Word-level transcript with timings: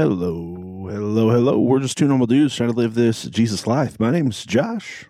Hello, 0.00 0.86
hello, 0.88 1.28
hello. 1.28 1.58
We're 1.58 1.80
just 1.80 1.98
two 1.98 2.08
normal 2.08 2.26
dudes 2.26 2.56
trying 2.56 2.70
to 2.70 2.74
live 2.74 2.94
this 2.94 3.24
Jesus 3.24 3.66
life. 3.66 4.00
My 4.00 4.10
name's 4.10 4.46
Josh. 4.46 5.04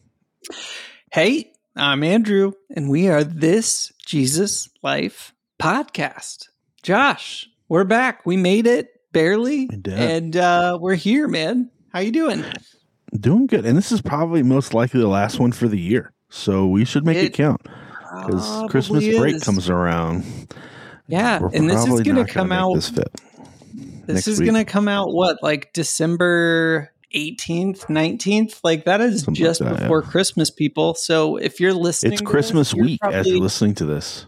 Hey, 1.13 1.53
I'm 1.77 2.03
Andrew, 2.03 2.55
and 2.75 2.91
we 2.91 3.07
are 3.07 3.23
this 3.23 3.93
Jesus 4.05 4.69
Life 4.83 5.33
podcast. 5.63 6.49
Josh, 6.83 7.49
we're 7.69 7.85
back. 7.85 8.27
We 8.27 8.37
made 8.37 8.67
it 8.67 8.89
barely, 9.13 9.71
and 9.87 10.37
uh, 10.37 10.77
we're 10.81 10.97
here, 10.97 11.29
man. 11.29 11.71
How 11.93 12.01
you 12.01 12.11
doing? 12.11 12.45
Doing 13.15 13.47
good. 13.47 13.65
And 13.65 13.79
this 13.79 13.93
is 13.93 14.03
probably 14.03 14.43
most 14.43 14.75
likely 14.75 14.99
the 14.99 15.07
last 15.07 15.39
one 15.39 15.53
for 15.53 15.69
the 15.69 15.79
year. 15.79 16.13
So 16.31 16.67
we 16.67 16.85
should 16.85 17.07
make 17.07 17.17
it, 17.17 17.27
It 17.27 17.35
count 17.35 17.63
because 18.27 18.69
Christmas 18.69 19.07
break 19.17 19.41
comes 19.41 19.71
around. 19.71 20.53
Yeah, 21.07 21.43
We're 21.43 21.51
and 21.53 21.71
this 21.71 21.87
is 21.87 22.01
gonna 22.01 22.27
come 22.27 22.51
out. 22.51 22.75
This 22.75 22.89
fit. 22.89 23.21
This 24.15 24.29
is 24.29 24.41
gonna 24.41 24.65
come 24.65 24.89
out 24.89 25.09
what, 25.13 25.43
like 25.43 25.73
December 25.73 26.91
18th, 27.15 27.87
19th? 27.87 28.61
Like 28.63 28.85
that 28.85 29.01
is 29.01 29.23
Something 29.25 29.43
like 29.43 29.49
just 29.51 29.61
that, 29.61 29.73
yeah. 29.75 29.81
before 29.81 30.03
Christmas, 30.03 30.51
people. 30.51 30.95
So 30.95 31.37
if 31.37 31.61
you're 31.61 31.75
listening, 31.75 32.13
It's 32.15 32.23
to 32.23 32.27
Christmas 32.27 32.71
this, 32.73 32.81
week 32.81 33.01
as 33.05 33.27
you're 33.27 33.39
listening 33.41 33.75
to 33.77 33.87
this. 33.87 34.27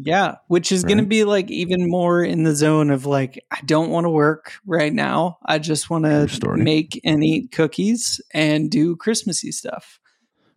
Yeah, 0.00 0.36
which 0.46 0.70
is 0.70 0.84
going 0.84 0.98
to 0.98 1.04
be 1.06 1.24
like 1.24 1.50
even 1.50 1.90
more 1.90 2.22
in 2.22 2.44
the 2.44 2.54
zone 2.54 2.90
of 2.90 3.04
like, 3.04 3.44
I 3.50 3.58
don't 3.64 3.90
want 3.90 4.04
to 4.04 4.10
work 4.10 4.52
right 4.64 4.92
now. 4.92 5.38
I 5.44 5.58
just 5.58 5.90
want 5.90 6.04
to 6.04 6.54
make 6.56 7.00
and 7.04 7.24
eat 7.24 7.50
cookies 7.50 8.20
and 8.32 8.70
do 8.70 8.94
Christmassy 8.94 9.50
stuff. 9.50 9.98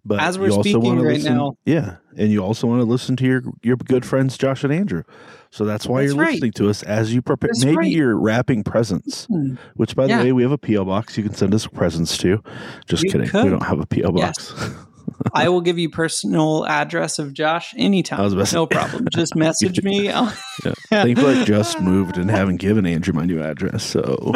But 0.05 0.19
As 0.19 0.37
we're 0.37 0.51
speaking 0.51 0.99
right 0.99 1.17
listen- 1.17 1.37
now- 1.37 1.57
yeah, 1.65 1.95
and 2.15 2.31
you 2.31 2.43
also 2.43 2.67
want 2.67 2.81
to 2.81 2.85
listen 2.85 3.15
to 3.17 3.25
your 3.25 3.41
your 3.63 3.77
good 3.77 4.05
friends 4.05 4.37
Josh 4.37 4.63
and 4.63 4.71
Andrew. 4.73 5.03
So 5.51 5.65
that's 5.65 5.85
why 5.85 6.01
That's 6.03 6.13
you're 6.13 6.23
right. 6.23 6.31
listening 6.33 6.53
to 6.53 6.69
us 6.69 6.81
as 6.83 7.13
you 7.13 7.21
prepare. 7.21 7.49
That's 7.49 7.65
Maybe 7.65 7.77
right. 7.77 7.91
you're 7.91 8.17
wrapping 8.17 8.63
presents. 8.63 9.25
Hmm. 9.25 9.55
Which, 9.75 9.95
by 9.95 10.03
the 10.07 10.09
Yeah. 10.13 10.23
way, 10.23 10.31
we 10.31 10.43
have 10.43 10.51
a 10.53 10.57
PO 10.57 10.85
box. 10.85 11.17
You 11.17 11.23
can 11.23 11.33
send 11.33 11.53
us 11.53 11.67
presents 11.67 12.17
to. 12.19 12.41
Just 12.87 13.03
You 13.03 13.11
kidding. 13.11 13.27
could. 13.27 13.43
We 13.43 13.49
don't 13.49 13.63
have 13.63 13.79
a 13.81 13.85
PO 13.85 14.13
Yes. 14.15 14.51
box. 14.53 14.73
I 15.33 15.49
will 15.49 15.61
give 15.61 15.77
you 15.77 15.89
personal 15.89 16.65
address 16.65 17.19
of 17.19 17.33
Josh 17.33 17.73
anytime. 17.77 18.19
I 18.21 18.23
was 18.23 18.33
about 18.33 18.47
to 18.47 18.55
no 18.55 18.65
problem. 18.65 19.07
Just 19.13 19.35
message 19.35 19.83
me. 19.83 20.05
Yeah. 20.09 20.31
Thankfully, 20.89 21.39
I 21.41 21.45
just 21.45 21.79
moved 21.81 22.17
and 22.17 22.29
haven't 22.29 22.57
given 22.57 22.85
Andrew 22.85 23.13
my 23.13 23.25
new 23.25 23.41
address. 23.41 23.83
So, 23.83 24.33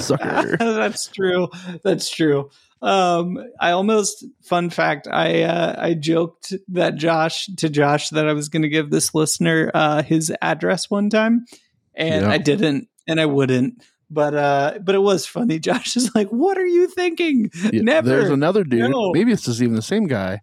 sucker. 0.00 0.56
That's 0.58 1.06
true. 1.08 1.48
That's 1.82 2.08
true. 2.10 2.50
Um, 2.82 3.38
I 3.60 3.70
almost 3.70 4.24
fun 4.42 4.68
fact. 4.70 5.06
I 5.06 5.42
uh, 5.42 5.76
I 5.78 5.94
joked 5.94 6.52
that 6.68 6.96
Josh 6.96 7.46
to 7.58 7.68
Josh 7.70 8.10
that 8.10 8.28
I 8.28 8.32
was 8.32 8.48
going 8.48 8.62
to 8.62 8.68
give 8.68 8.90
this 8.90 9.14
listener 9.14 9.70
uh, 9.72 10.02
his 10.02 10.32
address 10.42 10.90
one 10.90 11.08
time, 11.08 11.46
and 11.94 12.26
Yeah. 12.26 12.30
I 12.32 12.38
didn't, 12.38 12.88
and 13.06 13.20
I 13.20 13.26
wouldn't. 13.26 13.82
But 14.10 14.34
uh, 14.34 14.78
but 14.82 14.94
it 14.96 14.98
was 15.02 15.26
funny. 15.26 15.58
Josh 15.60 15.96
is 15.96 16.12
like, 16.14 16.28
"What 16.30 16.58
are 16.58 16.66
you 16.66 16.88
thinking? 16.88 17.50
Yeah, 17.72 17.82
Never." 17.82 18.08
There's 18.08 18.30
another 18.30 18.64
dude. 18.64 18.90
No. 18.90 19.12
Maybe 19.12 19.32
it's 19.32 19.44
just 19.44 19.62
even 19.62 19.76
the 19.76 19.82
same 19.82 20.06
guy. 20.08 20.40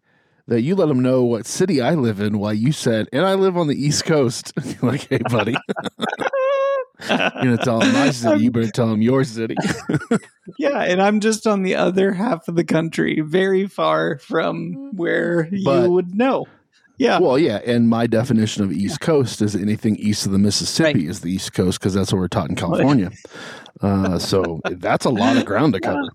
That 0.47 0.61
you 0.61 0.73
let 0.73 0.89
him 0.89 1.01
know 1.01 1.23
what 1.25 1.45
city 1.45 1.79
I 1.79 1.93
live 1.93 2.19
in 2.21 2.39
while 2.39 2.55
you 2.55 2.71
said, 2.71 3.07
and 3.13 3.23
I 3.23 3.35
live 3.35 3.55
on 3.55 3.67
the 3.67 3.75
East 3.75 4.05
Coast. 4.05 4.51
Like, 4.81 5.07
hey, 5.09 5.19
buddy, 5.29 5.55
you're 7.07 7.57
to 7.57 7.61
tell 7.63 7.81
him 7.81 7.93
my 7.93 8.11
city. 8.11 8.43
You 8.43 8.51
better 8.51 8.71
tell 8.71 8.91
him 8.91 9.01
your 9.01 9.23
city. 9.23 9.55
yeah, 10.57 10.81
and 10.81 11.01
I'm 11.01 11.19
just 11.19 11.47
on 11.47 11.63
the 11.63 11.75
other 11.75 12.11
half 12.13 12.47
of 12.47 12.55
the 12.55 12.63
country, 12.63 13.21
very 13.21 13.67
far 13.67 14.17
from 14.19 14.95
where 14.95 15.47
But- 15.63 15.83
you 15.83 15.91
would 15.91 16.15
know. 16.15 16.47
Yeah, 16.97 17.19
Well, 17.19 17.39
yeah, 17.39 17.61
and 17.65 17.87
my 17.87 18.07
definition 18.07 18.61
of 18.65 18.73
East 18.73 18.99
Coast 18.99 19.41
is 19.41 19.55
anything 19.55 19.95
east 19.95 20.25
of 20.25 20.33
the 20.33 20.37
Mississippi 20.37 21.07
is 21.07 21.21
the 21.21 21.31
East 21.31 21.53
Coast 21.53 21.79
because 21.79 21.93
that's 21.93 22.11
what 22.11 22.19
we're 22.19 22.27
taught 22.27 22.49
in 22.49 22.57
California. 22.57 23.09
Uh, 23.79 24.19
so 24.19 24.59
that's 24.65 25.05
a 25.05 25.09
lot 25.09 25.37
of 25.37 25.45
ground 25.45 25.71
to 25.75 25.79
cover. 25.79 26.09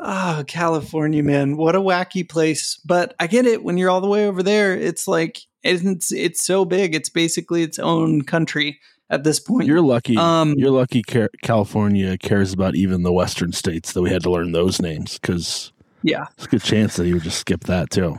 Oh, 0.00 0.42
California, 0.48 1.22
man. 1.22 1.56
What 1.56 1.76
a 1.76 1.80
wacky 1.80 2.28
place. 2.28 2.76
But 2.84 3.14
I 3.20 3.28
get 3.28 3.46
it. 3.46 3.62
When 3.62 3.78
you're 3.78 3.88
all 3.88 4.00
the 4.00 4.08
way 4.08 4.26
over 4.26 4.42
there, 4.42 4.74
it's 4.74 5.06
like 5.06 5.38
it's 5.62 6.10
it's 6.10 6.44
so 6.44 6.64
big. 6.64 6.96
It's 6.96 7.08
basically 7.08 7.62
its 7.62 7.78
own 7.78 8.22
country 8.22 8.80
at 9.14 9.24
this 9.24 9.40
point. 9.40 9.66
You're 9.66 9.80
lucky. 9.80 10.16
Um, 10.16 10.54
you're 10.56 10.70
lucky. 10.70 11.02
Ca- 11.02 11.28
California 11.42 12.18
cares 12.18 12.52
about 12.52 12.74
even 12.74 13.02
the 13.02 13.12
Western 13.12 13.52
states 13.52 13.92
that 13.92 14.02
we 14.02 14.10
had 14.10 14.22
to 14.24 14.30
learn 14.30 14.52
those 14.52 14.82
names 14.82 15.18
because 15.18 15.72
yeah. 16.02 16.26
it's 16.36 16.46
a 16.46 16.48
good 16.48 16.62
chance 16.62 16.96
that 16.96 17.06
you 17.06 17.14
would 17.14 17.22
just 17.22 17.38
skip 17.38 17.60
that 17.64 17.90
too. 17.90 18.18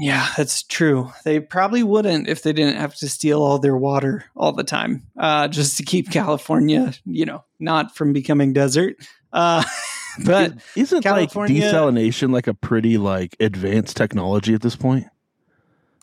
Yeah, 0.00 0.28
that's 0.36 0.62
true. 0.62 1.10
They 1.24 1.40
probably 1.40 1.82
wouldn't 1.82 2.28
if 2.28 2.42
they 2.42 2.52
didn't 2.52 2.76
have 2.76 2.94
to 2.96 3.08
steal 3.08 3.42
all 3.42 3.58
their 3.58 3.76
water 3.76 4.24
all 4.36 4.52
the 4.52 4.64
time, 4.64 5.02
uh, 5.16 5.48
just 5.48 5.76
to 5.78 5.82
keep 5.82 6.10
California, 6.10 6.92
you 7.04 7.24
know, 7.24 7.44
not 7.58 7.96
from 7.96 8.12
becoming 8.12 8.52
desert. 8.52 8.96
Uh, 9.32 9.64
but 10.24 10.54
Isn't 10.76 11.02
California- 11.02 11.62
like 11.62 11.74
desalination 11.74 12.32
like 12.32 12.46
a 12.46 12.54
pretty 12.54 12.96
like 12.96 13.36
advanced 13.40 13.96
technology 13.96 14.54
at 14.54 14.62
this 14.62 14.76
point? 14.76 15.06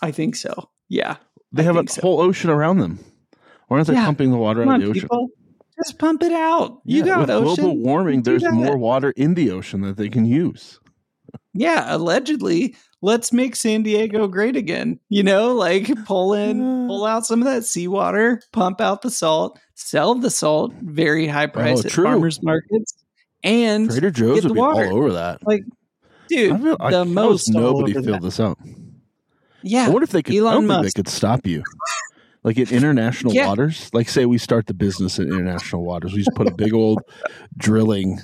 I 0.01 0.11
think 0.11 0.35
so. 0.35 0.69
Yeah. 0.89 1.17
They 1.53 1.63
I 1.63 1.65
have 1.67 1.77
a 1.77 1.87
so. 1.87 2.01
whole 2.01 2.19
ocean 2.19 2.49
around 2.49 2.79
them. 2.79 2.99
Why 3.67 3.77
aren't 3.77 3.87
they 3.87 3.93
Yeah. 3.93 4.05
pumping 4.05 4.31
the 4.31 4.37
water 4.37 4.61
Come 4.61 4.69
out 4.69 4.75
of 4.75 4.81
the 4.83 4.89
ocean? 4.89 5.01
people. 5.01 5.29
Just 5.83 5.99
pump 5.99 6.23
it 6.23 6.31
out. 6.31 6.79
You 6.85 6.99
Yeah, 6.99 7.05
got 7.05 7.19
with 7.21 7.29
ocean. 7.31 7.63
global 7.65 7.77
warming, 7.81 8.23
there's 8.23 8.43
more 8.51 8.77
water 8.77 9.11
in 9.17 9.33
the 9.33 9.51
ocean 9.51 9.81
that 9.81 9.97
they 9.97 10.07
can 10.09 10.25
use. 10.25 10.79
yeah, 11.53 11.93
allegedly, 11.93 12.75
let's 13.01 13.33
make 13.33 13.55
San 13.57 13.83
Diego 13.83 14.27
great 14.27 14.55
again. 14.55 14.99
You 15.09 15.23
know, 15.23 15.53
like 15.53 15.91
pull 16.05 16.33
in, 16.33 16.87
pull 16.87 17.05
out 17.05 17.25
some 17.25 17.41
of 17.41 17.45
that 17.45 17.65
seawater, 17.65 18.41
pump 18.53 18.79
out 18.79 19.01
the 19.01 19.11
salt, 19.11 19.59
sell 19.73 20.15
the 20.15 20.29
salt, 20.29 20.73
very 20.81 21.27
high 21.27 21.45
oh, 21.45 21.47
price 21.49 21.79
at 21.81 21.87
Oh, 21.87 21.89
true. 21.89 22.03
farmers 22.05 22.41
markets, 22.41 22.93
and 23.43 23.89
Trader 23.89 24.11
Joe's 24.11 24.43
would 24.45 24.53
be 24.53 24.59
water. 24.59 24.87
all 24.87 24.95
over 24.97 25.11
that. 25.13 25.45
Like, 25.45 25.63
dude, 26.29 26.61
feel, 26.61 26.77
the 26.77 26.89
does 26.89 27.07
most 27.09 27.49
nobody 27.49 27.93
filled 27.93 28.21
this 28.21 28.39
out. 28.39 28.57
yeah, 29.61 29.87
I 29.87 29.89
wonder 29.89 30.03
if 30.05 30.11
they 30.11 30.23
could. 30.23 30.35
I 30.35 30.37
Elon 30.37 30.67
Musk. 30.67 30.83
they 30.95 30.97
could 31.01 31.09
stop 31.09 31.45
you. 31.45 31.63
Like 32.45 32.57
in 32.59 32.69
international 32.69 33.33
Yeah. 33.33 33.47
waters, 33.47 33.89
like 33.91 34.07
say 34.07 34.25
we 34.27 34.37
start 34.37 34.67
the 34.67 34.75
business 34.75 35.17
in 35.17 35.27
international 35.29 35.83
waters, 35.83 36.13
we 36.13 36.19
just 36.19 36.35
put 36.35 36.47
a 36.47 36.53
big 36.53 36.73
old 36.75 36.99
drilling, 37.57 38.19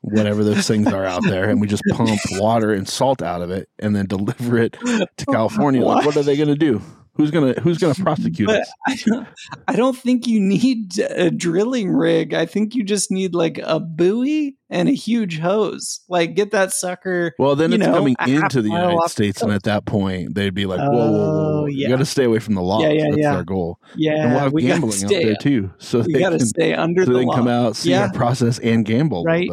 whatever 0.00 0.42
those 0.42 0.66
things 0.66 0.86
are 0.86 1.04
out 1.04 1.22
there, 1.24 1.50
and 1.50 1.60
we 1.60 1.66
just 1.66 1.82
pump 1.90 2.18
water 2.32 2.72
and 2.72 2.88
salt 2.88 3.20
out 3.22 3.42
of 3.42 3.50
it, 3.50 3.68
and 3.78 3.94
then 3.94 4.06
deliver 4.06 4.56
it 4.56 4.72
to 5.18 5.26
California. 5.26 5.84
Like, 5.84 6.06
what 6.06 6.16
are 6.16 6.22
they 6.22 6.36
going 6.36 6.48
to 6.48 6.56
do? 6.56 6.80
Who's 7.20 7.30
gonna 7.30 7.52
Who's 7.60 7.78
gonna 7.78 7.94
prosecute 8.02 8.46
But 8.48 8.60
us? 8.62 8.72
I 8.88 8.96
don't, 9.06 9.28
I 9.68 9.76
don't 9.76 9.96
think 9.96 10.26
you 10.26 10.40
need 10.40 10.98
a 10.98 11.30
drilling 11.30 11.90
rig. 11.92 12.32
I 12.34 12.46
think 12.46 12.74
you 12.74 12.82
just 12.84 13.10
need 13.10 13.34
like 13.34 13.58
a 13.62 13.78
buoy 13.80 14.56
and 14.70 14.88
a 14.88 14.92
huge 14.92 15.38
hose. 15.38 16.00
Like 16.08 16.34
get 16.34 16.50
that 16.52 16.72
sucker. 16.72 17.32
Well, 17.38 17.56
then 17.56 17.72
it's 17.72 17.84
know, 17.84 17.92
coming 17.92 18.16
into 18.26 18.62
the 18.62 18.68
United 18.68 18.96
off 18.96 19.04
the 19.04 19.08
States, 19.10 19.42
and 19.42 19.52
at 19.52 19.64
that 19.64 19.84
point, 19.84 20.34
they'd 20.34 20.54
be 20.54 20.64
like, 20.66 20.78
"Whoa, 20.80 20.90
whoa, 20.90 20.96
whoa, 20.96 21.18
oh, 21.18 21.32
whoa. 21.32 21.62
Oh, 21.62 21.66
you 21.66 21.88
got 21.88 21.98
to 21.98 22.06
stay 22.06 22.24
away 22.24 22.38
from 22.38 22.54
the 22.54 22.62
law." 22.62 22.80
Yeah, 22.80 22.88
yeah, 22.90 23.04
That's 23.10 23.18
yeah. 23.18 23.34
our 23.36 23.44
goal. 23.44 23.78
and 23.92 24.00
Yeah, 24.00 24.26
we'll 24.30 24.38
have 24.38 24.52
we 24.52 24.62
gambling 24.62 25.04
out 25.04 25.10
there 25.10 25.36
too, 25.40 25.70
so 25.78 26.00
We 26.00 26.12
they 26.14 26.18
gotta 26.20 26.38
can, 26.38 26.46
stay 26.46 26.72
under 26.74 27.04
so 27.04 27.12
the 27.12 27.18
they 27.18 27.22
can 27.22 27.28
law. 27.28 27.34
come 27.36 27.48
out, 27.48 27.76
see 27.76 27.90
Yeah. 27.90 28.02
our 28.06 28.12
process, 28.12 28.58
and 28.60 28.84
gamble 28.84 29.24
Right. 29.24 29.50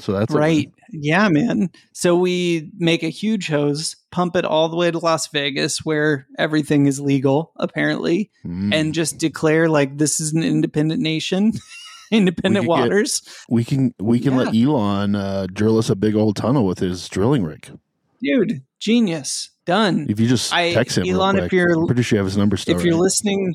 So 0.00 0.12
that's 0.12 0.32
Right. 0.34 0.70
Yeah, 0.92 1.28
man. 1.28 1.70
So 1.92 2.16
we 2.16 2.70
make 2.76 3.02
a 3.02 3.08
huge 3.08 3.48
hose, 3.48 3.96
pump 4.10 4.36
it 4.36 4.44
all 4.44 4.68
the 4.68 4.76
way 4.76 4.90
to 4.90 4.98
Las 4.98 5.26
Vegas 5.28 5.84
where 5.84 6.26
everything 6.38 6.86
is 6.86 7.00
legal, 7.00 7.52
apparently, 7.56 8.30
Mm. 8.46 8.74
and 8.74 8.94
just 8.94 9.18
declare 9.18 9.68
like 9.70 9.96
this 9.98 10.20
is 10.20 10.32
an 10.34 10.42
independent 10.42 11.00
nation, 11.00 11.52
independent 12.12 12.66
We 12.66 12.68
could 12.68 12.76
get- 12.76 12.82
waters. 12.90 13.22
we 13.48 13.64
can 13.64 13.94
we 13.98 14.20
can 14.20 14.36
let 14.36 14.54
Elon 14.54 15.14
uh, 15.16 15.46
drill 15.52 15.78
us 15.78 15.88
a 15.90 15.96
big 15.96 16.14
old 16.14 16.36
tunnel 16.36 16.66
with 16.66 16.78
his 16.78 17.08
drilling 17.08 17.42
rig. 17.42 17.70
Dude, 18.22 18.62
genius. 18.78 19.48
Done. 19.64 20.06
If 20.10 20.18
you 20.20 20.28
just 20.28 20.52
I- 20.52 20.74
text 20.74 20.98
him, 20.98 21.06
Elon, 21.08 21.38
if 21.38 21.52
you're- 21.52 21.72
I'm 21.72 21.86
pretty 21.86 22.02
sure 22.02 22.16
you 22.16 22.18
have 22.18 22.26
his 22.26 22.36
number 22.36 22.56
still. 22.56 22.76
if 22.76 22.84
you're 22.84 22.96
listening 22.96 23.54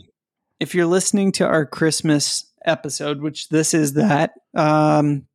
if 0.60 0.74
you're 0.74 0.88
listening 0.88 1.32
to 1.34 1.46
our 1.46 1.68
christmas 1.68 2.52
episode 2.66 3.22
which 3.22 3.50
this 3.50 3.74
is 3.76 3.94
that 3.94 4.32
um 4.56 5.28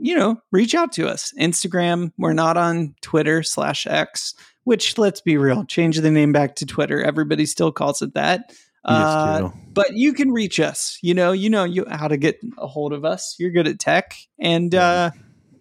you 0.00 0.14
know 0.16 0.40
reach 0.50 0.74
out 0.74 0.92
to 0.92 1.08
us 1.08 1.32
instagram 1.38 2.10
we're 2.18 2.32
not 2.32 2.56
on 2.56 2.94
twitter 3.02 3.42
slash 3.42 3.86
x 3.86 4.34
which 4.64 4.96
let's 4.98 5.20
be 5.20 5.36
real 5.36 5.64
change 5.64 5.98
the 5.98 6.10
name 6.10 6.32
back 6.32 6.56
to 6.56 6.64
twitter 6.66 7.02
everybody 7.02 7.44
still 7.46 7.70
calls 7.72 8.02
it 8.02 8.14
that 8.14 8.52
uh, 8.86 9.50
but 9.74 9.92
you 9.94 10.12
can 10.14 10.32
reach 10.32 10.58
us 10.58 10.98
you 11.02 11.12
know 11.12 11.32
you 11.32 11.50
know 11.50 11.64
you 11.64 11.84
how 11.90 12.08
to 12.08 12.16
get 12.16 12.40
a 12.58 12.66
hold 12.66 12.92
of 12.94 13.04
us 13.04 13.36
you're 13.38 13.50
good 13.50 13.68
at 13.68 13.78
tech 13.78 14.14
and 14.38 14.74
uh 14.74 15.10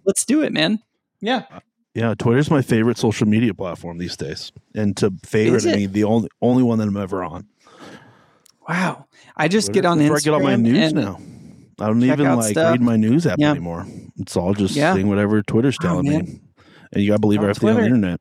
let's 0.05 0.23
do 0.25 0.41
it 0.41 0.53
man 0.53 0.79
yeah 1.21 1.43
Yeah, 1.95 2.13
Twitter's 2.13 2.49
my 2.49 2.61
favorite 2.61 2.97
social 2.97 3.27
media 3.27 3.53
platform 3.53 3.97
these 3.97 4.15
days. 4.15 4.53
And 4.73 4.95
to 4.97 5.11
favorite, 5.25 5.65
I 5.65 5.75
mean 5.75 5.91
the 5.91 6.05
only 6.05 6.29
only 6.41 6.63
one 6.63 6.77
that 6.79 6.87
I'm 6.87 6.95
ever 6.95 7.23
on. 7.25 7.47
wow 8.69 9.05
i 9.35 9.47
just 9.47 9.67
Twitter. 9.67 9.81
get 9.81 9.85
on 9.89 9.99
instagram 9.99 10.15
I 10.15 10.19
get 10.19 10.33
all 10.33 10.39
my 10.39 10.55
news 10.55 10.93
now. 10.93 11.19
I 11.81 11.87
don't 11.87 12.03
even 12.03 12.35
like 12.35 12.51
stuff. 12.51 12.71
read 12.73 12.81
my 12.81 12.95
news 12.97 13.25
app 13.25 13.37
Yeah. 13.39 13.51
anymore. 13.51 13.85
It's 14.19 14.35
all 14.37 14.53
just 14.53 14.75
Yeah. 14.75 14.93
seeing 14.93 15.07
whatever 15.07 15.41
Twitter's 15.41 15.77
Oh, 15.81 15.87
telling 15.87 16.09
man. 16.09 16.25
me. 16.25 16.41
And 16.91 17.03
you 17.03 17.09
gotta 17.09 17.19
believe 17.19 17.39
On 17.39 17.45
everything 17.45 17.69
on 17.69 17.75
the 17.75 17.83
internet. 17.85 18.19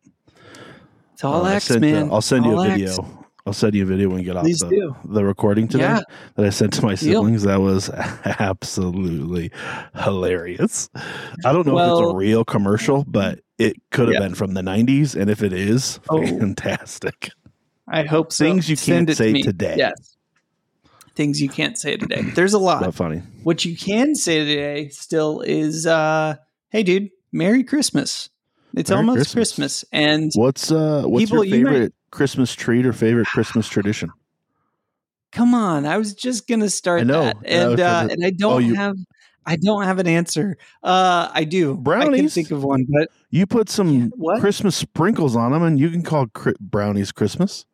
it's 1.12 1.24
all 1.24 1.44
Uh, 1.44 1.50
X, 1.54 1.64
sent, 1.64 1.78
uh, 1.78 1.86
man 1.86 2.08
I'll 2.12 2.20
send 2.22 2.44
you 2.44 2.58
a 2.60 2.64
video 2.68 3.14
I'll 3.46 3.54
send 3.54 3.74
you 3.74 3.82
a 3.82 3.86
video 3.86 4.08
when 4.08 4.18
we 4.18 4.24
get 4.24 4.36
off 4.36 4.44
Please 4.44 4.58
the, 4.58 4.68
do. 4.68 4.94
the 5.06 5.24
recording 5.24 5.68
today 5.68 5.84
Yeah. 5.84 6.00
that 6.34 6.44
I 6.44 6.50
sent 6.50 6.74
to 6.74 6.84
my 6.84 6.94
siblings. 6.94 7.44
That 7.44 7.62
was 7.62 7.88
absolutely 8.38 9.50
hilarious. 9.96 10.90
I 10.94 11.52
don't 11.52 11.66
know 11.66 11.78
if 11.78 11.90
it's 12.02 12.10
a 12.10 12.14
real 12.14 12.44
commercial, 12.44 13.04
but 13.08 13.40
it 13.56 13.76
could 13.90 14.08
have 14.08 14.14
Yeah. 14.14 14.20
been 14.20 14.34
from 14.34 14.52
the 14.52 14.60
90s. 14.62 15.14
And 15.14 15.30
if 15.30 15.42
it 15.42 15.54
is, 15.54 15.98
Oh. 16.10 16.20
fantastic. 16.26 17.30
I 17.90 18.02
hope 18.04 18.34
so. 18.34 18.44
Things 18.44 18.68
you 18.68 18.76
Send 18.76 19.06
can't 19.06 19.08
to 19.08 19.14
say 19.14 19.32
today. 19.40 19.76
Yes. 19.78 20.17
Things 21.18 21.42
you 21.42 21.48
can't 21.48 21.76
say 21.76 21.96
today. 21.96 22.22
There's 22.36 22.54
a 22.54 22.60
lot. 22.60 22.80
Not 22.80 22.94
funny. 22.94 23.22
What 23.42 23.64
you 23.64 23.76
can 23.76 24.14
say 24.14 24.38
today 24.38 24.88
still 24.90 25.40
is, 25.40 25.84
uh, 25.84 26.36
"Hey, 26.70 26.84
dude, 26.84 27.10
Merry 27.32 27.64
Christmas." 27.64 28.30
It's 28.76 28.88
Merry 28.90 29.00
almost 29.00 29.16
Christmas. 29.16 29.34
Christmas, 29.34 29.84
and 29.90 30.30
What's 30.36 30.70
uh 30.70 31.02
what's 31.06 31.24
People, 31.24 31.44
your 31.44 31.58
you 31.58 31.64
might- 31.64 31.70
favorite 31.72 31.94
Christmas 32.12 32.54
treat 32.54 32.86
or 32.86 32.92
favorite 32.92 33.26
Christmas 33.26 33.66
tradition? 33.68 34.10
come 35.32 35.54
on, 35.54 35.86
I 35.86 35.98
was 35.98 36.14
just 36.14 36.46
gonna 36.46 36.70
start 36.70 37.04
know. 37.04 37.24
that, 37.24 37.36
Yeah, 37.44 37.62
I 37.64 37.66
was 37.66 37.72
and 37.72 37.80
uh, 37.80 38.08
and 38.12 38.24
I 38.24 38.30
don't 38.30 38.52
Oh, 38.52 38.58
you- 38.58 38.76
have, 38.76 38.94
I 39.44 39.56
don't 39.56 39.82
have 39.82 39.98
an 39.98 40.06
answer. 40.06 40.56
Uh, 40.84 41.28
I 41.34 41.42
do. 41.42 41.72
I 41.72 41.74
can 41.74 41.82
Brownies? 41.82 42.34
think 42.34 42.52
of 42.52 42.62
one, 42.62 42.86
but 42.88 43.08
You 43.30 43.44
put 43.46 43.68
some 43.68 44.10
what? 44.16 44.38
Christmas 44.40 44.76
sprinkles 44.76 45.34
on 45.34 45.50
them, 45.50 45.64
and 45.64 45.80
you 45.80 45.90
can 45.90 46.02
call 46.02 46.28
cri- 46.28 46.54
brownies 46.60 47.10
Christmas. 47.10 47.64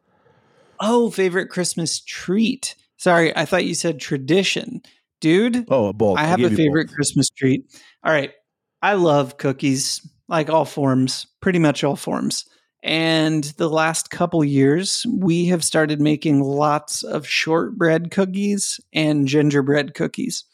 Oh, 0.81 1.11
favorite 1.11 1.49
Christmas 1.51 2.01
treat. 2.01 2.75
Sorry, 3.05 3.37
I 3.37 3.45
thought 3.45 3.67
you 3.67 3.75
said 3.75 4.01
tradition, 4.01 4.81
dude. 5.21 5.67
Oh, 5.69 5.89
a 5.89 5.93
bowl. 5.93 6.17
I 6.17 6.25
have 6.25 6.41
a 6.41 6.49
favorite 6.49 6.89
Christmas 6.91 7.29
treat. 7.29 7.63
All 8.03 8.11
right. 8.11 8.33
I 8.81 8.95
love 8.95 9.37
cookies, 9.37 10.01
like 10.27 10.49
all 10.49 10.65
forms, 10.65 11.27
pretty 11.43 11.59
much 11.59 11.85
all 11.85 11.97
forms. 11.97 12.47
And 12.83 13.45
the 13.59 13.69
last 13.69 14.09
couple 14.09 14.43
years, 14.43 15.05
we 15.19 15.45
have 15.49 15.63
started 15.63 16.01
making 16.01 16.41
lots 16.41 17.03
of 17.03 17.29
shortbread 17.29 18.11
cookies 18.11 18.81
and 18.95 19.29
gingerbread 19.29 19.93
cookies. 19.93 20.45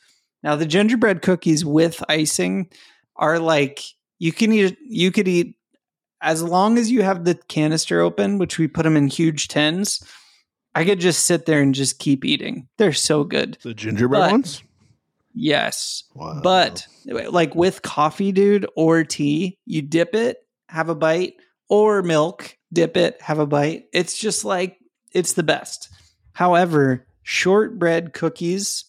Now, 0.42 0.56
the 0.56 0.66
gingerbread 0.66 1.22
cookies 1.22 1.64
with 1.64 2.02
icing 2.08 2.68
are 3.14 3.38
like 3.38 3.80
you 4.18 4.32
can 4.32 4.52
eat 4.52 4.76
you 4.82 5.12
could 5.12 5.28
eat 5.28 5.54
as 6.20 6.42
long 6.42 6.78
as 6.78 6.90
you 6.90 7.04
have 7.04 7.24
the 7.24 7.36
canister 7.46 8.00
open, 8.00 8.38
which 8.38 8.58
we 8.58 8.66
put 8.66 8.82
them 8.82 8.96
in 8.96 9.06
huge 9.06 9.46
tins. 9.46 10.02
I 10.74 10.84
could 10.84 11.00
just 11.00 11.24
sit 11.24 11.46
there 11.46 11.60
and 11.60 11.74
just 11.74 11.98
keep 11.98 12.24
eating. 12.24 12.68
They're 12.78 12.92
so 12.92 13.24
good. 13.24 13.58
The 13.62 13.74
gingerbread 13.74 14.20
But- 14.20 14.30
ones. 14.30 14.62
Yes. 15.32 16.04
Wow. 16.14 16.40
But 16.42 16.86
like 17.06 17.54
with 17.54 17.82
coffee, 17.82 18.32
dude, 18.32 18.66
or 18.76 19.04
tea, 19.04 19.58
you 19.64 19.80
dip 19.82 20.14
it, 20.14 20.38
have 20.68 20.88
a 20.88 20.94
bite, 20.94 21.34
or 21.68 22.02
milk, 22.02 22.56
dip 22.72 22.96
it, 22.96 23.20
have 23.22 23.38
a 23.38 23.46
bite. 23.46 23.84
It's 23.92 24.18
just 24.18 24.44
like 24.44 24.76
it's 25.12 25.34
the 25.34 25.44
best. 25.44 25.88
However, 26.32 27.06
shortbread 27.22 28.12
cookies 28.12 28.84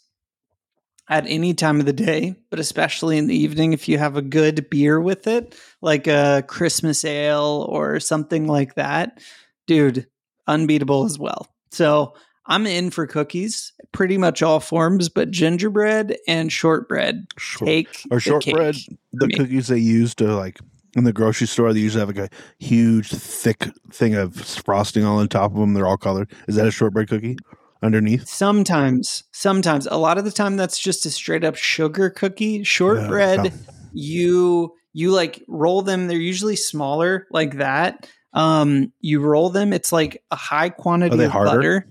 at 1.08 1.26
any 1.28 1.54
time 1.54 1.80
of 1.80 1.86
the 1.86 1.94
day, 1.94 2.36
but 2.50 2.60
especially 2.60 3.18
in 3.20 3.28
the 3.28 3.36
evening, 3.38 3.74
if 3.74 3.88
you 3.88 3.98
have 4.00 4.18
a 4.18 4.22
good 4.22 4.68
beer 4.70 5.00
with 5.00 5.28
it, 5.28 5.56
like 5.82 6.08
a 6.08 6.44
Christmas 6.48 7.06
ale 7.06 7.68
or 7.70 8.00
something 8.00 8.48
like 8.48 8.76
that, 8.76 9.20
dude, 9.68 10.08
unbeatable 10.48 11.04
as 11.06 11.20
well. 11.20 11.48
So 11.72 12.14
I'm 12.48 12.66
in 12.66 12.90
for 12.92 13.08
cookies, 13.08 13.72
pretty 13.92 14.18
much 14.18 14.42
all 14.44 14.60
forms, 14.60 15.10
but 15.10 15.32
gingerbread 15.32 16.18
and 16.28 16.52
shortbread 16.52 17.26
Short- 17.38 17.68
take 17.68 17.88
or 18.12 18.20
shortbread, 18.20 18.76
cake 18.76 18.98
the 19.14 19.28
cookies 19.30 19.68
they 19.68 19.78
use 19.78 20.14
to 20.16 20.36
like 20.36 20.60
in 20.96 21.06
the 21.06 21.14
grocery 21.14 21.48
store, 21.48 21.72
they 21.72 21.80
usually 21.80 22.02
have 22.06 22.10
like 22.16 22.32
a 22.32 22.36
huge, 22.60 23.10
thick 23.10 23.70
thing 23.92 24.14
of 24.16 24.36
frosting 24.36 25.06
all 25.06 25.20
on 25.20 25.28
top 25.30 25.52
of 25.54 25.58
them. 25.58 25.74
They're 25.74 25.88
all 25.88 25.96
colored. 25.98 26.30
Is 26.50 26.56
that 26.56 26.68
a 26.68 26.72
shortbread 26.72 27.08
cookie 27.08 27.38
underneath? 27.82 28.28
Sometimes, 28.28 29.24
sometimes, 29.32 29.88
a 29.88 29.96
lot 29.96 30.18
of 30.18 30.26
the 30.26 30.32
time, 30.32 30.58
that's 30.58 30.78
just 30.78 31.06
a 31.06 31.10
straight 31.10 31.46
up 31.46 31.56
sugar 31.56 32.10
cookie. 32.10 32.64
Shortbread, 32.66 33.46
Yeah. 33.46 33.52
you 33.94 34.74
you 34.94 35.12
like 35.12 35.42
roll 35.48 35.82
them. 35.82 36.08
They're 36.08 36.18
usually 36.18 36.58
smaller, 36.58 37.26
like 37.32 37.58
that. 37.60 38.10
Um, 38.34 38.92
you 39.02 39.20
roll 39.22 39.50
them. 39.50 39.74
It's 39.74 39.92
like 39.92 40.24
a 40.32 40.36
high 40.36 40.70
quantity 40.70 41.24
of 41.24 41.32
harder? 41.32 41.52
butter. 41.58 41.88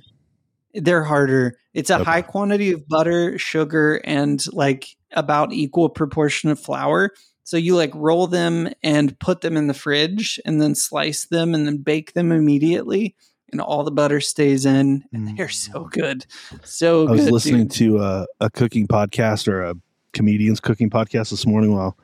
They're 0.74 1.04
harder. 1.04 1.56
It's 1.74 1.90
a 1.90 1.96
Okay. 1.96 2.04
high 2.04 2.22
quantity 2.22 2.72
of 2.72 2.86
butter, 2.88 3.38
sugar, 3.38 4.00
and 4.04 4.44
like 4.52 4.96
about 5.12 5.52
equal 5.52 5.88
proportion 5.88 6.48
of 6.50 6.58
flour. 6.60 7.10
So 7.42 7.56
you 7.56 7.74
like 7.74 7.92
roll 7.94 8.26
them 8.28 8.68
and 8.82 9.18
put 9.18 9.40
them 9.40 9.56
in 9.56 9.66
the 9.66 9.74
fridge 9.74 10.38
and 10.44 10.62
then 10.62 10.74
slice 10.76 11.26
them 11.26 11.54
and 11.54 11.66
then 11.66 11.78
bake 11.78 12.12
them 12.12 12.30
immediately. 12.30 13.16
And 13.50 13.60
all 13.60 13.82
the 13.82 13.90
butter 13.90 14.20
stays 14.20 14.64
in. 14.64 15.02
And 15.12 15.36
they're 15.36 15.48
so 15.48 15.88
good. 15.90 16.24
So 16.62 17.06
Mm. 17.06 17.08
I 17.08 17.12
was 17.12 17.24
good. 17.24 17.32
listening 17.32 17.62
dude. 17.62 17.70
to 17.72 17.98
a, 17.98 18.26
a 18.40 18.50
cooking 18.50 18.86
podcast 18.86 19.48
or 19.48 19.62
a 19.64 19.74
comedian's 20.12 20.60
cooking 20.60 20.88
podcast 20.88 21.30
this 21.30 21.44
morning 21.46 21.74
while 21.74 21.98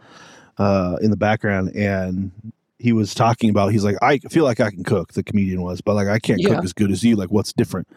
uh, 0.58 0.96
in 1.00 1.10
the 1.10 1.16
background, 1.16 1.70
and 1.76 2.32
he 2.78 2.92
was 2.92 3.14
talking 3.14 3.50
about. 3.50 3.72
He's 3.72 3.84
like, 3.84 3.96
I 4.02 4.18
feel 4.18 4.44
like 4.44 4.60
I 4.60 4.70
can 4.70 4.84
cook. 4.84 5.12
The 5.14 5.22
comedian 5.22 5.62
was, 5.62 5.80
but 5.80 5.94
like 5.94 6.08
I 6.08 6.18
can't 6.18 6.40
Yeah. 6.40 6.56
cook 6.56 6.64
as 6.64 6.72
good 6.72 6.90
as 6.90 7.02
you. 7.02 7.16
Like, 7.16 7.30
what's 7.30 7.52
different? 7.52 7.88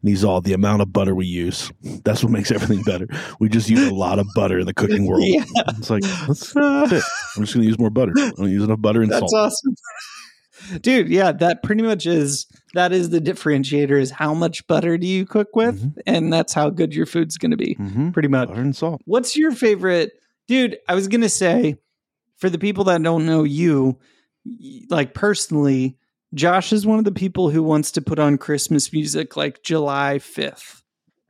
And 0.00 0.08
he's 0.10 0.22
all 0.22 0.40
the 0.40 0.52
amount 0.52 0.80
of 0.82 0.92
butter 0.92 1.14
we 1.14 1.26
use. 1.26 1.72
That's 2.04 2.22
what 2.22 2.30
makes 2.32 2.50
everything 2.52 2.82
better. 2.84 3.08
We 3.40 3.48
just 3.48 3.68
use 3.68 3.88
a 3.88 3.94
lot 3.94 4.18
of 4.20 4.26
butter 4.34 4.58
in 4.60 4.66
the 4.66 4.74
cooking 4.74 5.06
world. 5.06 5.24
Yeah. 5.26 5.44
It's 5.76 5.90
like 5.90 6.02
that's 6.02 6.54
it. 6.54 6.56
I'm 7.36 7.42
just 7.44 7.54
going 7.54 7.62
to 7.62 7.68
use 7.68 7.78
more 7.78 7.90
butter. 7.90 8.12
I 8.16 8.30
don't 8.36 8.50
use 8.50 8.62
enough 8.62 8.80
butter 8.80 9.02
and 9.02 9.10
That's 9.10 9.20
salt. 9.30 9.34
awesome. 9.34 9.74
Dude, 10.82 11.08
yeah, 11.08 11.30
that 11.32 11.62
pretty 11.62 11.82
much 11.82 12.04
is 12.04 12.46
that 12.74 12.92
is 12.92 13.10
the 13.10 13.20
differentiator 13.20 13.98
is 14.00 14.10
how 14.10 14.34
much 14.34 14.66
butter 14.66 14.98
do 14.98 15.06
you 15.06 15.24
cook 15.24 15.54
with 15.54 15.80
Mhm. 15.80 15.94
and 16.06 16.32
that's 16.32 16.52
how 16.52 16.68
good 16.68 16.92
your 16.94 17.06
food's 17.06 17.38
going 17.38 17.52
to 17.52 17.56
be. 17.56 17.76
Mm-hmm. 17.76 18.10
Pretty 18.10 18.28
much. 18.28 18.48
Butter 18.48 18.60
and 18.60 18.74
salt. 18.76 19.00
What's 19.04 19.36
your 19.36 19.52
favorite 19.52 20.10
dude, 20.48 20.76
I 20.88 20.94
was 20.94 21.06
going 21.08 21.20
to 21.20 21.28
say 21.28 21.76
for 22.38 22.50
the 22.50 22.58
people 22.58 22.84
that 22.84 23.02
don't 23.02 23.24
know 23.26 23.44
you 23.44 23.98
like 24.90 25.14
personally, 25.14 25.96
Josh 26.34 26.72
is 26.72 26.86
one 26.86 26.98
of 26.98 27.04
the 27.04 27.12
people 27.12 27.50
who 27.50 27.62
wants 27.62 27.90
to 27.92 28.02
put 28.02 28.18
on 28.18 28.38
Christmas 28.38 28.92
music 28.92 29.36
like 29.36 29.62
July 29.62 30.18
5th. 30.18 30.82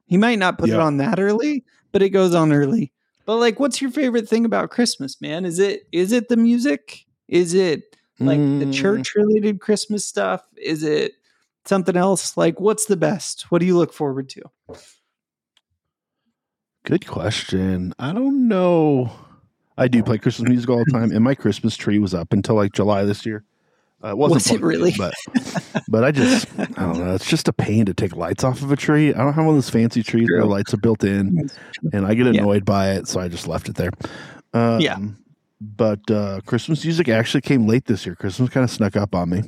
He 0.07 0.17
might 0.17 0.39
not 0.39 0.59
put 0.59 0.71
it 0.71 0.79
on 0.79 0.97
that 0.99 1.21
early, 1.21 1.65
but 1.93 2.03
it 2.03 2.11
goes 2.11 2.35
on 2.35 2.53
early. 2.53 2.93
But 3.27 3.37
like 3.37 3.61
what's 3.61 3.81
your 3.83 3.91
favorite 3.91 4.29
thing 4.29 4.45
about 4.45 4.71
Christmas, 4.71 5.21
man? 5.21 5.45
Is 5.45 5.59
it 5.59 5.87
is 5.93 6.13
it 6.13 6.29
the 6.29 6.37
music? 6.37 7.05
Is 7.29 7.55
it 7.55 7.97
like 8.21 8.41
the 8.59 8.67
Mm, 8.67 8.73
church 8.73 9.15
related 9.15 9.61
Christmas 9.61 10.05
stuff? 10.05 10.43
Is 10.57 10.83
it 10.83 11.13
something 11.67 11.97
else? 11.97 12.37
Like 12.37 12.59
what's 12.59 12.87
the 12.87 12.97
best? 12.97 13.51
What 13.51 13.59
do 13.61 13.67
you 13.67 13.77
look 13.77 13.93
forward 13.93 14.29
to? 14.31 14.43
Good 16.85 17.07
question. 17.07 17.95
I 17.99 18.13
don't 18.13 18.49
know. 18.49 19.13
I 19.79 19.89
do 19.89 20.03
play 20.03 20.19
Christmas 20.19 20.49
music 20.49 20.69
all 20.69 20.85
the 20.85 20.91
time, 20.93 21.11
and 21.13 21.23
my 21.25 21.35
Christmas 21.35 21.77
tree 21.77 21.99
was 21.99 22.13
up 22.15 22.33
until 22.33 22.57
like 22.57 22.73
July 22.73 23.05
this 23.05 23.25
year. 23.25 23.45
Uh, 24.05 24.09
it 24.09 24.19
wasn't 24.19 24.35
Was 24.45 24.51
it 24.51 24.61
really? 24.61 24.93
but 24.99 25.15
but 25.89 26.05
I 26.05 26.11
just 26.13 26.47
I 26.59 26.83
don't 26.83 26.99
know. 26.99 27.15
It's 27.15 27.29
just 27.29 27.49
a 27.49 27.53
pain 27.53 27.87
to 27.87 27.95
take 27.95 28.15
lights 28.17 28.45
off 28.45 28.61
of 28.63 28.71
a 28.71 28.77
tree. 28.77 29.15
I 29.15 29.19
don't 29.19 29.33
have 29.33 29.45
one 29.45 29.55
of 29.57 29.57
those 29.57 29.71
fancy 29.71 30.03
trees 30.03 30.29
where 30.31 30.43
the 30.43 30.47
lights 30.47 30.75
are 30.75 30.79
built 30.79 31.03
in, 31.05 31.49
and 31.93 32.07
I 32.07 32.15
get 32.15 32.27
Yeah. 32.27 32.41
annoyed 32.43 32.65
by 32.65 32.91
it, 32.93 33.09
so 33.09 33.21
I 33.21 33.29
just 33.29 33.49
left 33.49 33.69
it 33.69 33.77
there. 33.77 33.91
Um, 34.53 34.81
Yeah. 34.81 34.99
But 35.61 36.09
uh, 36.11 36.41
Christmas 36.47 36.85
music 36.85 37.09
actually 37.09 37.41
came 37.41 37.67
late 37.67 37.87
this 37.87 38.07
year. 38.07 38.15
Christmas 38.15 38.51
kind 38.51 38.63
of 38.63 38.71
snuck 38.71 38.95
up 38.97 39.13
on 39.15 39.31
me. 39.31 39.43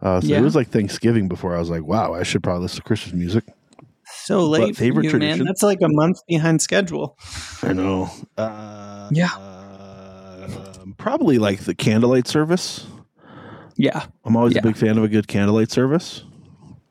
Uh, 0.00 0.20
so 0.20 0.28
Yeah. 0.28 0.38
it 0.38 0.42
was 0.42 0.54
like 0.54 0.68
Thanksgiving 0.68 1.26
before 1.28 1.56
I 1.56 1.58
was 1.58 1.70
like, 1.70 1.82
wow, 1.82 2.14
I 2.14 2.22
should 2.22 2.42
probably 2.42 2.62
listen 2.62 2.76
to 2.76 2.82
Christmas 2.84 3.14
music. 3.14 3.44
So 4.24 4.46
late 4.46 4.76
favorite 4.76 5.04
you, 5.04 5.10
man. 5.10 5.20
tradition? 5.20 5.46
That's 5.46 5.62
like 5.64 5.80
a 5.82 5.88
month 5.88 6.18
behind 6.28 6.62
schedule. 6.62 7.16
I 7.62 7.72
know. 7.72 8.08
Uh, 8.38 9.08
Yeah. 9.12 9.28
Probably 11.00 11.38
like 11.38 11.60
the 11.60 11.74
candlelight 11.74 12.26
service. 12.28 12.86
Yeah. 13.76 14.04
I'm 14.24 14.36
always 14.36 14.54
Yeah. 14.54 14.60
a 14.60 14.62
big 14.62 14.76
fan 14.76 14.98
of 14.98 15.04
a 15.04 15.08
good 15.08 15.26
candlelight 15.26 15.70
service. 15.70 16.22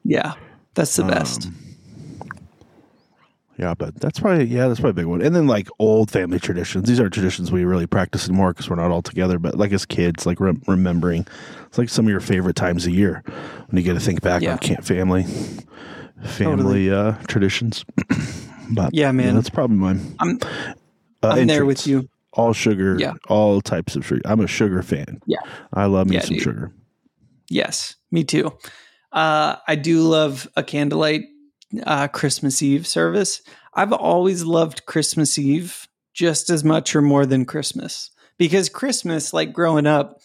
Yeah. 0.04 0.34
That's 0.74 0.96
the 0.96 1.04
best. 1.04 1.46
Um, 1.48 1.56
yeah, 3.58 3.74
but 3.74 3.96
that's 4.00 4.20
probably 4.22 4.46
yeah, 4.46 4.68
that's 4.70 4.80
probably 4.80 5.02
a 5.02 5.04
big 5.04 5.06
one. 5.06 5.22
And 5.22 5.36
then 5.36 5.46
like 5.46 5.68
old 5.80 6.10
family 6.10 6.40
traditions. 6.40 6.88
These 6.88 7.00
are 7.02 7.10
traditions 7.10 7.52
we 7.52 7.66
really 7.66 7.86
practice 7.88 8.28
anymore 8.28 8.54
because 8.54 8.70
we're 8.70 8.78
not 8.78 8.90
all 8.90 9.02
together. 9.02 9.38
But 9.38 9.56
like 9.56 9.74
as 9.74 9.86
kids, 9.86 10.26
like 10.26 10.40
rem- 10.40 10.62
remembering, 10.66 11.28
it's 11.68 11.78
like 11.78 11.90
some 11.90 12.06
of 12.06 12.10
your 12.10 12.22
favorite 12.22 12.56
times 12.56 12.88
a 12.88 12.92
year 12.92 13.22
when 13.68 13.78
you 13.78 13.84
get 13.84 13.94
to 13.96 14.00
think 14.00 14.22
back 14.22 14.42
Yeah. 14.42 14.54
on 14.54 14.60
can't 14.60 14.86
family, 14.86 15.26
family 16.24 16.90
uh, 16.90 17.14
traditions. 17.28 17.84
but 18.72 18.94
Yeah, 18.94 19.12
man. 19.12 19.36
that's 19.36 19.50
probably 19.50 19.78
mine. 19.78 20.16
I'm- 20.20 20.40
Uh, 21.22 21.28
I'm 21.36 21.48
there 21.48 21.66
with 21.66 21.86
you. 21.86 22.08
All 22.34 22.54
sugar, 22.54 22.96
Yeah. 23.00 23.14
all 23.28 23.62
types 23.62 23.96
of 23.96 24.06
sugar. 24.06 24.22
I'm 24.26 24.40
a 24.40 24.48
sugar 24.48 24.82
fan. 24.84 25.20
Yeah. 25.26 25.40
I 25.74 25.86
love 25.86 26.08
me 26.08 26.16
Yeah, 26.16 26.22
some 26.22 26.36
dude. 26.36 26.44
sugar. 26.44 26.72
Yes, 27.50 27.96
me 28.12 28.24
too. 28.24 28.52
Uh, 29.12 29.56
I 29.68 29.76
do 29.76 30.02
love 30.04 30.48
a 30.56 30.64
candlelight 30.64 31.24
uh, 31.84 32.08
Christmas 32.08 32.62
Eve 32.62 32.86
service. 32.86 33.42
I've 33.74 33.94
always 33.94 34.44
loved 34.44 34.86
Christmas 34.86 35.38
Eve 35.40 35.88
just 36.14 36.50
as 36.50 36.64
much 36.64 36.96
or 36.96 37.02
more 37.02 37.26
than 37.26 37.46
Christmas 37.46 38.12
because 38.38 38.70
Christmas, 38.70 39.34
like 39.34 39.54
growing 39.54 39.88
up, 39.88 40.18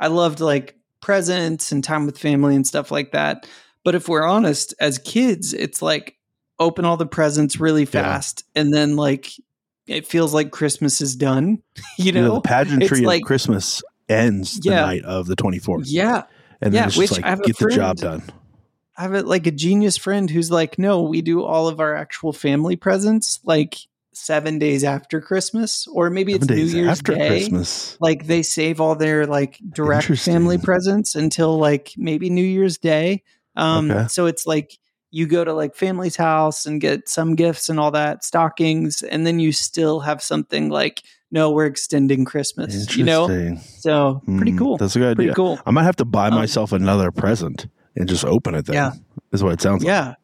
I 0.00 0.08
loved 0.08 0.40
like 0.40 0.76
presents 1.00 1.70
and 1.72 1.82
time 1.84 2.06
with 2.06 2.18
family 2.18 2.56
and 2.56 2.66
stuff 2.66 2.90
like 2.90 3.12
that. 3.12 3.46
But 3.84 3.94
if 3.94 4.08
we're 4.08 4.24
honest, 4.26 4.74
as 4.80 4.98
kids, 4.98 5.52
it's 5.52 5.82
like 5.82 6.16
open 6.58 6.84
all 6.84 6.96
the 6.96 7.06
presents 7.06 7.58
really 7.60 7.84
fast, 7.84 8.44
and 8.54 8.72
then 8.72 8.94
like 8.96 9.30
it 9.86 10.06
feels 10.06 10.32
like 10.34 10.50
Christmas 10.50 11.00
is 11.00 11.16
done. 11.16 11.62
You 11.98 12.06
You 12.06 12.12
know, 12.12 12.22
know, 12.28 12.34
the 12.36 12.40
pageantry 12.42 12.86
It's 12.86 12.98
of 13.00 13.04
like- 13.06 13.22
Christmas 13.24 13.82
ends 14.08 14.60
the 14.60 14.70
Yeah. 14.70 14.82
night 14.82 15.04
of 15.04 15.26
the 15.26 15.36
24th. 15.36 15.84
yeah. 15.86 16.24
And 16.60 16.72
Yeah, 16.72 16.80
then 16.82 16.88
it's 16.88 16.96
just 16.96 17.20
like, 17.20 17.42
get 17.44 17.58
the 17.58 17.70
job 17.70 17.96
done. 17.96 18.22
I 18.96 19.02
have 19.02 19.14
a, 19.14 19.22
like 19.22 19.46
a 19.46 19.50
genius 19.50 19.96
friend 19.96 20.28
who's 20.30 20.50
like, 20.50 20.78
no, 20.78 21.02
we 21.02 21.22
do 21.22 21.42
all 21.42 21.66
of 21.66 21.80
our 21.80 21.94
actual 21.96 22.32
family 22.32 22.76
presents 22.76 23.40
like 23.44 23.76
seven 24.12 24.58
days 24.58 24.84
after 24.84 25.20
Christmas, 25.20 25.86
or 25.88 26.10
maybe 26.10 26.34
it's 26.34 26.46
Seven 26.46 26.56
New 26.62 26.70
Year's 26.70 26.88
after 26.98 27.14
Day. 27.14 27.28
Christmas. 27.28 27.96
Like 28.00 28.26
they 28.26 28.42
save 28.42 28.80
all 28.80 28.94
their 28.94 29.26
like 29.26 29.58
direct 29.72 30.06
family 30.18 30.58
presents 30.58 31.14
until 31.14 31.56
like 31.58 31.92
maybe 31.96 32.28
New 32.30 32.44
Year's 32.44 32.76
Day. 32.78 33.22
Um, 33.56 33.90
Okay. 33.90 34.08
so 34.08 34.26
it's 34.26 34.46
like 34.46 34.76
you 35.12 35.26
go 35.26 35.44
to 35.44 35.52
like 35.52 35.76
family's 35.76 36.16
house 36.16 36.66
and 36.66 36.80
get 36.80 37.08
some 37.08 37.36
gifts 37.36 37.68
and 37.68 37.78
all 37.78 37.92
that 37.92 38.24
stockings, 38.24 39.02
and 39.02 39.24
then 39.26 39.38
you 39.38 39.52
still 39.52 40.00
have 40.00 40.20
something 40.22 40.68
like, 40.70 41.02
no, 41.30 41.50
we're 41.52 41.66
extending 41.66 42.24
Christmas. 42.24 42.96
You 42.96 43.04
know, 43.04 43.56
so 43.78 44.20
pretty 44.26 44.50
Hmm, 44.52 44.58
cool. 44.58 44.76
That's 44.78 44.96
a 44.96 44.98
good 44.98 45.16
Pretty 45.16 45.30
idea. 45.30 45.36
cool. 45.36 45.60
I 45.64 45.70
might 45.70 45.84
have 45.84 45.96
to 45.96 46.04
buy 46.04 46.28
Um, 46.28 46.34
myself 46.34 46.72
another 46.72 47.10
present 47.12 47.66
and 47.94 48.08
just 48.08 48.24
open 48.24 48.54
it 48.56 48.66
then. 48.66 48.74
Yeah. 48.74 48.92
Is 49.32 49.42
what 49.44 49.52
it 49.52 49.60
sounds 49.60 49.82
like. 49.84 49.88
Yeah, 49.88 50.14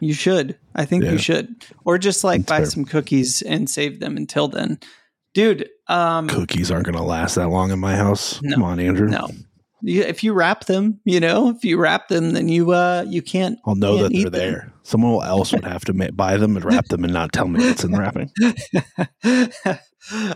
you 0.00 0.14
should. 0.14 0.56
I 0.74 0.84
think 0.84 1.04
Yeah. 1.04 1.12
you 1.12 1.18
should, 1.18 1.54
or 1.84 1.98
just 1.98 2.22
like 2.24 2.40
That's 2.42 2.48
buy 2.48 2.56
fair. 2.58 2.66
some 2.70 2.84
cookies 2.84 3.42
and 3.42 3.68
save 3.68 4.00
them 4.00 4.16
until 4.16 4.48
then, 4.48 4.78
dude. 5.34 5.68
Um, 5.88 6.28
Cookies 6.28 6.70
aren't 6.70 6.86
to 6.86 7.02
last 7.02 7.34
that 7.36 7.48
long 7.48 7.70
in 7.72 7.78
my 7.78 7.96
house. 7.96 8.40
No. 8.42 8.54
Come 8.54 8.62
on, 8.64 8.78
Andrew. 8.78 9.08
no, 9.08 9.28
if 9.82 10.24
you 10.24 10.32
wrap 10.32 10.64
them, 10.66 11.00
you 11.04 11.20
know, 11.20 11.50
if 11.50 11.64
you 11.64 11.78
wrap 11.78 12.08
them, 12.08 12.32
then 12.32 12.48
you 12.48 12.72
uh 12.72 13.04
you 13.08 13.22
can't. 13.22 13.58
I'll 13.66 13.74
know 13.74 13.96
Can't 13.98 14.02
that 14.02 14.12
they're 14.12 14.20
eat 14.20 14.24
them. 14.24 14.32
there. 14.32 14.72
Someone 14.82 15.24
else 15.26 15.52
would 15.52 15.64
have 15.64 15.84
to 15.86 15.92
ma- 15.92 16.10
buy 16.12 16.36
them 16.36 16.56
and 16.56 16.64
wrap 16.64 16.86
them 16.86 17.04
and 17.04 17.12
not 17.12 17.32
tell 17.32 17.46
me 17.48 17.60
what's 17.64 17.84
in 17.84 17.92
the 17.92 17.98
wrapping. 18.00 18.30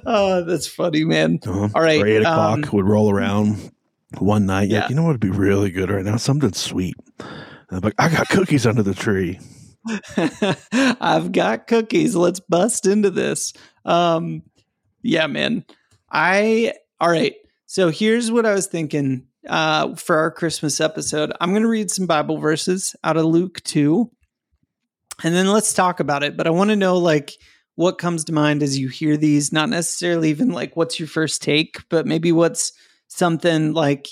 oh, 0.07 0.45
that's 0.45 0.67
funny, 0.67 1.05
man. 1.05 1.39
Uh-huh. 1.47 1.69
All 1.75 1.83
right, 1.83 2.01
Or 2.01 2.07
eight 2.07 2.21
o'clock 2.21 2.65
um, 2.65 2.71
would 2.73 2.87
roll 2.87 3.11
around 3.11 3.73
one 4.19 4.47
night. 4.47 4.69
Yeah. 4.69 4.81
Yeah. 4.81 4.89
you 4.91 4.95
know 4.95 5.03
what 5.05 5.13
would 5.13 5.21
be 5.21 5.31
really 5.31 5.71
good 5.71 5.91
right 5.91 6.05
now? 6.05 6.17
Something 6.17 6.53
sweet. 6.53 6.95
And 7.19 7.29
I'm 7.71 7.81
like, 7.81 7.95
I 7.99 8.09
got 8.11 8.29
cookies 8.29 8.67
under 8.67 8.83
the 8.83 8.95
tree. 8.95 9.41
I've 11.01 11.33
got 11.33 11.67
cookies. 11.67 12.15
Let's 12.15 12.41
bust 12.41 12.87
into 12.87 13.11
this. 13.11 13.53
Um, 13.85 14.43
yeah, 15.03 15.27
man. 15.27 15.65
I 16.11 16.75
all 17.01 17.09
right. 17.11 17.35
So 17.67 17.89
here's 17.89 18.31
what 18.31 18.45
I 18.47 18.53
was 18.53 18.67
thinking 18.67 19.27
uh, 19.49 19.95
for 19.97 20.17
our 20.17 20.31
Christmas 20.31 20.81
episode. 20.81 21.33
I'm 21.41 21.51
going 21.51 21.63
to 21.63 21.69
read 21.69 21.91
some 21.91 22.07
Bible 22.07 22.39
verses 22.39 22.95
out 23.05 23.17
of 23.17 23.25
Luke 23.25 23.63
two, 23.63 24.11
and 25.23 25.35
then 25.35 25.49
let's 25.49 25.75
talk 25.75 26.01
about 26.01 26.23
it. 26.23 26.37
But 26.37 26.47
I 26.47 26.51
want 26.51 26.71
to 26.71 26.77
know 26.77 26.99
like 26.99 27.33
what 27.75 27.99
comes 27.99 28.25
to 28.25 28.33
mind 28.33 28.63
as 28.63 28.79
you 28.79 28.89
hear 28.89 29.17
these. 29.17 29.53
Not 29.53 29.69
necessarily 29.69 30.31
even 30.31 30.51
like 30.51 30.77
what's 30.77 30.99
your 30.99 31.09
first 31.09 31.43
take, 31.43 31.89
but 31.89 32.07
maybe 32.07 32.33
what's 32.33 32.73
something 33.09 33.73
like 33.73 34.09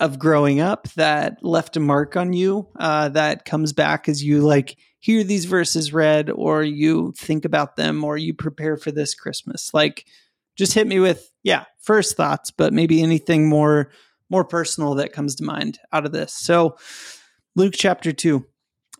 of 0.00 0.18
growing 0.18 0.60
up 0.60 0.88
that 0.94 1.36
left 1.42 1.76
a 1.76 1.80
mark 1.80 2.16
on 2.16 2.32
you 2.32 2.66
uh, 2.78 3.10
that 3.10 3.44
comes 3.44 3.72
back 3.72 4.08
as 4.08 4.24
you 4.24 4.40
like 4.40 4.76
hear 4.98 5.22
these 5.22 5.44
verses 5.44 5.92
read 5.92 6.30
or 6.30 6.62
you 6.62 7.12
think 7.16 7.44
about 7.44 7.76
them 7.76 8.02
or 8.02 8.16
you 8.16 8.34
prepare 8.34 8.76
for 8.76 8.90
this 8.90 9.14
christmas 9.14 9.72
like 9.74 10.06
just 10.56 10.72
hit 10.72 10.86
me 10.86 10.98
with 10.98 11.30
yeah 11.42 11.64
first 11.80 12.16
thoughts 12.16 12.50
but 12.50 12.72
maybe 12.72 13.02
anything 13.02 13.46
more 13.48 13.90
more 14.30 14.44
personal 14.44 14.94
that 14.94 15.12
comes 15.12 15.34
to 15.36 15.44
mind 15.44 15.78
out 15.92 16.06
of 16.06 16.12
this. 16.12 16.32
So 16.32 16.76
luke 17.56 17.74
chapter 17.76 18.12
2 18.12 18.46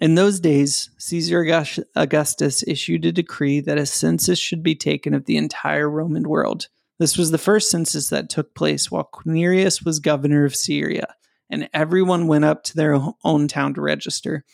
in 0.01 0.15
those 0.17 0.41
days 0.41 0.91
caesar 0.99 1.65
augustus 1.97 2.63
issued 2.67 3.05
a 3.05 3.13
decree 3.13 3.61
that 3.61 3.79
a 3.79 3.87
census 3.87 4.39
should 4.39 4.63
be 4.63 4.75
taken 4.75 5.15
of 5.15 5.25
the 5.27 5.37
entire 5.37 5.89
roman 5.89 6.29
world. 6.29 6.69
This 7.01 7.17
was 7.17 7.31
the 7.31 7.39
first 7.39 7.71
census 7.71 8.11
that 8.11 8.29
took 8.29 8.55
place 8.55 8.91
while 8.91 9.09
Quirinius 9.11 9.83
was 9.83 10.01
governor 10.01 10.45
of 10.45 10.55
Syria, 10.55 11.15
and 11.49 11.67
everyone 11.73 12.27
went 12.27 12.45
up 12.45 12.63
to 12.65 12.77
their 12.77 13.01
own 13.25 13.49
town 13.49 13.73
to 13.75 13.81
register. 13.81 14.45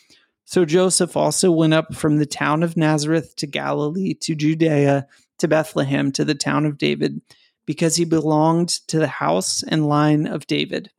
So 0.45 0.63
Joseph 0.63 1.17
also 1.17 1.51
went 1.51 1.73
up 1.73 1.93
from 1.93 2.19
the 2.19 2.25
town 2.25 2.63
of 2.63 2.77
Nazareth 2.77 3.35
to 3.35 3.47
Galilee, 3.47 4.13
to 4.21 4.33
Judea, 4.33 5.07
to 5.39 5.47
Bethlehem, 5.49 6.13
to 6.13 6.23
the 6.23 6.35
town 6.35 6.65
of 6.65 6.77
David, 6.77 7.19
because 7.67 7.97
he 7.97 8.05
belonged 8.05 8.69
to 8.87 8.97
the 8.97 9.07
house 9.07 9.61
and 9.61 9.87
line 9.87 10.25
of 10.25 10.47
David. 10.47 10.89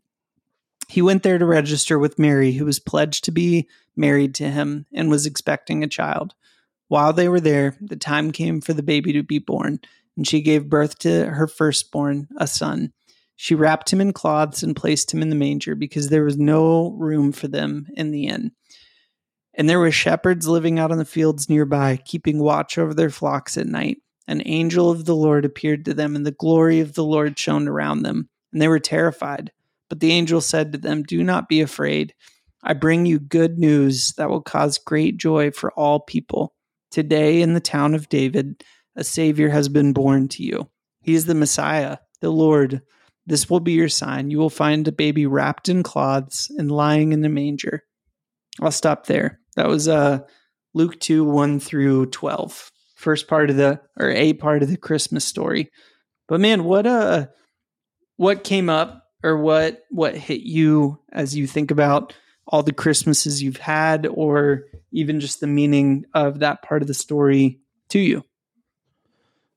He 0.87 1.03
went 1.03 1.25
there 1.25 1.39
to 1.39 1.45
register 1.45 1.99
with 1.99 2.19
Mary, 2.19 2.53
who 2.53 2.65
was 2.65 2.79
pledged 2.79 3.25
to 3.25 3.33
be 3.33 3.69
married 3.97 4.37
to 4.37 4.49
him 4.49 4.87
and 4.95 5.11
was 5.11 5.27
expecting 5.27 5.83
a 5.83 5.89
child. 5.89 6.35
While 6.87 7.13
they 7.13 7.29
were 7.29 7.41
there, 7.41 7.77
the 7.81 7.97
time 7.97 8.31
came 8.31 8.61
for 8.61 8.73
the 8.73 8.83
baby 8.85 9.13
to 9.15 9.25
be 9.25 9.41
born 9.41 9.81
and 10.19 10.27
she 10.27 10.41
gave 10.41 10.69
birth 10.69 10.99
to 10.99 11.27
her 11.27 11.47
firstborn, 11.47 12.27
a 12.37 12.47
son. 12.47 12.93
She 13.37 13.55
wrapped 13.55 13.93
him 13.93 14.01
in 14.01 14.13
cloths 14.13 14.65
and 14.65 14.75
placed 14.75 15.15
him 15.15 15.23
in 15.23 15.31
the 15.31 15.37
manger 15.37 15.77
because 15.77 16.09
there 16.09 16.25
was 16.25 16.37
no 16.37 16.91
room 16.99 17.31
for 17.31 17.47
them 17.47 17.87
in 17.95 18.11
the 18.11 18.27
inn. 18.27 18.51
And 19.55 19.71
there 19.71 19.79
were 19.79 19.93
shepherds 19.93 20.49
living 20.49 20.77
out 20.79 20.91
in 20.91 20.99
the 20.99 21.05
fields 21.05 21.49
nearby, 21.49 22.01
keeping 22.05 22.41
watch 22.41 22.79
over 22.79 22.95
their 22.95 23.11
flocks 23.11 23.57
at 23.57 23.67
night. 23.67 23.99
An 24.29 24.43
angel 24.45 24.91
of 24.91 25.07
the 25.07 25.17
Lord 25.17 25.47
appeared 25.47 25.87
to 25.87 25.95
them, 25.95 26.15
and 26.15 26.25
the 26.25 26.31
glory 26.31 26.81
of 26.81 26.95
the 26.95 27.03
Lord 27.03 27.39
shone 27.39 27.67
around 27.67 28.03
them, 28.03 28.29
and 28.53 28.61
they 28.61 28.69
were 28.69 28.79
terrified. 28.79 29.51
But 29.89 30.01
the 30.01 30.13
angel 30.13 30.43
said 30.43 30.71
to 30.73 30.79
them, 30.79 31.03
Do 31.03 31.25
not 31.25 31.49
be 31.49 31.63
afraid. 31.63 32.15
I 32.63 32.75
bring 32.75 33.07
you 33.07 33.19
good 33.19 33.59
news 33.59 34.13
that 34.19 34.29
will 34.29 34.43
cause 34.43 34.77
great 34.77 35.17
joy 35.17 35.51
for 35.51 35.73
all 35.73 36.01
people. 36.01 36.53
Today, 36.91 37.41
in 37.41 37.55
the 37.55 37.61
town 37.61 37.95
of 37.95 38.11
David, 38.11 38.63
a 38.95 39.03
Savior 39.03 39.49
has 39.49 39.71
been 39.71 39.95
born 39.95 40.29
to 40.29 40.43
you. 40.43 40.69
He 41.01 41.15
is 41.15 41.25
the 41.25 41.35
Messiah, 41.35 41.97
the 42.21 42.31
Lord. 42.31 42.83
This 43.27 43.49
will 43.49 43.61
be 43.61 43.73
your 43.73 43.89
sign. 43.89 44.31
You 44.31 44.39
will 44.39 44.51
find 44.51 44.87
a 44.87 44.93
baby 44.93 45.25
wrapped 45.25 45.71
in 45.71 45.83
cloths 45.83 46.51
and 46.51 46.71
lying 46.71 47.13
in 47.13 47.25
a 47.25 47.31
manger. 47.31 47.85
I'll 48.61 48.73
stop 48.73 49.07
there. 49.07 49.41
That 49.57 49.69
was 49.69 49.89
uh, 49.89 50.21
Luke 50.75 51.01
2 51.01 51.25
1 51.25 51.61
through 51.61 52.07
12. 52.07 52.71
First 52.99 53.29
part 53.29 53.49
of 53.49 53.57
the, 53.57 53.81
or 53.97 54.11
a 54.11 54.33
part 54.33 54.65
of 54.65 54.69
the 54.69 54.77
Christmas 54.77 55.25
story. 55.25 55.71
But 56.27 56.41
man, 56.41 56.65
what 56.65 56.85
uh, 56.85 57.29
what 58.17 58.43
came 58.43 58.69
up 58.69 59.05
or 59.23 59.39
what 59.39 59.85
what 59.91 60.17
hit 60.17 60.41
you 60.41 60.99
as 61.13 61.37
you 61.37 61.47
think 61.47 61.71
about 61.71 62.13
all 62.49 62.65
the 62.65 62.73
Christmases 62.73 63.41
you've 63.41 63.59
had, 63.59 64.05
or 64.05 64.65
even 64.91 65.21
just 65.21 65.39
the 65.39 65.47
meaning 65.47 66.07
of 66.13 66.41
that 66.41 66.63
part 66.63 66.83
of 66.83 66.89
the 66.89 66.95
story 66.95 67.61
to 67.91 68.01
you? 68.01 68.25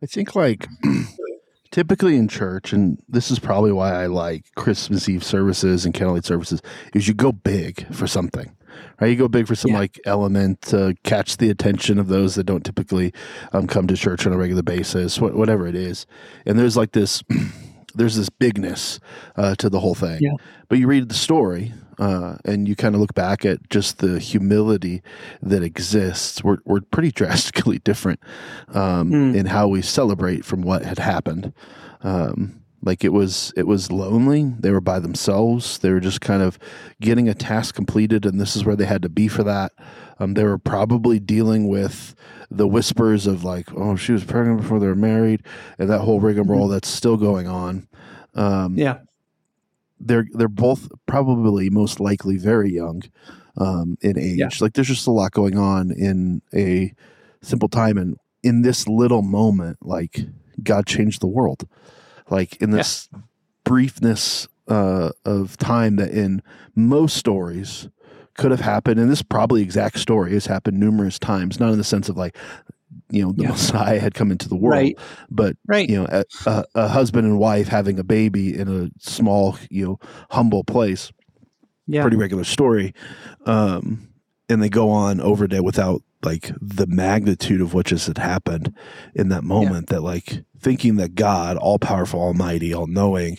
I 0.04 0.06
think 0.06 0.36
like 0.36 0.68
typically 1.72 2.18
in 2.18 2.28
church, 2.28 2.74
and 2.74 3.00
this 3.10 3.32
is 3.32 3.40
probably 3.40 3.72
why 3.72 4.04
I 4.04 4.06
like 4.06 4.46
Christmas 4.56 5.10
Eve 5.10 5.24
services 5.24 5.84
and 5.84 5.96
candlelight 5.96 6.26
services, 6.26 6.62
is 6.94 7.08
you 7.08 7.16
go 7.16 7.32
big 7.32 7.92
for 7.92 8.06
something. 8.06 8.56
Right, 9.00 9.08
you 9.08 9.16
go 9.16 9.28
big 9.28 9.48
for 9.48 9.56
some 9.56 9.72
Yeah. 9.72 9.80
like 9.80 10.00
element 10.06 10.62
to 10.64 10.96
catch 11.04 11.38
the 11.38 11.50
attention 11.50 11.98
of 12.00 12.08
those 12.08 12.36
that 12.36 12.44
don't 12.46 12.64
typically 12.64 13.14
um, 13.54 13.68
come 13.68 13.88
to 13.88 13.96
church 13.98 14.26
on 14.28 14.34
a 14.34 14.38
regular 14.38 14.62
basis, 14.64 15.18
wh- 15.18 15.36
whatever 15.36 15.68
it 15.68 15.76
is. 15.76 16.06
And 16.46 16.58
there's 16.60 16.78
like 16.78 16.92
this, 16.92 17.24
there's 17.96 18.16
this 18.16 18.30
bigness 18.30 19.00
uh, 19.36 19.56
to 19.56 19.70
the 19.70 19.80
whole 19.80 19.96
thing. 19.96 20.20
Yeah. 20.22 20.34
But 20.70 20.78
you 20.80 20.88
read 20.88 21.10
the 21.10 21.16
story, 21.16 21.74
uh, 22.00 22.38
and 22.46 22.68
you 22.68 22.76
kind 22.76 22.96
of 22.96 23.02
look 23.02 23.14
back 23.14 23.46
at 23.46 23.70
just 23.70 23.98
the 24.00 24.18
humility 24.20 25.02
that 25.42 25.62
exists. 25.64 26.44
We're 26.44 26.58
we're 26.66 26.82
pretty 26.82 27.12
drastically 27.22 27.80
different 27.80 28.20
um, 28.70 29.12
Mm. 29.12 29.36
in 29.36 29.46
how 29.48 29.68
we 29.68 29.82
celebrate 29.82 30.46
from 30.46 30.62
what 30.62 30.84
had 30.86 31.00
happened. 31.00 31.54
Um, 32.04 32.61
like 32.84 33.04
it 33.04 33.14
was 33.14 33.54
it 33.56 33.68
was 33.68 33.92
lonely. 33.92 34.54
They 34.60 34.72
were 34.72 34.82
by 34.82 35.00
themselves. 35.00 35.78
They 35.80 35.92
were 35.92 36.00
just 36.00 36.22
kind 36.22 36.42
of 36.42 36.58
getting 37.00 37.30
a 37.30 37.34
task 37.34 37.76
completed, 37.76 38.26
and 38.26 38.40
this 38.40 38.56
is 38.56 38.66
where 38.66 38.76
they 38.76 38.86
had 38.86 39.02
to 39.04 39.10
be 39.10 39.28
for 39.28 39.44
that. 39.44 39.72
Um, 40.20 40.34
they 40.34 40.44
were 40.44 40.58
probably 40.58 41.20
dealing 41.20 41.68
with 41.68 42.16
the 42.50 42.68
whispers 42.68 43.28
of 43.28 43.44
like, 43.44 43.68
oh, 43.76 43.96
she 43.96 44.12
was 44.12 44.24
pregnant 44.24 44.62
before 44.62 44.80
they 44.80 44.88
were 44.88 44.96
married, 44.96 45.44
and 45.80 45.90
that 45.90 46.00
whole 46.02 46.20
rigmarole 46.20 46.68
that's 46.68 46.88
still 46.90 47.18
going 47.18 47.48
on. 47.48 47.88
Um, 48.36 48.78
Yeah. 48.78 49.00
they're 50.00 50.28
they're 50.34 50.48
both 50.48 50.90
probably 51.06 51.70
most 51.70 52.00
likely 52.00 52.38
very 52.38 52.72
young 52.72 53.04
um, 53.58 53.98
in 54.02 54.18
age. 54.18 54.38
Yeah. 54.40 54.50
Like 54.60 54.74
there's 54.74 54.88
just 54.88 55.08
a 55.08 55.12
lot 55.12 55.32
going 55.32 55.58
on 55.58 55.92
in 55.92 56.42
a 56.54 56.94
simple 57.42 57.70
time, 57.70 57.98
and 57.98 58.18
in 58.44 58.62
this 58.64 58.88
little 58.88 59.22
moment, 59.22 59.78
like 59.82 60.22
God 60.64 60.86
changed 60.88 61.22
the 61.22 61.28
world. 61.28 61.68
Like 62.32 62.56
in 62.62 62.72
this 62.72 63.10
briefness 63.66 64.48
uh, 64.68 65.10
of 65.26 65.58
time 65.58 65.98
that 65.98 66.12
in 66.12 66.42
most 66.76 67.18
stories 67.18 67.90
could 68.38 68.52
have 68.52 68.62
happened, 68.62 69.00
and 69.00 69.12
this 69.12 69.22
probably 69.22 69.62
exact 69.62 70.00
story 70.00 70.32
has 70.34 70.46
happened 70.46 70.80
numerous 70.80 71.20
times. 71.20 71.60
Not 71.60 71.72
in 71.72 71.78
the 71.78 71.84
sense 71.84 72.10
of 72.10 72.18
like 72.18 72.38
you 73.10 73.24
know 73.24 73.32
the 73.34 73.44
Yeah. 73.44 73.50
Messiah 73.50 74.00
had 74.00 74.14
come 74.14 74.32
into 74.32 74.48
the 74.50 74.56
world, 74.56 74.74
Right. 74.82 74.98
but 75.30 75.58
Right. 75.68 75.90
you 75.90 75.98
know 76.02 76.08
a, 76.10 76.24
a, 76.46 76.66
a 76.76 76.88
husband 76.88 77.28
and 77.28 77.38
wife 77.38 77.68
having 77.68 78.00
a 78.00 78.04
baby 78.04 78.58
in 78.58 78.68
a 78.68 78.90
small 79.00 79.58
you 79.70 79.86
know 79.86 80.00
humble 80.30 80.64
place 80.64 81.12
Yeah. 81.88 82.02
pretty 82.02 82.18
regular 82.18 82.44
story. 82.46 82.94
Um, 83.46 84.08
and 84.50 84.62
they 84.62 84.70
go 84.70 84.90
on 84.90 85.20
over 85.22 85.48
day 85.48 85.60
without 85.62 86.02
like 86.24 86.52
the 86.62 86.88
magnitude 86.88 87.62
of 87.62 87.74
what 87.74 87.86
just 87.88 88.08
had 88.08 88.18
happened 88.18 88.74
in 89.16 89.30
that 89.30 89.44
moment 89.44 89.88
that 89.88 90.02
like 90.02 90.44
thinking 90.60 90.98
that 90.98 91.16
God, 91.16 91.58
all 91.58 91.80
powerful, 91.80 92.20
almighty, 92.22 92.72
all 92.74 92.86
knowing, 92.86 93.38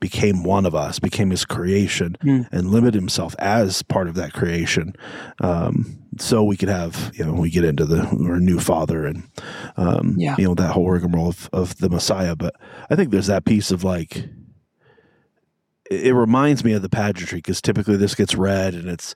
became 0.00 0.42
one 0.42 0.64
of 0.64 0.74
us, 0.74 0.98
became 0.98 1.28
his 1.30 1.44
creation 1.44 2.16
Mm. 2.24 2.48
and 2.50 2.70
limited 2.70 2.94
himself 2.94 3.34
as 3.38 3.82
part 3.82 4.08
of 4.08 4.14
that 4.14 4.32
creation. 4.32 4.94
Um, 5.40 5.98
so 6.18 6.42
we 6.42 6.56
could 6.56 6.70
have, 6.70 7.10
you 7.14 7.24
know, 7.24 7.32
we 7.34 7.50
get 7.50 7.64
into 7.64 7.84
the 7.84 8.00
our 8.28 8.40
new 8.40 8.58
father 8.58 9.04
and 9.04 9.24
um, 9.76 10.14
Yeah. 10.16 10.34
you 10.38 10.44
know, 10.46 10.54
that 10.54 10.72
whole 10.72 10.88
rigmarole 10.90 11.28
of, 11.28 11.50
of 11.52 11.76
the 11.78 11.90
Messiah. 11.90 12.36
But 12.36 12.54
I 12.88 12.96
think 12.96 13.10
there's 13.10 13.26
that 13.26 13.44
piece 13.44 13.70
of 13.70 13.84
like 13.84 14.16
it 15.90 16.06
it 16.06 16.14
reminds 16.14 16.64
me 16.64 16.72
of 16.72 16.82
the 16.82 16.88
pageantry 16.88 17.38
because 17.38 17.60
typically 17.60 17.96
this 17.96 18.14
gets 18.14 18.34
read 18.34 18.74
and 18.74 18.88
it's 18.88 19.14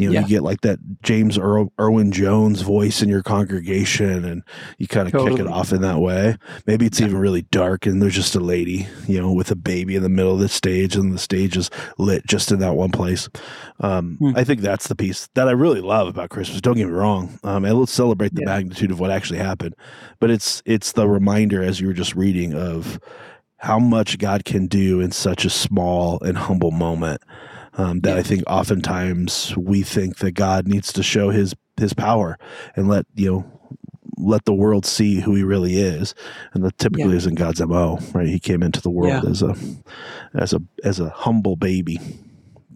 you 0.00 0.06
know 0.08 0.12
Yeah. 0.14 0.22
you 0.22 0.28
get 0.28 0.42
like 0.42 0.62
that 0.62 0.78
James 1.02 1.36
Ir- 1.36 1.68
Irwin 1.78 2.10
Jones 2.12 2.62
voice 2.62 3.02
in 3.02 3.08
your 3.08 3.22
congregation 3.22 4.24
and 4.24 4.42
you 4.78 4.88
kind 4.88 5.06
of 5.12 5.12
kick 5.26 5.38
it 5.38 5.46
off 5.46 5.72
in 5.72 5.82
that 5.82 6.00
way. 6.00 6.36
Maybe 6.66 6.86
it's 6.86 7.00
even 7.00 7.16
really 7.18 7.42
dark 7.42 7.86
and 7.86 8.00
there's 8.02 8.14
just 8.14 8.34
a 8.34 8.40
lady, 8.40 8.88
you 9.06 9.20
know, 9.20 9.32
with 9.32 9.50
a 9.50 9.56
baby 9.56 9.94
in 9.96 10.02
the 10.02 10.08
middle 10.08 10.32
of 10.34 10.40
the 10.40 10.48
stage 10.48 10.96
and 10.96 11.12
the 11.12 11.18
stage 11.18 11.56
is 11.56 11.70
lit 11.98 12.26
just 12.26 12.50
in 12.50 12.58
that 12.60 12.74
one 12.76 12.90
place. 12.90 13.28
Um, 13.80 14.16
Hmm. 14.18 14.32
I 14.36 14.44
think 14.44 14.60
that's 14.60 14.88
the 14.88 14.96
piece 14.96 15.28
that 15.34 15.48
I 15.48 15.52
really 15.52 15.80
love 15.80 16.08
about 16.08 16.30
Christmas. 16.30 16.60
Don't 16.60 16.76
get 16.76 16.86
me 16.86 16.92
wrong. 16.92 17.38
Um, 17.44 17.64
and 17.64 17.78
let's 17.78 17.92
celebrate 17.92 18.34
the 18.34 18.42
Yeah. 18.42 18.54
magnitude 18.54 18.90
of 18.90 18.98
what 19.00 19.10
actually 19.10 19.38
happened. 19.38 19.74
But 20.18 20.30
it's 20.30 20.62
it's 20.64 20.92
the 20.92 21.08
reminder 21.08 21.62
as 21.62 21.80
you 21.80 21.86
were 21.86 21.92
just 21.92 22.14
reading 22.16 22.54
of 22.54 22.98
how 23.58 23.78
much 23.78 24.16
God 24.18 24.44
can 24.46 24.66
do 24.68 25.00
in 25.00 25.10
such 25.12 25.44
a 25.44 25.50
small 25.50 26.18
and 26.22 26.38
humble 26.38 26.70
moment. 26.70 27.20
Um, 27.80 28.00
that 28.00 28.10
Yeah. 28.14 28.16
I 28.20 28.22
think 28.22 28.42
oftentimes 28.46 29.54
we 29.56 29.82
think 29.82 30.18
that 30.18 30.32
God 30.32 30.66
needs 30.68 30.92
to 30.92 31.02
show 31.02 31.30
his 31.30 31.54
his 31.78 31.92
power 31.94 32.38
and 32.76 32.88
let 32.88 33.06
you 33.14 33.30
know 33.30 33.44
let 34.18 34.44
the 34.44 34.52
world 34.52 34.84
see 34.84 35.20
who 35.20 35.34
he 35.34 35.42
really 35.42 35.78
is, 35.80 36.14
and 36.52 36.62
that 36.62 36.76
typically 36.76 37.12
Yeah. 37.12 37.16
isn't 37.16 37.36
God's 37.36 37.60
mo. 37.62 37.98
Right? 38.12 38.28
He 38.28 38.38
came 38.38 38.62
into 38.62 38.80
the 38.82 38.90
world 38.90 39.24
Yeah. 39.24 39.30
as 39.30 39.42
a 39.42 39.56
as 40.34 40.52
a 40.52 40.60
as 40.84 41.00
a 41.00 41.08
humble 41.08 41.56
baby. 41.56 41.98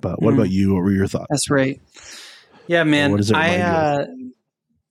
But 0.01 0.23
what 0.23 0.33
Mm. 0.33 0.39
about 0.39 0.51
you? 0.51 0.75
What 0.75 0.85
were 0.85 0.93
your 0.93 1.07
thoughts? 1.07 1.27
That's 1.31 1.51
right. 1.51 1.81
Yeah, 2.67 2.85
man. 2.85 3.11
what 3.11 3.19
does 3.19 3.31
it 3.31 3.37
I, 3.37 3.57
you 3.57 3.63
uh, 3.63 4.07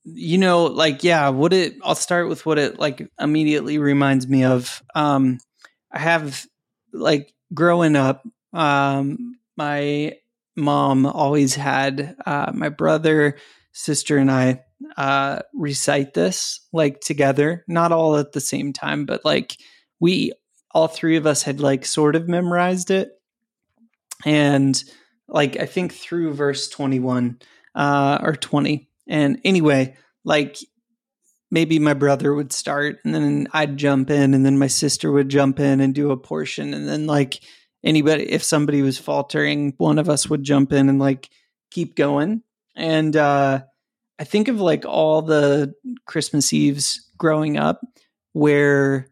you 0.05 0.37
know, 0.37 0.65
like, 0.65 1.03
yeah, 1.03 1.29
what 1.29 1.53
it, 1.53 1.75
I'll 1.83 1.95
start 1.95 2.27
with 2.27 2.45
what 2.45 2.59
it 2.59 2.77
like 2.77 3.07
immediately 3.19 3.77
reminds 3.77 4.27
me 4.27 4.43
of. 4.43 4.83
Um, 4.95 5.39
I 5.91 5.99
have 5.99 6.45
like 6.91 7.33
growing 7.53 7.95
up, 7.95 8.27
um, 8.51 9.32
my 9.57 10.13
mom 10.55 11.05
always 11.05 11.55
had, 11.55 12.15
uh, 12.25 12.51
my 12.53 12.69
brother, 12.69 13.37
sister, 13.71 14.17
and 14.17 14.31
I, 14.31 14.61
uh, 14.97 15.39
recite 15.53 16.13
this 16.13 16.67
like 16.73 16.99
together, 16.99 17.63
not 17.67 17.91
all 17.91 18.17
at 18.17 18.33
the 18.33 18.41
same 18.41 18.73
time, 18.73 19.05
but 19.05 19.23
like 19.25 19.57
we, 19.99 20.33
all 20.71 20.87
three 20.87 21.17
of 21.17 21.25
us 21.25 21.43
had 21.43 21.59
like 21.59 21.85
sort 21.85 22.15
of 22.15 22.27
memorized 22.27 22.91
it. 22.91 23.11
And 24.25 24.81
like, 25.27 25.59
I 25.59 25.65
think 25.65 25.93
through 25.93 26.33
verse 26.33 26.67
21, 26.69 27.39
uh, 27.75 28.19
or 28.21 28.35
20. 28.35 28.89
And 29.07 29.39
anyway, 29.43 29.95
like 30.23 30.57
maybe 31.53 31.77
my 31.77 31.93
brother 31.93 32.33
would 32.33 32.51
start 32.51 32.97
and 33.03 33.13
then 33.13 33.47
I'd 33.53 33.77
jump 33.77 34.09
in 34.09 34.33
and 34.33 34.45
then 34.45 34.57
my 34.57 34.67
sister 34.67 35.11
would 35.11 35.29
jump 35.29 35.59
in 35.59 35.81
and 35.81 35.93
do 35.93 36.11
a 36.11 36.17
portion. 36.17 36.73
And 36.73 36.87
then 36.87 37.05
like 37.05 37.41
anybody, 37.83 38.31
if 38.31 38.43
somebody 38.43 38.81
was 38.81 38.97
faltering, 38.97 39.73
one 39.77 39.99
of 39.99 40.09
us 40.09 40.29
would 40.29 40.43
jump 40.43 40.71
in 40.71 40.89
and 40.89 40.99
like 40.99 41.29
keep 41.71 41.95
going. 41.95 42.43
And, 42.75 43.15
uh, 43.15 43.63
I 44.19 44.23
think 44.23 44.47
of 44.47 44.61
like 44.61 44.85
all 44.85 45.21
the 45.21 45.73
Christmas 46.05 46.53
Eves 46.53 47.09
growing 47.17 47.57
up 47.57 47.81
where 48.33 49.07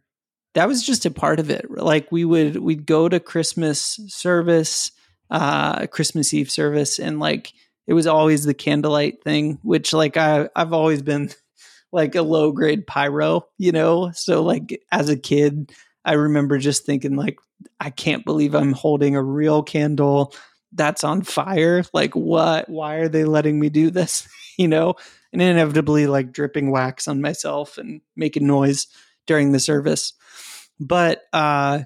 that 0.53 0.67
was 0.67 0.83
just 0.83 1.05
a 1.05 1.11
part 1.11 1.39
of 1.39 1.49
it. 1.49 1.69
Like 1.69 2.11
we 2.11 2.23
would, 2.25 2.57
we'd 2.57 2.85
go 2.85 3.09
to 3.09 3.19
Christmas 3.19 3.99
service, 4.07 4.91
uh, 5.29 5.87
Christmas 5.87 6.33
Eve 6.33 6.51
service 6.51 6.99
and 6.99 7.19
like, 7.19 7.53
it 7.87 7.93
was 7.93 8.07
always 8.07 8.45
the 8.45 8.53
candlelight 8.53 9.23
thing, 9.23 9.59
which 9.63 9.93
like 9.93 10.17
I 10.17 10.49
I've 10.55 10.73
always 10.73 11.01
been 11.01 11.29
like 11.91 12.15
a 12.15 12.21
low 12.21 12.51
grade 12.51 12.87
pyro, 12.87 13.47
you 13.57 13.71
know. 13.71 14.11
So 14.13 14.43
like 14.43 14.81
as 14.91 15.09
a 15.09 15.17
kid, 15.17 15.71
I 16.05 16.13
remember 16.13 16.57
just 16.57 16.85
thinking 16.85 17.15
like 17.15 17.37
I 17.79 17.89
can't 17.89 18.25
believe 18.25 18.55
I'm 18.55 18.73
holding 18.73 19.15
a 19.15 19.23
real 19.23 19.63
candle 19.63 20.33
that's 20.73 21.03
on 21.03 21.21
fire. 21.21 21.83
Like 21.93 22.15
what? 22.15 22.69
Why 22.69 22.95
are 22.95 23.09
they 23.09 23.25
letting 23.25 23.59
me 23.59 23.69
do 23.69 23.89
this? 23.89 24.27
you 24.57 24.67
know, 24.67 24.95
and 25.33 25.41
inevitably 25.41 26.07
like 26.07 26.31
dripping 26.31 26.71
wax 26.71 27.07
on 27.07 27.21
myself 27.21 27.77
and 27.77 28.01
making 28.15 28.47
noise 28.47 28.87
during 29.27 29.51
the 29.51 29.59
service. 29.59 30.13
But 30.79 31.23
uh 31.33 31.81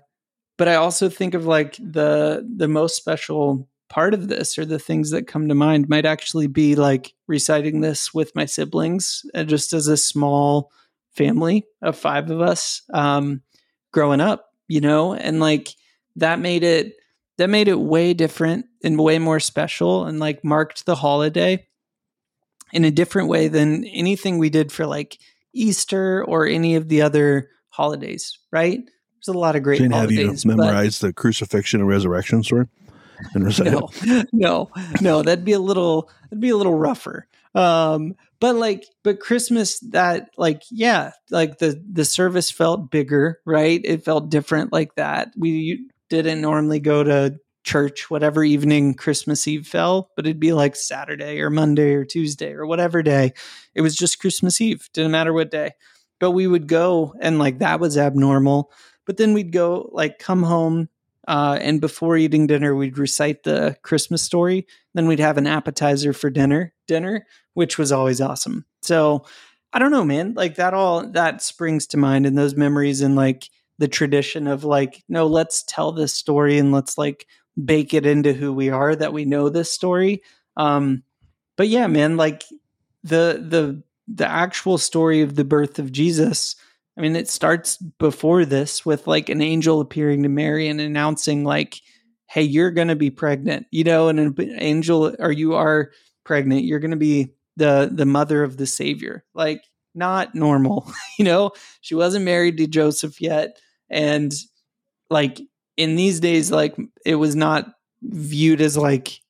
but 0.58 0.68
I 0.68 0.76
also 0.76 1.10
think 1.10 1.34
of 1.34 1.46
like 1.46 1.76
the 1.78 2.48
the 2.56 2.68
most 2.68 2.96
special 2.96 3.68
part 3.90 4.14
of 4.14 4.28
this 4.28 4.58
or 4.58 4.66
the 4.66 4.80
things 4.80 5.12
that 5.12 5.28
come 5.28 5.48
to 5.48 5.56
mind 5.56 5.88
might 5.88 6.06
actually 6.06 6.48
be 6.48 6.76
like 6.76 7.14
reciting 7.28 7.82
this 7.82 8.14
with 8.14 8.36
my 8.36 8.46
siblings 8.46 9.22
uh, 9.36 9.44
just 9.44 9.74
as 9.74 9.88
a 9.88 9.98
small 9.98 10.72
family 11.14 11.66
of 11.82 11.96
five 11.96 12.32
of 12.32 12.42
us 12.42 12.82
um 12.94 13.42
growing 13.94 14.20
up 14.20 14.45
you 14.68 14.82
know 14.82 15.14
and 15.14 15.40
like 15.40 15.70
that 16.16 16.40
made 16.40 16.64
it 16.64 16.94
that 17.38 17.50
made 17.50 17.68
it 17.68 17.80
way 17.80 18.14
different 18.14 18.66
and 18.84 19.00
way 19.00 19.20
more 19.20 19.40
special 19.40 20.06
and 20.06 20.20
like 20.20 20.44
marked 20.44 20.86
the 20.86 20.96
holiday 20.96 21.66
in 22.74 22.86
a 22.86 22.92
different 22.92 23.28
way 23.28 23.48
than 23.48 23.86
anything 23.86 24.38
we 24.38 24.50
did 24.50 24.72
for 24.72 24.86
like 24.86 25.18
Easter 25.54 26.24
or 26.26 26.46
any 26.46 26.76
of 26.76 26.90
the 26.90 27.02
other 27.02 27.50
holidays 27.70 28.40
right 28.52 28.82
there's 29.26 29.36
a 29.36 29.38
lot 29.38 29.56
of 29.56 29.64
great 29.64 29.80
Shane, 29.80 29.92
have 29.92 30.12
you 30.12 30.22
holidays 30.22 30.46
memorized 30.46 31.02
the 31.02 31.12
crucifixion 31.12 31.80
and 31.80 31.90
resurrection 31.90 32.44
story? 32.44 32.68
And 33.34 33.60
no, 33.64 33.90
no, 34.32 34.70
no. 35.02 35.22
That'd 35.24 35.46
be 35.46 35.54
a 35.54 35.60
little. 35.60 36.10
That'd 36.24 36.42
be 36.42 36.50
a 36.50 36.58
little 36.58 36.76
rougher. 36.76 37.28
Um, 37.54 38.16
but 38.46 38.58
like, 38.58 38.86
but 39.04 39.20
Christmas, 39.20 39.80
that 39.80 40.30
like, 40.38 40.62
yeah, 40.70 41.14
like 41.32 41.58
the 41.58 41.84
the 41.92 42.06
service 42.06 42.52
felt 42.52 42.92
bigger, 42.92 43.40
right? 43.44 43.82
It 43.84 44.06
felt 44.06 44.30
different 44.30 44.72
like 44.72 44.94
that. 44.98 45.30
We 45.36 45.88
didn't 46.12 46.42
normally 46.42 46.80
go 46.80 47.04
to 47.04 47.40
church 47.64 48.12
whatever 48.12 48.44
evening 48.44 48.94
Christmas 48.94 49.48
Eve 49.48 49.66
fell, 49.66 50.12
but 50.16 50.28
it'd 50.28 50.40
be 50.40 50.54
like 50.54 50.76
Saturday 50.76 51.42
or 51.42 51.50
Monday 51.50 51.96
or 51.96 52.06
Tuesday 52.06 52.52
or 52.52 52.68
whatever 52.68 53.02
day. 53.02 53.34
It 53.74 53.82
was 53.82 53.96
just 53.96 54.20
Christmas 54.20 54.62
Eve. 54.62 54.88
Didn't 54.94 55.10
matter 55.10 55.34
what 55.34 55.50
day. 55.50 55.72
But 56.20 56.30
we 56.30 56.46
would 56.46 56.68
go 56.68 57.16
and 57.20 57.40
like 57.40 57.58
that 57.60 57.80
was 57.80 57.98
abnormal. 57.98 58.72
But 59.08 59.18
then 59.18 59.34
we'd 59.34 59.54
go 59.54 59.90
like 59.92 60.20
come 60.20 60.44
home 60.44 60.88
uh, 61.28 61.58
and 61.62 61.82
before 61.82 62.18
eating 62.18 62.48
dinner, 62.48 62.76
we'd 62.76 62.98
recite 62.98 63.44
the 63.44 63.78
Christmas 63.82 64.22
story. 64.22 64.68
Then 64.94 65.08
we'd 65.08 65.20
have 65.20 65.38
an 65.38 65.48
appetizer 65.48 66.14
for 66.14 66.30
dinner, 66.30 66.74
dinner, 66.88 67.26
which 67.54 67.78
was 67.78 67.92
always 67.92 68.22
awesome. 68.22 68.66
So 68.82 69.26
I 69.74 69.80
don't 69.80 69.92
know, 69.92 70.06
man. 70.06 70.34
Like 70.36 70.56
that 70.56 70.74
all 70.74 71.08
that 71.12 71.42
springs 71.42 71.88
to 71.88 71.98
mind 71.98 72.26
in 72.26 72.36
those 72.36 72.56
memories 72.56 73.02
and 73.02 73.16
like 73.16 73.50
the 73.78 73.88
tradition 73.88 74.48
of 74.48 74.64
like, 74.64 75.04
no, 75.10 75.28
let's 75.28 75.64
tell 75.64 75.92
this 75.92 76.14
story 76.14 76.58
and 76.58 76.72
let's 76.72 76.98
like 76.98 77.28
bake 77.62 77.94
it 77.94 78.06
into 78.06 78.34
who 78.34 78.54
we 78.54 78.70
are 78.70 78.96
that 78.96 79.14
we 79.14 79.26
know 79.26 79.50
this 79.50 79.72
story. 79.72 80.22
Um, 80.56 81.04
but 81.58 81.68
yeah, 81.68 81.88
man, 81.88 82.18
like 82.18 82.44
the 83.04 83.44
the 83.48 83.84
the 84.08 84.28
actual 84.28 84.78
story 84.78 85.22
of 85.22 85.36
the 85.36 85.44
birth 85.44 85.80
of 85.80 85.92
Jesus. 85.92 86.56
I 86.98 87.02
mean, 87.02 87.16
it 87.16 87.28
starts 87.28 87.78
before 87.78 88.46
this 88.46 88.86
with 88.86 89.08
like 89.08 89.30
an 89.30 89.42
angel 89.42 89.82
appearing 89.82 90.24
to 90.24 90.30
Mary 90.30 90.68
and 90.68 90.80
announcing, 90.80 91.44
like, 91.44 91.82
hey, 92.28 92.44
you're 92.44 92.72
going 92.72 92.88
to 92.88 92.96
be 92.96 93.10
pregnant, 93.10 93.68
you 93.72 93.84
know, 93.84 94.08
and 94.08 94.20
an 94.20 94.56
angel, 94.60 95.16
or 95.20 95.32
you 95.32 95.56
are 95.56 95.92
pregnant, 96.24 96.64
you're 96.64 96.80
going 96.80 96.92
to 96.92 96.98
be 96.98 97.34
the 97.58 97.90
the 97.92 98.06
mother 98.06 98.44
of 98.44 98.58
the 98.58 98.66
Savior. 98.66 99.24
Like, 99.34 99.62
not 99.94 100.36
normal, 100.36 100.92
you 101.20 101.26
know. 101.26 101.52
She 101.82 101.96
wasn't 101.96 102.26
married 102.26 102.58
to 102.58 102.68
Joseph 102.68 103.20
yet, 103.22 103.58
and 103.90 104.34
like 105.10 105.42
in 105.78 105.96
these 105.96 106.20
days, 106.20 106.52
like 106.52 106.76
it 107.06 107.16
was 107.16 107.36
not 107.36 107.68
viewed 108.02 108.62
as 108.62 108.78
like 108.78 109.22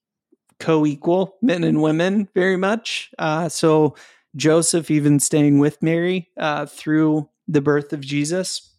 co-equal 0.60 1.38
men 1.42 1.64
and 1.64 1.82
women 1.82 2.30
very 2.34 2.58
much. 2.58 3.12
Uh, 3.20 3.50
so 3.50 3.96
Joseph 4.36 4.92
even 4.92 5.20
staying 5.20 5.60
with 5.60 5.82
Mary 5.82 6.30
uh, 6.38 6.66
through 6.66 7.30
the 7.48 7.62
birth 7.62 7.94
of 7.94 8.02
Jesus 8.02 8.74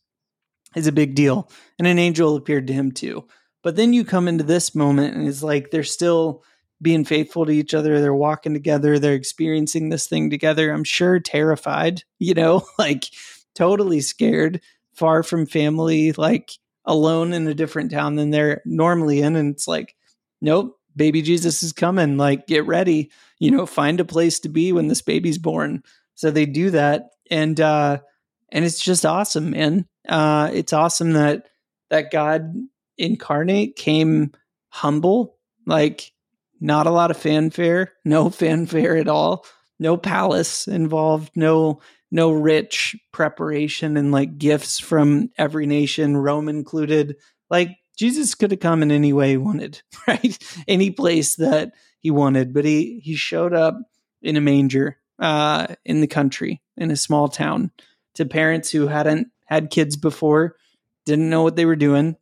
is 0.74 0.86
a 0.86 0.92
big 0.92 1.14
deal. 1.14 1.50
And 1.78 1.86
an 1.86 1.98
angel 1.98 2.36
appeared 2.36 2.66
to 2.68 2.72
him 2.72 2.92
too. 2.92 3.26
But 3.62 3.76
then 3.76 3.92
you 3.92 4.04
come 4.04 4.28
into 4.28 4.44
this 4.44 4.74
moment 4.74 5.16
and 5.16 5.26
it's 5.26 5.42
like 5.42 5.70
they're 5.70 5.82
still 5.82 6.44
being 6.80 7.04
faithful 7.04 7.46
to 7.46 7.52
each 7.52 7.74
other. 7.74 8.00
They're 8.00 8.14
walking 8.14 8.52
together. 8.52 8.98
They're 8.98 9.14
experiencing 9.14 9.88
this 9.88 10.06
thing 10.06 10.30
together. 10.30 10.70
I'm 10.70 10.84
sure 10.84 11.18
terrified, 11.18 12.02
you 12.18 12.34
know, 12.34 12.66
like 12.78 13.06
totally 13.54 14.00
scared, 14.00 14.60
far 14.94 15.22
from 15.22 15.46
family, 15.46 16.12
like 16.12 16.52
alone 16.84 17.32
in 17.32 17.48
a 17.48 17.54
different 17.54 17.90
town 17.90 18.16
than 18.16 18.30
they're 18.30 18.62
normally 18.64 19.20
in. 19.20 19.36
And 19.36 19.54
it's 19.54 19.66
like, 19.66 19.96
nope, 20.40 20.78
baby 20.94 21.22
Jesus 21.22 21.62
is 21.62 21.72
coming. 21.72 22.16
Like, 22.16 22.46
get 22.46 22.66
ready, 22.66 23.10
you 23.38 23.50
know, 23.50 23.66
find 23.66 23.98
a 23.98 24.04
place 24.04 24.38
to 24.40 24.48
be 24.48 24.72
when 24.72 24.88
this 24.88 25.02
baby's 25.02 25.38
born. 25.38 25.82
So 26.14 26.30
they 26.30 26.46
do 26.46 26.70
that. 26.70 27.10
And, 27.30 27.60
uh, 27.60 27.98
and 28.56 28.64
it's 28.64 28.80
just 28.80 29.04
awesome, 29.04 29.50
man. 29.50 29.84
Uh, 30.08 30.50
it's 30.50 30.72
awesome 30.72 31.12
that, 31.12 31.46
that 31.90 32.10
God 32.10 32.54
incarnate 32.96 33.76
came 33.76 34.32
humble, 34.70 35.36
like 35.66 36.10
not 36.58 36.86
a 36.86 36.90
lot 36.90 37.10
of 37.10 37.18
fanfare, 37.18 37.92
no 38.02 38.30
fanfare 38.30 38.96
at 38.96 39.08
all, 39.08 39.44
no 39.78 39.98
palace 39.98 40.66
involved, 40.66 41.30
no 41.36 41.80
no 42.10 42.30
rich 42.30 42.96
preparation 43.12 43.98
and 43.98 44.10
like 44.10 44.38
gifts 44.38 44.78
from 44.78 45.28
every 45.36 45.66
nation, 45.66 46.16
Rome 46.16 46.48
included. 46.48 47.16
Like 47.50 47.76
Jesus 47.98 48.34
could 48.34 48.52
have 48.52 48.60
come 48.60 48.82
in 48.82 48.90
any 48.90 49.12
way 49.12 49.30
he 49.30 49.36
wanted, 49.36 49.82
right? 50.08 50.38
Any 50.66 50.90
place 50.92 51.34
that 51.34 51.72
he 52.00 52.10
wanted, 52.10 52.54
but 52.54 52.64
he 52.64 53.00
he 53.00 53.16
showed 53.16 53.52
up 53.52 53.76
in 54.22 54.36
a 54.36 54.40
manger 54.40 54.96
uh, 55.18 55.66
in 55.84 56.00
the 56.00 56.06
country 56.06 56.62
in 56.78 56.90
a 56.90 56.96
small 56.96 57.28
town 57.28 57.70
to 58.16 58.26
parents 58.26 58.70
who 58.70 58.86
hadn't 58.86 59.28
had 59.44 59.70
kids 59.70 59.96
before, 59.96 60.56
didn't 61.04 61.30
know 61.30 61.42
what 61.42 61.56
they 61.56 61.64
were 61.64 61.76
doing. 61.76 62.16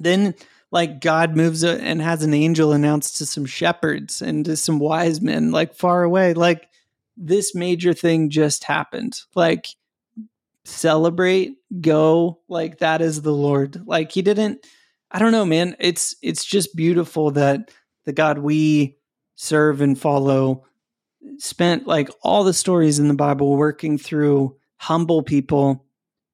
Then 0.00 0.34
like 0.70 1.00
God 1.00 1.36
moves 1.36 1.62
and 1.62 2.00
has 2.00 2.22
an 2.22 2.32
angel 2.32 2.72
announced 2.72 3.18
to 3.18 3.26
some 3.26 3.44
shepherds 3.44 4.22
and 4.22 4.44
to 4.46 4.56
some 4.56 4.78
wise 4.78 5.20
men 5.20 5.50
like 5.52 5.74
far 5.74 6.02
away. 6.02 6.32
Like 6.32 6.68
this 7.16 7.54
major 7.54 7.92
thing 7.92 8.30
just 8.30 8.64
happened. 8.64 9.20
Like 9.34 9.66
celebrate 10.64 11.56
go. 11.80 12.40
Like 12.48 12.78
that 12.78 13.02
is 13.02 13.20
the 13.22 13.34
lord. 13.34 13.86
Like 13.86 14.12
he 14.12 14.22
didn't 14.22 14.64
i 15.10 15.18
don't 15.18 15.32
know 15.32 15.44
man. 15.44 15.76
It's 15.78 16.16
it's 16.22 16.44
just 16.44 16.74
beautiful 16.74 17.32
that 17.32 17.70
the 18.04 18.12
god 18.12 18.38
we 18.38 18.96
serve 19.34 19.80
and 19.80 19.98
follow 19.98 20.64
spent 21.38 21.86
like 21.86 22.08
all 22.22 22.44
the 22.44 22.54
stories 22.54 22.98
in 22.98 23.08
the 23.08 23.14
bible 23.14 23.56
working 23.56 23.98
through 23.98 24.56
humble 24.82 25.22
people 25.22 25.86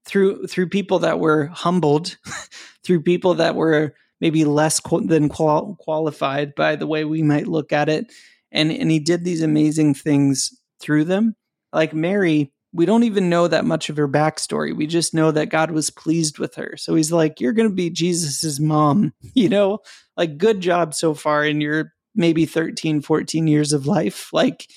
through 0.07 0.47
through 0.47 0.67
people 0.71 1.01
that 1.01 1.21
were 1.21 1.49
humbled 1.49 2.17
through 2.83 3.03
people 3.03 3.35
that 3.35 3.55
were 3.55 3.95
maybe 4.23 4.47
less 4.47 4.81
than 5.03 5.29
qual- 5.29 5.77
qualified 5.79 6.55
by 6.55 6.75
the 6.75 6.87
way 6.87 7.05
we 7.05 7.23
might 7.23 7.47
look 7.47 7.75
at 7.75 7.91
it. 7.91 8.11
And 8.51 8.73
and 8.73 8.91
he 8.91 9.01
did 9.01 9.23
these 9.23 9.43
amazing 9.43 9.93
things 9.93 10.59
through 10.81 11.05
them. 11.05 11.37
Like 11.75 11.93
mary 11.93 12.51
we 12.73 12.87
don't 12.87 13.05
even 13.05 13.31
know 13.31 13.49
that 13.49 13.65
much 13.65 13.89
of 13.89 13.97
her 13.97 14.09
backstory. 14.09 14.75
We 14.75 14.87
just 14.87 15.13
know 15.13 15.31
that 15.31 15.51
god 15.51 15.71
was 15.71 15.91
pleased 15.91 16.39
with 16.39 16.55
her. 16.55 16.75
So 16.79 16.95
he's 16.95 17.13
like 17.13 17.43
you're 17.43 17.53
going 17.53 17.69
to 17.69 17.75
be 17.75 17.91
jesus's 17.91 18.59
mom 18.59 19.13
you 19.35 19.51
know? 19.51 19.81
Like 20.17 20.39
good 20.39 20.63
job 20.63 20.95
so 20.95 21.13
far 21.13 21.45
in 21.45 21.61
your 21.61 21.93
maybe 22.15 22.47
13 22.47 23.03
14 23.03 23.47
years 23.47 23.75
of 23.75 23.87
life. 23.87 24.33
Like 24.33 24.69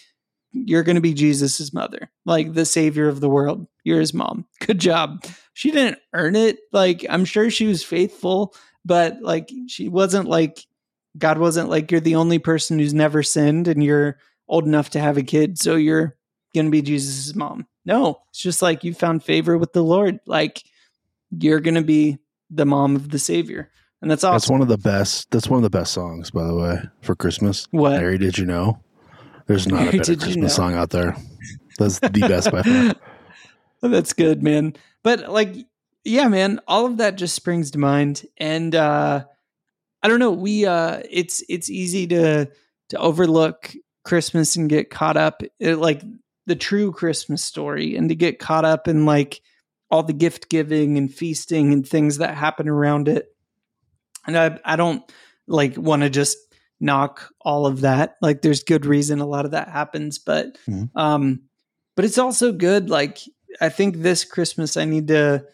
you're 0.53 0.83
going 0.83 0.95
to 0.95 1.01
be 1.01 1.13
jesus's 1.13 1.73
mother 1.73 2.09
like 2.25 2.53
the 2.53 2.65
savior 2.65 3.07
of 3.07 3.19
the 3.19 3.29
world 3.29 3.67
you're 3.83 3.99
his 3.99 4.13
mom 4.13 4.45
good 4.59 4.79
job 4.79 5.23
she 5.53 5.71
didn't 5.71 5.99
earn 6.13 6.35
it 6.35 6.59
like 6.71 7.05
i'm 7.09 7.25
sure 7.25 7.49
she 7.49 7.67
was 7.67 7.83
faithful 7.83 8.53
but 8.83 9.21
like 9.21 9.49
she 9.67 9.87
wasn't 9.87 10.27
like 10.27 10.65
God 11.17 11.37
wasn't 11.37 11.69
like 11.69 11.91
you're 11.91 11.99
the 11.99 12.15
only 12.15 12.39
person 12.39 12.79
who's 12.79 12.93
never 12.93 13.23
sinned 13.23 13.67
and 13.67 13.83
you're 13.83 14.17
old 14.47 14.65
enough 14.65 14.91
to 14.91 14.99
have 14.99 15.17
a 15.17 15.23
kid, 15.23 15.57
so 15.57 15.75
you're 15.75 16.15
gonna 16.55 16.69
be 16.69 16.81
Jesus's 16.81 17.35
mom. 17.35 17.67
No, 17.85 18.21
it's 18.29 18.41
just 18.41 18.61
like 18.61 18.83
you 18.83 18.93
found 18.93 19.23
favor 19.23 19.57
with 19.57 19.73
the 19.73 19.83
Lord. 19.83 20.19
Like 20.25 20.63
you're 21.31 21.59
gonna 21.59 21.81
be 21.81 22.19
the 22.49 22.65
mom 22.65 22.95
of 22.95 23.09
the 23.09 23.19
Savior. 23.19 23.71
And 24.01 24.09
that's 24.09 24.23
awesome. 24.23 24.35
That's 24.35 24.49
one 24.49 24.61
of 24.61 24.67
the 24.67 24.77
best 24.77 25.29
that's 25.31 25.47
one 25.47 25.57
of 25.57 25.63
the 25.63 25.69
best 25.69 25.93
songs, 25.93 26.31
by 26.31 26.45
the 26.45 26.55
way, 26.55 26.81
for 27.01 27.15
Christmas. 27.15 27.67
What? 27.71 27.99
Mary, 27.99 28.17
did 28.17 28.37
you 28.37 28.45
know? 28.45 28.79
There's 29.47 29.67
not 29.67 29.82
a 29.88 29.91
better 29.97 30.15
Christmas 30.15 30.36
you 30.36 30.41
know? 30.41 30.47
song 30.47 30.73
out 30.73 30.89
there. 30.89 31.15
That's 31.77 31.99
the 31.99 32.10
best 32.10 32.51
by 32.51 32.63
far. 32.63 32.95
That's 33.89 34.13
good, 34.13 34.43
man. 34.43 34.75
But 35.04 35.30
like 35.30 35.56
yeah, 36.04 36.27
man, 36.27 36.60
all 36.67 36.86
of 36.86 36.97
that 36.97 37.15
just 37.15 37.36
springs 37.36 37.71
to 37.71 37.80
mind. 37.80 38.25
And 38.38 38.75
uh 38.75 39.25
I 40.04 40.08
don't 40.08 40.19
know, 40.19 40.32
we 40.32 40.65
uh 40.65 41.01
it's 41.10 41.43
it's 41.49 41.69
easy 41.69 42.08
to 42.08 42.49
to 42.89 42.97
overlook 42.97 43.73
Christmas 44.04 44.56
and 44.56 44.69
get 44.69 44.89
caught 44.89 45.17
up 45.17 45.43
in, 45.60 45.80
like 45.80 46.01
the 46.45 46.56
true 46.56 46.91
Christmas 46.91 47.43
story 47.43 47.95
and 47.95 48.10
to 48.10 48.15
get 48.15 48.39
caught 48.39 48.65
up 48.65 48.88
in 48.88 49.06
like 49.06 49.41
all 49.89 50.04
the 50.04 50.13
gift 50.13 50.49
giving 50.49 50.97
and 50.97 51.13
feasting 51.13 51.73
and 51.73 51.88
things 51.88 52.17
that 52.17 52.36
happen 52.36 52.67
around 52.67 53.08
it. 53.08 53.27
And 54.25 54.38
I 54.38 54.60
I 54.65 54.75
don't 54.75 55.04
like 55.47 55.77
want 55.77 56.04
to 56.04 56.10
just 56.10 56.38
knock 56.81 57.29
all 57.41 57.65
of 57.65 57.81
that. 57.81 58.15
Like 58.21 58.41
there's 58.41 58.63
good 58.63 58.85
reason 58.85 59.19
a 59.19 59.25
lot 59.25 59.45
of 59.45 59.51
that 59.51 59.69
happens, 59.69 60.19
but 60.19 60.57
mm-hmm. 60.67 60.97
um 60.97 61.41
but 61.95 62.05
it's 62.05 62.17
also 62.17 62.51
good 62.51 62.89
like 62.89 63.19
I 63.59 63.69
think 63.69 63.97
this 63.97 64.23
Christmas 64.23 64.77
I 64.77 64.85
need 64.85 65.07
to 65.09 65.45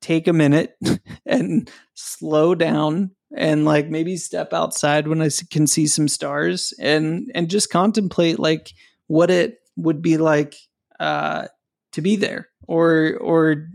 take 0.00 0.26
a 0.28 0.32
minute 0.32 0.76
and 1.26 1.70
slow 1.94 2.54
down 2.54 3.10
and 3.36 3.64
like 3.64 3.88
maybe 3.88 4.16
step 4.16 4.52
outside 4.52 5.06
when 5.06 5.22
I 5.22 5.28
can 5.50 5.66
see 5.66 5.86
some 5.86 6.08
stars 6.08 6.72
and 6.80 7.30
and 7.34 7.50
just 7.50 7.70
contemplate 7.70 8.38
like 8.38 8.72
what 9.06 9.30
it 9.30 9.58
would 9.76 10.02
be 10.02 10.16
like 10.16 10.56
uh, 10.98 11.46
to 11.92 12.00
be 12.00 12.16
there 12.16 12.48
or 12.66 13.16
or 13.20 13.68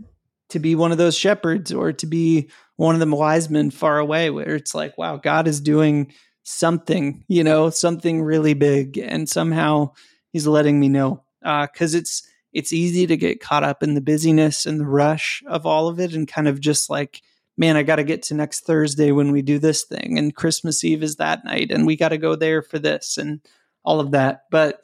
to 0.50 0.58
be 0.58 0.74
one 0.74 0.92
of 0.92 0.98
those 0.98 1.16
shepherds 1.16 1.72
or 1.72 1.92
to 1.92 2.06
be 2.06 2.50
one 2.76 2.94
of 2.94 3.00
the 3.00 3.16
wise 3.16 3.48
men 3.50 3.70
far 3.70 3.98
away 3.98 4.30
where 4.30 4.54
it's 4.54 4.74
like 4.74 4.96
wow 4.98 5.16
God 5.16 5.48
is 5.48 5.60
doing 5.60 6.12
something 6.48 7.24
you 7.28 7.42
know 7.42 7.70
something 7.70 8.22
really 8.22 8.54
big 8.54 8.98
and 8.98 9.28
somehow 9.28 9.90
he's 10.32 10.46
letting 10.46 10.78
me 10.78 10.88
know 10.88 11.22
because 11.42 11.94
uh, 11.94 11.98
it's 11.98 12.22
it's 12.52 12.72
easy 12.72 13.06
to 13.06 13.16
get 13.16 13.40
caught 13.40 13.64
up 13.64 13.82
in 13.82 13.94
the 13.94 14.00
busyness 14.00 14.64
and 14.64 14.80
the 14.80 14.86
rush 14.86 15.42
of 15.48 15.66
all 15.66 15.88
of 15.88 15.98
it 16.00 16.14
and 16.14 16.28
kind 16.28 16.46
of 16.46 16.60
just 16.60 16.88
like 16.88 17.20
man 17.56 17.76
i 17.76 17.82
got 17.82 17.96
to 17.96 18.04
get 18.04 18.22
to 18.22 18.34
next 18.34 18.60
thursday 18.60 19.10
when 19.10 19.32
we 19.32 19.42
do 19.42 19.58
this 19.58 19.82
thing 19.84 20.18
and 20.18 20.36
christmas 20.36 20.84
eve 20.84 21.02
is 21.02 21.16
that 21.16 21.44
night 21.44 21.70
and 21.72 21.84
we 21.84 21.96
got 21.96 22.10
to 22.10 22.18
go 22.18 22.36
there 22.36 22.62
for 22.62 22.78
this 22.78 23.18
and 23.18 23.40
all 23.86 24.00
of 24.00 24.10
that. 24.10 24.42
But 24.50 24.80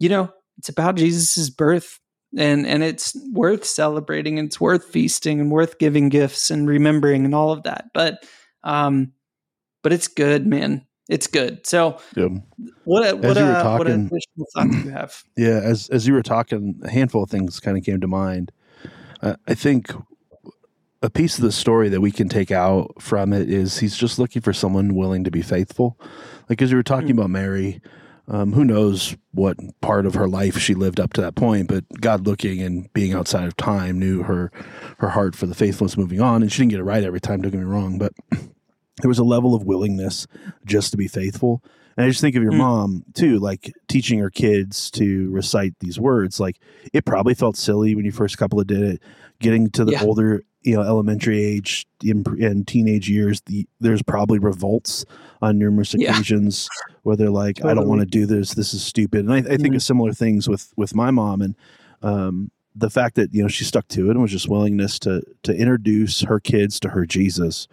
you 0.00 0.08
know 0.08 0.32
it's 0.58 0.70
about 0.70 0.96
jesus's 0.96 1.50
birth 1.50 2.00
and 2.36 2.66
and 2.66 2.82
it's 2.82 3.16
worth 3.32 3.64
celebrating 3.64 4.38
and 4.38 4.48
it's 4.48 4.60
worth 4.60 4.84
feasting 4.84 5.40
and 5.40 5.52
worth 5.52 5.78
giving 5.78 6.08
gifts 6.08 6.50
and 6.50 6.66
remembering 6.66 7.24
and 7.24 7.34
all 7.34 7.52
of 7.52 7.62
that. 7.62 7.90
But 7.94 8.24
um 8.64 9.12
but 9.82 9.92
it's 9.92 10.08
good 10.08 10.46
man 10.46 10.84
it's 11.10 11.26
good. 11.26 11.66
So, 11.66 12.00
yeah. 12.16 12.28
what 12.84 13.18
what, 13.18 13.36
uh, 13.36 13.62
talking, 13.62 13.78
what 13.78 13.86
additional 13.88 14.46
thoughts 14.54 14.70
do 14.70 14.82
you 14.84 14.90
have? 14.90 15.24
Yeah, 15.36 15.60
as 15.62 15.88
as 15.90 16.06
you 16.06 16.14
were 16.14 16.22
talking, 16.22 16.80
a 16.84 16.90
handful 16.90 17.24
of 17.24 17.30
things 17.30 17.58
kind 17.60 17.76
of 17.76 17.84
came 17.84 18.00
to 18.00 18.06
mind. 18.06 18.52
Uh, 19.20 19.34
I 19.46 19.54
think 19.54 19.90
a 21.02 21.10
piece 21.10 21.36
of 21.36 21.42
the 21.42 21.52
story 21.52 21.88
that 21.88 22.00
we 22.00 22.12
can 22.12 22.28
take 22.28 22.50
out 22.50 22.94
from 23.00 23.32
it 23.32 23.50
is 23.50 23.78
he's 23.78 23.96
just 23.96 24.18
looking 24.18 24.40
for 24.40 24.52
someone 24.52 24.94
willing 24.94 25.24
to 25.24 25.30
be 25.30 25.42
faithful. 25.42 25.98
Like 26.48 26.62
as 26.62 26.70
you 26.70 26.76
were 26.76 26.82
talking 26.82 27.08
mm-hmm. 27.08 27.18
about 27.18 27.30
Mary, 27.30 27.80
um, 28.28 28.52
who 28.52 28.64
knows 28.64 29.16
what 29.32 29.56
part 29.80 30.06
of 30.06 30.14
her 30.14 30.28
life 30.28 30.58
she 30.58 30.74
lived 30.74 31.00
up 31.00 31.12
to 31.14 31.20
that 31.22 31.34
point, 31.34 31.66
but 31.66 31.84
God 32.00 32.26
looking 32.26 32.62
and 32.62 32.92
being 32.92 33.14
outside 33.14 33.46
of 33.46 33.56
time 33.56 33.98
knew 33.98 34.22
her 34.22 34.52
her 34.98 35.08
heart 35.08 35.34
for 35.34 35.46
the 35.46 35.54
faithfulness 35.54 35.96
moving 35.96 36.20
on, 36.20 36.42
and 36.42 36.52
she 36.52 36.58
didn't 36.58 36.70
get 36.70 36.80
it 36.80 36.84
right 36.84 37.02
every 37.02 37.20
time. 37.20 37.40
Don't 37.40 37.50
get 37.50 37.58
me 37.58 37.64
wrong, 37.64 37.98
but 37.98 38.12
there 39.02 39.08
was 39.08 39.18
a 39.18 39.24
level 39.24 39.54
of 39.54 39.64
willingness 39.64 40.26
just 40.64 40.90
to 40.92 40.96
be 40.96 41.08
faithful. 41.08 41.62
And 41.96 42.06
I 42.06 42.08
just 42.08 42.20
think 42.20 42.36
of 42.36 42.42
your 42.42 42.52
mm. 42.52 42.58
mom 42.58 43.04
too, 43.14 43.38
like 43.38 43.72
teaching 43.88 44.18
her 44.20 44.30
kids 44.30 44.90
to 44.92 45.30
recite 45.30 45.74
these 45.80 45.98
words. 45.98 46.40
Like 46.40 46.58
it 46.92 47.04
probably 47.04 47.34
felt 47.34 47.56
silly 47.56 47.94
when 47.94 48.04
you 48.04 48.12
first 48.12 48.38
couple 48.38 48.60
of 48.60 48.66
did 48.66 48.82
it. 48.82 49.02
Getting 49.40 49.70
to 49.70 49.84
the 49.86 49.92
yeah. 49.92 50.04
older, 50.04 50.42
you 50.62 50.76
know, 50.76 50.82
elementary 50.82 51.42
age 51.42 51.86
in, 52.04 52.64
teenage 52.66 53.08
years, 53.08 53.40
the, 53.46 53.66
there's 53.80 54.02
probably 54.02 54.38
revolts 54.38 55.06
on 55.40 55.58
numerous 55.58 55.94
occasions 55.94 56.68
yeah. 56.70 56.96
where 57.04 57.16
they're 57.16 57.30
like, 57.30 57.56
totally. 57.56 57.70
"I 57.70 57.74
don't 57.74 57.88
want 57.88 58.00
to 58.02 58.06
do 58.06 58.26
this. 58.26 58.52
This 58.52 58.74
is 58.74 58.82
stupid." 58.82 59.20
And 59.20 59.32
I, 59.32 59.38
I 59.38 59.42
think 59.42 59.60
mm-hmm. 59.60 59.76
of 59.76 59.82
similar 59.82 60.12
things 60.12 60.46
with 60.46 60.74
with 60.76 60.94
my 60.94 61.10
mom 61.10 61.40
and 61.40 61.56
um, 62.02 62.50
the 62.74 62.90
fact 62.90 63.16
that 63.16 63.34
you 63.34 63.42
know 63.42 63.48
she 63.48 63.64
stuck 63.64 63.88
to 63.88 64.08
it 64.08 64.10
and 64.10 64.22
was 64.22 64.30
just 64.30 64.48
willingness 64.48 64.98
to 65.00 65.22
to 65.42 65.54
introduce 65.54 66.22
her 66.22 66.38
kids 66.38 66.78
to 66.80 66.90
her 66.90 67.06
Jesus 67.06 67.66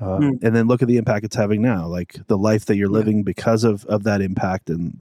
uh, 0.00 0.18
mm. 0.18 0.42
and 0.42 0.54
then 0.54 0.66
look 0.66 0.82
at 0.82 0.88
the 0.88 0.96
impact 0.96 1.24
it's 1.24 1.36
having 1.36 1.62
now 1.62 1.86
like 1.86 2.16
the 2.26 2.38
life 2.38 2.66
that 2.66 2.76
you're 2.76 2.88
living 2.88 3.18
yeah. 3.18 3.22
because 3.24 3.64
of 3.64 3.84
of 3.86 4.02
that 4.04 4.20
impact 4.20 4.68
and 4.68 4.98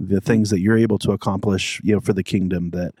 the 0.00 0.20
things 0.20 0.50
that 0.50 0.60
you're 0.60 0.78
able 0.78 0.98
to 0.98 1.12
accomplish 1.12 1.80
you 1.84 1.94
know 1.94 2.00
for 2.00 2.12
the 2.12 2.24
kingdom 2.24 2.70
that 2.70 2.92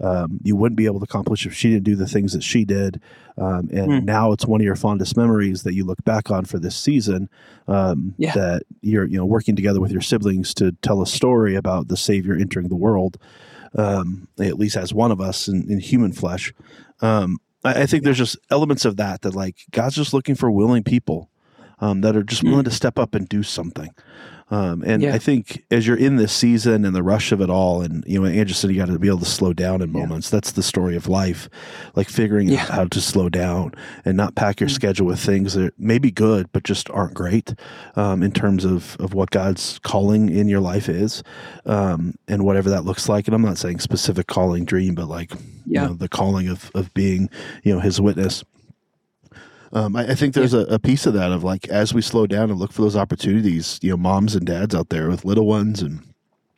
um, 0.00 0.40
you 0.42 0.56
wouldn't 0.56 0.78
be 0.78 0.86
able 0.86 0.98
to 0.98 1.04
accomplish 1.04 1.46
if 1.46 1.54
she 1.54 1.70
didn't 1.70 1.84
do 1.84 1.94
the 1.94 2.06
things 2.06 2.32
that 2.32 2.42
she 2.42 2.64
did. 2.64 3.00
Um, 3.36 3.68
and 3.70 3.90
mm. 3.90 4.04
now 4.04 4.32
it's 4.32 4.46
one 4.46 4.60
of 4.60 4.64
your 4.64 4.76
fondest 4.76 5.16
memories 5.16 5.62
that 5.64 5.74
you 5.74 5.84
look 5.84 6.02
back 6.04 6.30
on 6.30 6.46
for 6.46 6.58
this 6.58 6.76
season. 6.76 7.28
Um, 7.68 8.14
yeah. 8.16 8.32
That 8.32 8.62
you're 8.80 9.04
you 9.04 9.18
know 9.18 9.26
working 9.26 9.56
together 9.56 9.80
with 9.80 9.92
your 9.92 10.00
siblings 10.00 10.54
to 10.54 10.72
tell 10.82 11.02
a 11.02 11.06
story 11.06 11.54
about 11.54 11.88
the 11.88 11.96
Savior 11.96 12.34
entering 12.34 12.68
the 12.68 12.76
world, 12.76 13.18
um, 13.76 14.26
at 14.38 14.58
least 14.58 14.76
as 14.76 14.94
one 14.94 15.12
of 15.12 15.20
us 15.20 15.48
in, 15.48 15.70
in 15.70 15.78
human 15.78 16.12
flesh. 16.12 16.54
I, 17.64 17.82
I 17.82 17.86
think 17.86 18.04
there's 18.04 18.18
just 18.18 18.38
elements 18.50 18.84
of 18.84 18.96
that 18.96 19.22
that 19.22 19.34
like 19.34 19.56
God's 19.70 19.96
just 19.96 20.12
looking 20.14 20.34
for 20.34 20.50
willing 20.50 20.82
people. 20.84 21.28
um, 21.82 22.02
that 22.02 22.14
are 22.14 22.22
just 22.22 22.42
willing 22.44 22.64
to 22.64 22.70
step 22.70 22.98
up 22.98 23.14
and 23.14 23.26
do 23.28 23.42
something. 23.42 23.88
Um, 24.50 24.82
and 24.84 25.02
Yeah. 25.02 25.14
I 25.14 25.18
think 25.18 25.64
as 25.70 25.86
you're 25.86 25.96
in 25.96 26.16
this 26.16 26.32
season 26.32 26.84
and 26.84 26.94
the 26.94 27.02
rush 27.02 27.30
of 27.32 27.40
it 27.40 27.48
all, 27.50 27.82
and 27.82 28.02
you 28.06 28.20
know, 28.20 28.26
Andrew 28.26 28.52
said 28.54 28.70
you 28.70 28.76
got 28.76 28.86
to 28.88 28.98
be 28.98 29.06
able 29.08 29.18
to 29.20 29.24
slow 29.24 29.52
down 29.52 29.80
in 29.80 29.92
Yeah. 29.94 30.00
moments. 30.00 30.28
That's 30.28 30.52
the 30.52 30.62
story 30.62 30.96
of 30.96 31.06
life, 31.08 31.48
like 31.94 32.08
figuring 32.08 32.48
Yeah. 32.48 32.62
out 32.62 32.68
how 32.70 32.84
to 32.86 33.00
slow 33.00 33.28
down 33.28 33.72
and 34.04 34.16
not 34.16 34.34
pack 34.34 34.60
your 34.60 34.68
Mm. 34.68 34.74
schedule 34.74 35.06
with 35.06 35.20
things 35.20 35.54
that 35.54 35.72
may 35.78 35.98
be 35.98 36.10
good 36.10 36.48
but 36.52 36.64
just 36.64 36.90
aren't 36.90 37.14
great 37.14 37.54
um, 37.96 38.22
in 38.22 38.32
terms 38.32 38.64
of 38.64 38.96
of 38.98 39.14
what 39.14 39.30
God's 39.30 39.78
calling 39.84 40.28
in 40.30 40.48
your 40.48 40.60
life 40.60 40.88
is, 40.88 41.22
um, 41.66 42.14
and 42.28 42.42
whatever 42.44 42.68
that 42.70 42.84
looks 42.84 43.08
like. 43.08 43.28
And 43.28 43.34
I'm 43.34 43.42
not 43.42 43.58
saying 43.58 43.78
specific 43.80 44.26
calling 44.26 44.64
dream, 44.64 44.94
but 44.94 45.08
like 45.08 45.32
Yeah. 45.66 45.82
you 45.82 45.88
know, 45.90 45.94
the 45.94 46.08
calling 46.08 46.48
of 46.48 46.70
of 46.74 46.92
being 46.94 47.28
you 47.62 47.72
know 47.72 47.80
His 47.80 48.00
witness. 48.00 48.42
Um, 49.72 49.94
I, 49.96 50.08
I 50.08 50.14
think 50.14 50.34
there's 50.34 50.54
a, 50.54 50.60
a 50.66 50.78
piece 50.78 51.06
of 51.06 51.14
that 51.14 51.30
of 51.32 51.44
like 51.44 51.68
as 51.68 51.94
we 51.94 52.02
slow 52.02 52.26
down 52.26 52.50
and 52.50 52.58
look 52.58 52.72
for 52.72 52.82
those 52.82 52.96
opportunities, 52.96 53.78
you 53.82 53.90
know, 53.90 53.96
moms 53.96 54.34
and 54.34 54.46
dads 54.46 54.74
out 54.74 54.88
there 54.88 55.08
with 55.08 55.24
little 55.24 55.46
ones 55.46 55.80
and 55.82 56.09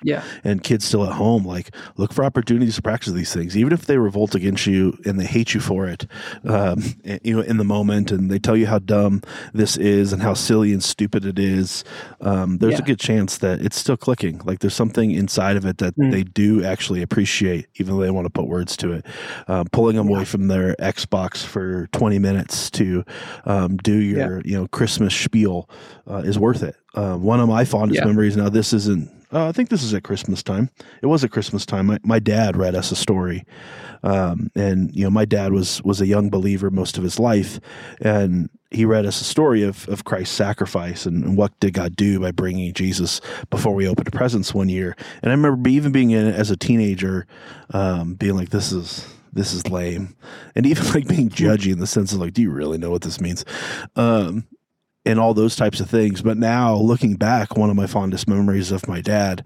Yeah. 0.04 0.22
and 0.44 0.62
kids 0.62 0.84
still 0.84 1.04
at 1.04 1.12
home, 1.12 1.44
like 1.44 1.74
look 1.96 2.12
for 2.12 2.24
opportunities 2.24 2.76
to 2.76 2.82
practice 2.82 3.12
these 3.12 3.32
things, 3.32 3.56
even 3.56 3.72
if 3.72 3.86
they 3.86 3.98
revolt 3.98 4.34
against 4.34 4.66
you 4.66 4.96
and 5.04 5.18
they 5.18 5.26
hate 5.26 5.54
you 5.54 5.60
for 5.60 5.86
it, 5.86 6.06
um, 6.44 6.82
and, 7.04 7.20
you 7.22 7.36
know, 7.36 7.42
in 7.42 7.56
the 7.56 7.64
moment, 7.64 8.10
and 8.10 8.30
they 8.30 8.38
tell 8.38 8.56
you 8.56 8.66
how 8.66 8.78
dumb 8.78 9.22
this 9.52 9.76
is 9.76 10.12
and 10.12 10.22
how 10.22 10.34
silly 10.34 10.72
and 10.72 10.82
stupid 10.82 11.24
it 11.24 11.38
is. 11.38 11.84
Um, 12.20 12.58
there's 12.58 12.78
a 12.78 12.82
good 12.82 12.98
chance 13.00 13.38
that 13.38 13.60
it's 13.60 13.76
still 13.76 13.96
clicking. 13.96 14.40
Like 14.44 14.60
there's 14.60 14.74
something 14.74 15.10
inside 15.10 15.56
of 15.56 15.64
it 15.66 15.78
that 15.78 15.92
Mm. 15.96 16.10
they 16.10 16.22
do 16.22 16.64
actually 16.64 17.02
appreciate, 17.02 17.66
even 17.76 17.94
though 17.94 18.00
they 18.02 18.10
want 18.10 18.24
to 18.26 18.30
put 18.30 18.46
words 18.46 18.76
to 18.78 18.92
it. 18.92 19.06
Um, 19.48 19.66
pulling 19.72 19.96
them 19.96 20.08
away 20.08 20.24
from 20.24 20.48
their 20.48 20.74
Xbox 20.76 21.44
for 21.44 21.86
20 21.92 22.18
minutes 22.18 22.70
to 22.72 23.04
um, 23.44 23.76
do 23.76 23.94
your 23.96 24.40
you 24.44 24.56
know 24.58 24.66
Christmas 24.68 25.14
spiel 25.14 25.68
uh, 26.10 26.16
is 26.24 26.38
worth 26.38 26.62
it. 26.62 26.76
Uh, 26.94 27.16
one 27.16 27.40
of 27.40 27.48
my 27.48 27.64
fondest 27.64 28.00
Yeah. 28.00 28.06
memories. 28.06 28.36
Now 28.36 28.48
this 28.48 28.72
isn't. 28.72 29.10
Uh, 29.32 29.48
I 29.48 29.52
think 29.52 29.70
this 29.70 29.82
is 29.82 29.94
at 29.94 30.04
Christmas 30.04 30.42
time. 30.42 30.68
It 31.00 31.06
was 31.06 31.24
at 31.24 31.30
Christmas 31.30 31.64
time. 31.64 31.86
My, 31.86 31.98
my 32.02 32.18
dad 32.18 32.56
read 32.56 32.74
us 32.74 32.92
a 32.92 32.96
story, 32.96 33.44
um, 34.02 34.50
and 34.54 34.94
you 34.94 35.04
know 35.04 35.10
my 35.10 35.24
dad 35.24 35.52
was 35.52 35.82
was 35.82 36.00
a 36.00 36.06
young 36.06 36.28
believer 36.28 36.70
most 36.70 36.98
of 36.98 37.04
his 37.04 37.18
life, 37.18 37.58
and 38.00 38.50
he 38.70 38.84
read 38.84 39.06
us 39.06 39.20
a 39.20 39.24
story 39.24 39.62
of 39.62 39.88
of 39.88 40.04
Christ's 40.04 40.34
sacrifice 40.34 41.06
and, 41.06 41.24
and 41.24 41.36
what 41.36 41.58
did 41.60 41.72
God 41.72 41.96
do 41.96 42.20
by 42.20 42.30
bringing 42.30 42.74
Jesus 42.74 43.20
before 43.48 43.74
we 43.74 43.88
opened 43.88 44.12
presents 44.12 44.52
one 44.52 44.68
year. 44.68 44.94
And 45.22 45.32
I 45.32 45.34
remember 45.34 45.68
even 45.68 45.92
being 45.92 46.10
in 46.10 46.26
as 46.26 46.50
a 46.50 46.56
teenager, 46.56 47.26
um, 47.70 48.14
being 48.14 48.36
like, 48.36 48.50
"This 48.50 48.72
is." 48.72 49.06
This 49.34 49.54
is 49.54 49.66
lame, 49.70 50.14
and 50.54 50.66
even 50.66 50.86
like 50.92 51.08
being 51.08 51.30
judgy 51.30 51.72
in 51.72 51.78
the 51.78 51.86
sense 51.86 52.12
of 52.12 52.20
like, 52.20 52.34
do 52.34 52.42
you 52.42 52.50
really 52.50 52.76
know 52.76 52.90
what 52.90 53.00
this 53.00 53.18
means? 53.18 53.46
Um, 53.96 54.44
and 55.04 55.18
all 55.18 55.34
those 55.34 55.56
types 55.56 55.80
of 55.80 55.90
things. 55.90 56.22
But 56.22 56.38
now 56.38 56.76
looking 56.76 57.16
back, 57.16 57.56
one 57.56 57.70
of 57.70 57.76
my 57.76 57.86
fondest 57.86 58.28
memories 58.28 58.70
of 58.70 58.86
my 58.86 59.00
dad, 59.00 59.44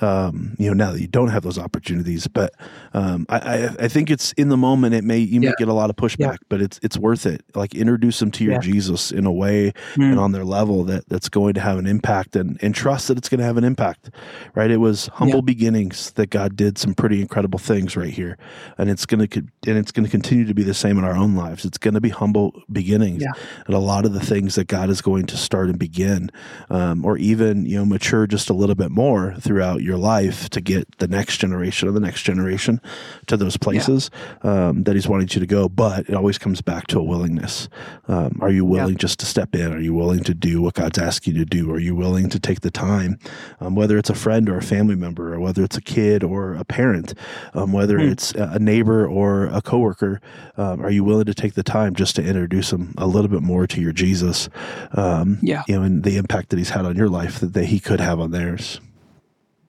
um, 0.00 0.54
you 0.58 0.68
know, 0.68 0.74
now 0.74 0.92
that 0.92 1.00
you 1.00 1.06
don't 1.06 1.28
have 1.28 1.42
those 1.42 1.58
opportunities, 1.58 2.26
but 2.26 2.54
um, 2.92 3.24
I, 3.28 3.38
I, 3.38 3.64
I 3.84 3.88
think 3.88 4.10
it's 4.10 4.32
in 4.32 4.48
the 4.50 4.56
moment. 4.56 4.94
It 4.94 5.04
may 5.04 5.18
you 5.18 5.40
may 5.40 5.52
get 5.58 5.68
a 5.68 5.72
lot 5.72 5.88
of 5.90 5.96
pushback, 5.96 6.18
Yeah. 6.18 6.36
but 6.48 6.60
it's 6.60 6.78
it's 6.82 6.98
worth 6.98 7.24
it. 7.26 7.42
Like 7.54 7.74
introduce 7.74 8.18
them 8.18 8.30
to 8.32 8.44
your 8.44 8.54
Yeah. 8.54 8.58
Jesus 8.60 9.10
in 9.10 9.24
a 9.26 9.32
way 9.32 9.72
Mm. 9.94 10.10
and 10.12 10.20
on 10.20 10.32
their 10.32 10.44
level 10.44 10.84
that 10.84 11.08
that's 11.08 11.28
going 11.28 11.54
to 11.54 11.60
have 11.60 11.78
an 11.78 11.86
impact, 11.86 12.36
and 12.36 12.58
and 12.62 12.74
trust 12.74 13.08
that 13.08 13.16
it's 13.18 13.28
going 13.28 13.38
to 13.38 13.44
have 13.44 13.56
an 13.56 13.64
impact. 13.64 14.10
Right? 14.54 14.70
It 14.70 14.76
was 14.78 15.06
humble 15.14 15.42
beginnings 15.42 16.10
that 16.12 16.30
God 16.30 16.54
did 16.56 16.76
some 16.78 16.94
pretty 16.94 17.20
incredible 17.20 17.58
things 17.58 17.96
right 17.96 18.12
here, 18.12 18.36
and 18.76 18.90
it's 18.90 19.06
going 19.06 19.26
to 19.26 19.38
and 19.66 19.78
it's 19.78 19.90
going 19.92 20.04
to 20.04 20.10
continue 20.10 20.44
to 20.44 20.54
be 20.54 20.62
the 20.62 20.74
same 20.74 20.98
in 20.98 21.04
our 21.04 21.16
own 21.16 21.34
lives. 21.34 21.64
It's 21.64 21.78
going 21.78 21.94
to 21.94 22.00
be 22.00 22.10
humble 22.10 22.62
beginnings, 22.70 23.22
Yeah. 23.22 23.32
and 23.66 23.74
a 23.74 23.78
lot 23.78 24.04
of 24.04 24.12
the 24.12 24.20
things 24.20 24.54
that 24.56 24.66
God 24.68 24.90
is 24.90 24.97
going 25.00 25.26
to 25.26 25.36
start 25.36 25.68
and 25.68 25.78
begin, 25.78 26.30
um, 26.70 27.04
or 27.04 27.16
even 27.18 27.64
you 27.66 27.76
know 27.78 27.84
mature 27.84 28.26
just 28.26 28.50
a 28.50 28.54
little 28.54 28.74
bit 28.74 28.90
more 28.90 29.34
throughout 29.40 29.82
your 29.82 29.96
life 29.96 30.48
to 30.50 30.60
get 30.60 30.98
the 30.98 31.08
next 31.08 31.38
generation 31.38 31.88
or 31.88 31.92
the 31.92 32.00
next 32.00 32.22
generation 32.22 32.80
to 33.26 33.36
those 33.36 33.56
places 33.56 34.10
um, 34.42 34.82
that 34.84 34.94
He's 34.94 35.08
wanting 35.08 35.28
you 35.30 35.40
to 35.40 35.46
go. 35.46 35.68
But 35.68 36.08
it 36.08 36.14
always 36.14 36.38
comes 36.38 36.60
back 36.60 36.86
to 36.88 36.98
a 36.98 37.02
willingness. 37.02 37.68
Um, 38.08 38.38
are 38.40 38.50
you 38.50 38.64
willing 38.64 38.96
just 38.96 39.18
to 39.20 39.26
step 39.26 39.54
in? 39.54 39.72
Are 39.72 39.80
you 39.80 39.94
willing 39.94 40.24
to 40.24 40.34
do 40.34 40.62
what 40.62 40.74
God's 40.74 40.98
asking 40.98 41.34
you 41.34 41.44
to 41.44 41.48
do? 41.48 41.70
Are 41.70 41.78
you 41.80 41.94
willing 41.94 42.28
to 42.30 42.38
take 42.40 42.60
the 42.60 42.70
time, 42.70 43.18
um, 43.60 43.74
whether 43.74 43.98
it's 43.98 44.10
a 44.10 44.14
friend 44.14 44.48
or 44.48 44.56
a 44.58 44.62
family 44.62 44.94
member, 44.96 45.34
or 45.34 45.40
whether 45.40 45.62
it's 45.62 45.76
a 45.76 45.82
kid 45.82 46.24
or 46.24 46.54
a 46.54 46.64
parent, 46.64 47.14
um, 47.54 47.72
whether 47.72 47.98
Hmm. 47.98 48.08
it's 48.10 48.34
a 48.34 48.48
a 48.48 48.58
neighbor 48.58 49.06
or 49.06 49.44
a 49.46 49.60
coworker? 49.60 50.20
Um, 50.56 50.80
are 50.82 50.90
you 50.90 51.04
willing 51.04 51.26
to 51.26 51.34
take 51.34 51.52
the 51.54 51.62
time 51.62 51.94
just 51.94 52.16
to 52.16 52.24
introduce 52.24 52.70
them 52.70 52.94
a 52.96 53.06
little 53.06 53.28
bit 53.28 53.42
more 53.42 53.66
to 53.66 53.80
your 53.80 53.92
Jesus? 53.92 54.48
Um, 54.92 55.38
Yeah. 55.42 55.64
you 55.68 55.76
know, 55.76 55.82
and 55.82 56.02
the 56.02 56.16
impact 56.16 56.50
that 56.50 56.58
He's 56.58 56.70
had 56.70 56.84
on 56.86 56.96
your 56.96 57.08
life 57.08 57.40
that, 57.40 57.52
that 57.54 57.66
He 57.66 57.80
could 57.80 58.00
have 58.00 58.20
on 58.20 58.30
theirs. 58.30 58.80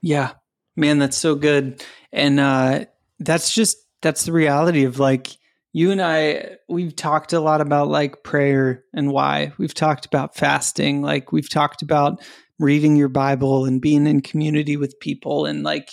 Yeah. 0.02 0.32
Man, 0.76 1.00
that's 1.00 1.18
so 1.18 1.36
good. 1.36 1.84
And 2.14 2.40
uh 2.40 2.86
that's 3.20 3.52
just 3.54 3.78
that's 4.02 4.26
the 4.26 4.32
reality 4.32 4.86
of 4.86 4.98
like 4.98 5.28
you 5.74 5.92
and 5.92 6.02
I 6.02 6.58
we've 6.70 6.96
talked 6.96 7.34
a 7.34 7.40
lot 7.40 7.60
about 7.62 7.90
like 7.90 8.24
prayer 8.24 8.84
and 8.94 9.12
why. 9.12 9.52
We've 9.58 9.74
talked 9.74 10.06
about 10.06 10.36
fasting, 10.36 11.02
like 11.02 11.32
we've 11.32 11.50
talked 11.50 11.82
about 11.82 12.22
reading 12.60 12.96
your 12.96 13.10
Bible 13.10 13.66
and 13.66 13.82
being 13.82 14.08
in 14.08 14.22
community 14.22 14.78
with 14.78 15.00
people 15.00 15.46
and 15.46 15.64
like 15.64 15.90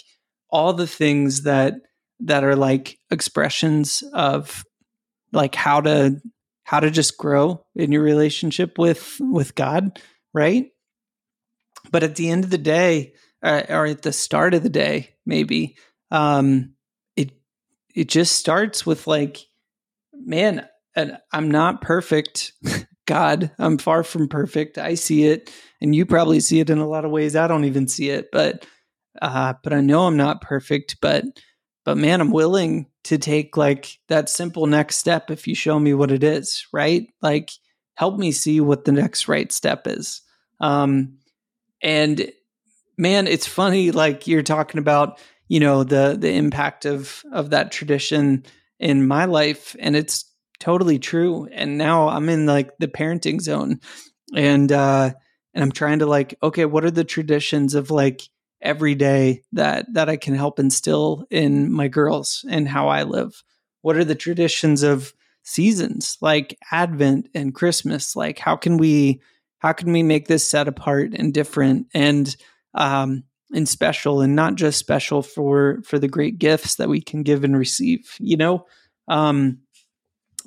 all 0.51 0.73
the 0.73 0.87
things 0.87 1.43
that 1.43 1.75
that 2.21 2.45
are 2.45 2.57
like 2.57 2.99
expressions 3.11 4.03
of 4.13 4.65
like 5.33 5.55
how 5.55 5.81
to 5.81 6.21
how 6.67 6.81
to 6.81 6.91
just 6.91 7.17
grow 7.17 7.65
in 7.77 7.93
your 7.93 8.03
relationship 8.03 8.77
with 8.77 9.19
with 9.21 9.55
God, 9.55 10.01
right? 10.35 10.73
But 11.93 12.03
at 12.03 12.17
the 12.17 12.29
end 12.29 12.43
of 12.43 12.51
the 12.51 12.59
day, 12.59 13.15
uh, 13.41 13.63
or 13.69 13.87
at 13.87 14.03
the 14.03 14.13
start 14.13 14.53
of 14.53 14.65
the 14.65 14.69
day, 14.69 15.15
maybe 15.25 15.77
um, 16.11 16.75
it 17.15 17.31
it 17.95 18.09
just 18.09 18.35
starts 18.35 18.85
with 18.85 19.07
like, 19.07 19.47
man, 20.13 20.67
I'm 21.33 21.53
not 21.53 21.83
perfect. 21.83 22.53
God, 23.07 23.53
I'm 23.61 23.79
far 23.79 24.03
from 24.03 24.27
perfect. 24.27 24.77
I 24.77 24.97
see 24.97 25.27
it, 25.27 25.53
and 25.81 25.95
you 25.95 26.05
probably 26.05 26.41
see 26.41 26.59
it 26.59 26.69
in 26.69 26.79
a 26.79 26.89
lot 26.89 27.05
of 27.05 27.13
ways. 27.13 27.37
I 27.37 27.47
don't 27.47 27.65
even 27.65 27.87
see 27.87 28.11
it, 28.11 28.31
but 28.33 28.67
uh, 29.23 29.55
but 29.63 29.73
I 29.73 29.81
know 29.83 30.09
I'm 30.09 30.17
not 30.17 30.41
perfect. 30.41 30.97
But 31.01 31.27
but 31.85 31.97
man, 31.97 32.21
I'm 32.21 32.33
willing 32.33 32.87
to 33.07 33.19
take 33.19 33.57
like 33.57 33.99
that 34.09 34.29
simple 34.29 34.67
next 34.67 34.97
step 34.97 35.31
if 35.31 35.47
you 35.47 35.55
show 35.55 35.79
me 35.79 35.95
what 35.95 36.11
it 36.11 36.25
is, 36.25 36.67
right? 36.73 37.07
Like 37.23 37.51
help 37.95 38.19
me 38.19 38.33
see 38.33 38.61
what 38.61 38.85
the 38.85 38.93
next 38.93 39.29
right 39.29 39.51
step 39.53 39.87
is. 39.87 40.23
Um, 40.61 41.19
and 41.83 42.31
man, 42.99 43.29
it's 43.29 43.47
funny. 43.47 43.93
Like 43.93 44.27
you're 44.27 44.43
talking 44.43 44.79
about, 44.79 45.21
you 45.49 45.61
know, 45.61 45.85
the 45.85 46.17
the 46.19 46.33
impact 46.33 46.85
of 46.85 47.23
of 47.33 47.51
that 47.51 47.71
tradition 47.71 48.45
in 48.81 49.07
my 49.07 49.27
life, 49.27 49.77
and 49.79 49.95
it's 49.95 50.25
totally 50.59 50.99
true. 50.99 51.49
And 51.53 51.79
now 51.79 52.09
I'm 52.09 52.29
in 52.29 52.47
like 52.47 52.77
the 52.79 52.89
parenting 52.89 53.41
zone, 53.41 53.81
and 54.35 54.73
uh, 54.73 55.13
and 55.55 55.63
I'm 55.63 55.73
trying 55.73 56.01
to 56.01 56.07
like, 56.07 56.37
okay, 56.43 56.65
what 56.65 56.85
are 56.85 56.91
the 56.91 57.05
traditions 57.05 57.77
of 57.77 57.93
like 57.93 58.23
every 58.67 58.95
day 58.95 59.43
that 59.53 59.87
that 59.95 60.09
I 60.09 60.17
can 60.17 60.35
help 60.35 60.59
instill 60.59 61.27
in 61.31 61.73
my 61.73 61.89
girls 61.89 62.45
and 62.51 62.69
how 62.69 62.89
I 62.89 63.05
live? 63.05 63.43
What 63.83 63.97
are 63.97 64.05
the 64.05 64.15
traditions 64.15 64.83
of 64.83 65.15
seasons 65.43 66.19
like 66.21 66.59
Advent 66.73 67.29
and 67.35 67.55
Christmas? 67.55 68.17
Like 68.17 68.39
how 68.39 68.57
can 68.57 68.77
we 68.77 69.23
how 69.59 69.73
can 69.73 69.93
we 69.93 70.03
make 70.03 70.27
this 70.27 70.47
set 70.47 70.69
apart 70.69 71.13
and 71.15 71.33
different 71.33 71.87
and 71.95 72.37
um 72.75 73.23
and 73.55 73.69
special 73.69 74.21
and 74.21 74.35
not 74.35 74.57
just 74.57 74.79
special 74.79 75.23
for 75.23 75.81
for 75.85 75.99
the 75.99 76.09
great 76.09 76.39
gifts 76.39 76.75
that 76.75 76.89
we 76.89 77.01
can 77.01 77.23
give 77.23 77.45
and 77.45 77.57
receive, 77.57 78.17
you 78.19 78.37
know? 78.37 78.67
Um 79.09 79.61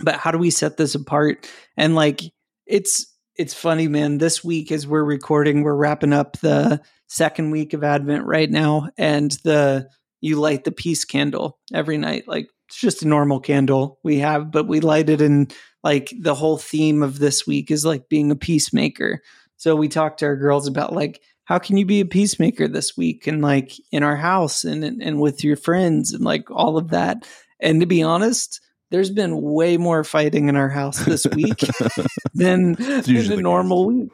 but 0.01 0.15
how 0.15 0.32
do 0.32 0.38
we 0.38 0.49
set 0.49 0.77
this 0.77 0.95
apart? 0.95 1.49
And 1.77 1.95
like 1.95 2.21
it's 2.65 3.09
it's 3.39 3.54
funny, 3.54 3.88
man. 3.88 4.17
This 4.17 4.43
week 4.43 4.69
as 4.69 4.86
we're 4.86 5.02
recording, 5.02 5.63
we're 5.63 5.73
wrapping 5.73 6.12
up 6.12 6.38
the 6.39 6.82
second 7.08 7.52
week 7.52 7.73
of 7.73 7.86
Advent 7.86 8.25
right 8.25 8.52
now, 8.52 8.89
and 8.97 9.32
the 9.45 9.88
you 10.19 10.36
light 10.36 10.65
the 10.65 10.73
peace 10.73 11.06
candle 11.06 11.58
every 11.73 11.97
night. 11.97 12.28
Like 12.28 12.49
it's 12.67 12.78
just 12.78 13.02
a 13.02 13.08
normal 13.08 13.39
candle 13.39 13.97
we 14.04 14.19
have, 14.19 14.52
but 14.52 14.67
we 14.67 14.82
light 14.82 15.10
it 15.10 15.21
in 15.21 15.47
like 15.86 16.13
the 16.19 16.36
whole 16.36 16.58
theme 16.58 17.02
of 17.02 17.17
this 17.17 17.47
week 17.47 17.71
is 17.71 17.86
like 17.86 18.10
being 18.10 18.30
a 18.30 18.36
peacemaker. 18.36 19.21
So 19.56 19.73
we 19.73 19.88
talked 19.88 20.19
to 20.19 20.25
our 20.25 20.36
girls 20.36 20.67
about 20.67 20.91
like 20.91 21.21
how 21.45 21.60
can 21.60 21.78
you 21.78 21.86
be 21.86 22.02
a 22.02 22.06
peacemaker 22.06 22.67
this 22.67 22.97
week 22.97 23.25
and 23.25 23.41
like 23.41 23.71
in 23.89 24.04
our 24.04 24.17
house 24.17 24.65
and 24.65 24.84
and 24.84 25.21
with 25.21 25.45
your 25.45 25.56
friends 25.56 26.12
and 26.12 26.25
like 26.25 26.52
all 26.52 26.78
of 26.78 26.89
that. 26.89 27.25
And 27.62 27.80
to 27.80 27.88
be 27.88 28.04
honest, 28.04 28.60
there's 28.91 29.12
been 29.12 29.41
way 29.41 29.78
more 29.78 30.04
fighting 30.04 30.49
in 30.49 30.56
our 30.56 30.69
house 30.69 31.04
this 31.06 31.25
week 31.28 31.60
than, 32.34 32.73
than 32.73 33.04
usually 33.06 33.36
a 33.36 33.38
the 33.38 33.43
normal 33.43 33.86
week. 33.86 34.12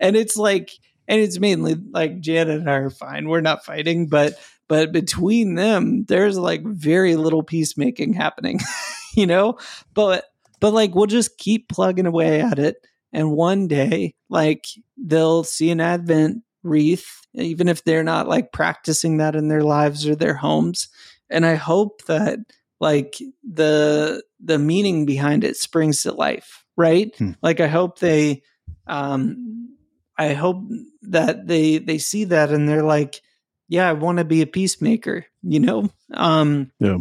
And 0.00 0.16
it's 0.16 0.36
like, 0.36 0.70
and 1.08 1.20
it's 1.20 1.38
mainly 1.38 1.74
like 1.74 2.20
Janet 2.20 2.60
and 2.60 2.70
I 2.70 2.74
are 2.74 2.90
fine. 2.90 3.28
We're 3.28 3.40
not 3.40 3.64
fighting, 3.64 4.08
but 4.08 4.34
but 4.68 4.90
between 4.90 5.54
them, 5.54 6.04
there's 6.06 6.36
like 6.36 6.64
very 6.64 7.14
little 7.14 7.44
peacemaking 7.44 8.14
happening, 8.14 8.58
you 9.14 9.26
know. 9.26 9.58
But 9.94 10.24
but 10.60 10.72
like 10.72 10.94
we'll 10.94 11.06
just 11.06 11.38
keep 11.38 11.68
plugging 11.68 12.06
away 12.06 12.40
at 12.40 12.58
it 12.58 12.84
and 13.12 13.32
one 13.32 13.68
day 13.68 14.14
like 14.28 14.66
they'll 14.96 15.44
see 15.44 15.70
an 15.70 15.80
advent 15.80 16.42
wreath 16.62 17.26
even 17.34 17.68
if 17.68 17.84
they're 17.84 18.02
not 18.02 18.28
like 18.28 18.52
practicing 18.52 19.18
that 19.18 19.36
in 19.36 19.48
their 19.48 19.62
lives 19.62 20.06
or 20.06 20.16
their 20.16 20.34
homes 20.34 20.88
and 21.30 21.46
i 21.46 21.54
hope 21.54 22.04
that 22.06 22.38
like 22.80 23.16
the 23.42 24.22
the 24.40 24.58
meaning 24.58 25.06
behind 25.06 25.44
it 25.44 25.56
springs 25.56 26.02
to 26.02 26.12
life 26.12 26.64
right 26.76 27.14
Hmm. 27.18 27.32
like 27.42 27.60
i 27.60 27.66
hope 27.68 27.98
they 27.98 28.42
um 28.86 29.70
i 30.18 30.34
hope 30.34 30.62
that 31.02 31.46
they 31.46 31.78
they 31.78 31.98
see 31.98 32.24
that 32.24 32.50
and 32.50 32.68
they're 32.68 32.82
like 32.82 33.20
yeah 33.68 33.88
i 33.88 33.92
want 33.94 34.18
to 34.18 34.24
be 34.24 34.42
a 34.42 34.46
peacemaker 34.46 35.24
you 35.42 35.60
know 35.60 35.90
um 36.14 36.70
Yeah. 36.78 36.98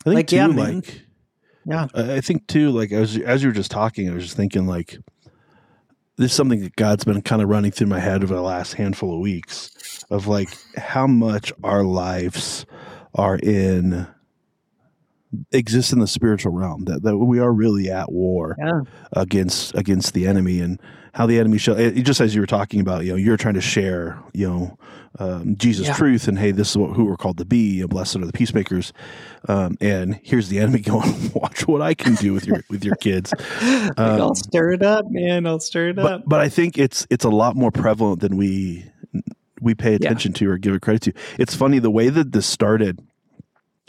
I 0.00 0.04
think 0.04 0.14
Like, 0.16 0.26
too, 0.28 0.36
yeah, 0.36 0.46
like 0.46 1.02
Yeah. 1.66 1.86
I 1.94 2.20
think 2.22 2.46
too, 2.46 2.70
like 2.70 2.90
as 2.90 3.16
as 3.18 3.42
you 3.42 3.50
were 3.50 3.54
just 3.54 3.70
talking, 3.70 4.08
I 4.08 4.14
was 4.14 4.24
just 4.24 4.36
thinking 4.36 4.66
like 4.66 4.98
this 6.16 6.30
is 6.30 6.32
something 6.32 6.60
that 6.62 6.74
God's 6.76 7.04
been 7.04 7.20
kind 7.22 7.42
of 7.42 7.48
running 7.48 7.70
through 7.70 7.86
my 7.88 7.98
head 8.00 8.22
over 8.22 8.34
the 8.34 8.40
last 8.42 8.74
handful 8.74 9.14
of 9.14 9.20
weeks 9.20 9.70
of 10.10 10.26
like 10.26 10.48
how 10.76 11.06
much 11.06 11.52
our 11.62 11.84
lives 11.84 12.64
are 13.14 13.36
in 13.36 14.06
exist 15.52 15.92
in 15.92 16.00
the 16.00 16.06
spiritual 16.06 16.52
realm 16.52 16.84
that, 16.86 17.02
that 17.02 17.16
we 17.16 17.38
are 17.38 17.52
really 17.52 17.88
at 17.90 18.10
war 18.10 18.56
yeah. 18.58 18.80
against 19.12 19.74
against 19.76 20.12
the 20.12 20.26
enemy 20.26 20.60
and 20.60 20.80
how 21.14 21.26
the 21.26 21.38
enemy 21.38 21.56
show 21.58 21.74
it, 21.74 21.92
just 22.02 22.20
as 22.20 22.34
you 22.34 22.40
were 22.40 22.46
talking 22.48 22.80
about 22.80 23.04
you 23.04 23.10
know 23.10 23.16
you're 23.16 23.36
trying 23.36 23.54
to 23.54 23.60
share 23.60 24.18
you 24.32 24.48
know 24.48 24.78
um, 25.20 25.54
jesus 25.56 25.86
Yeah. 25.86 25.94
truth 25.94 26.26
and 26.26 26.36
hey 26.38 26.50
this 26.50 26.70
is 26.70 26.76
what, 26.76 26.94
who 26.96 27.04
we're 27.04 27.16
called 27.16 27.38
to 27.38 27.44
be 27.44 27.74
you 27.74 27.80
know, 27.82 27.88
blessed 27.88 28.16
are 28.16 28.26
the 28.26 28.32
peacemakers. 28.32 28.92
Um, 29.48 29.76
and 29.80 30.18
here's 30.24 30.48
the 30.48 30.58
enemy 30.58 30.80
going 30.80 31.30
watch 31.32 31.66
what 31.68 31.80
i 31.80 31.94
can 31.94 32.16
do 32.16 32.32
with 32.32 32.46
your 32.46 32.62
with 32.68 32.84
your 32.84 32.96
kids. 32.96 33.32
Um, 33.96 34.20
i'll 34.20 34.34
stir 34.34 34.72
it 34.72 34.82
up 34.82 35.04
man. 35.10 35.46
I'll 35.46 35.60
stir 35.60 35.90
it 35.90 35.98
up. 35.98 36.04
but 36.04 36.28
but 36.28 36.40
i 36.40 36.48
think 36.48 36.76
it's 36.78 37.06
it's 37.10 37.24
a 37.24 37.28
lot 37.30 37.54
more 37.56 37.70
prevalent 37.70 38.20
than 38.20 38.36
we 38.36 38.84
we 39.60 39.74
pay 39.74 39.90
Yeah. 39.92 39.96
attention 39.96 40.32
to 40.34 40.50
or 40.50 40.58
give 40.58 40.74
it 40.74 40.82
credit 40.82 41.02
to. 41.02 41.12
It's 41.38 41.54
funny 41.54 41.78
the 41.78 41.90
way 41.90 42.08
that 42.08 42.32
this 42.32 42.46
started 42.46 43.00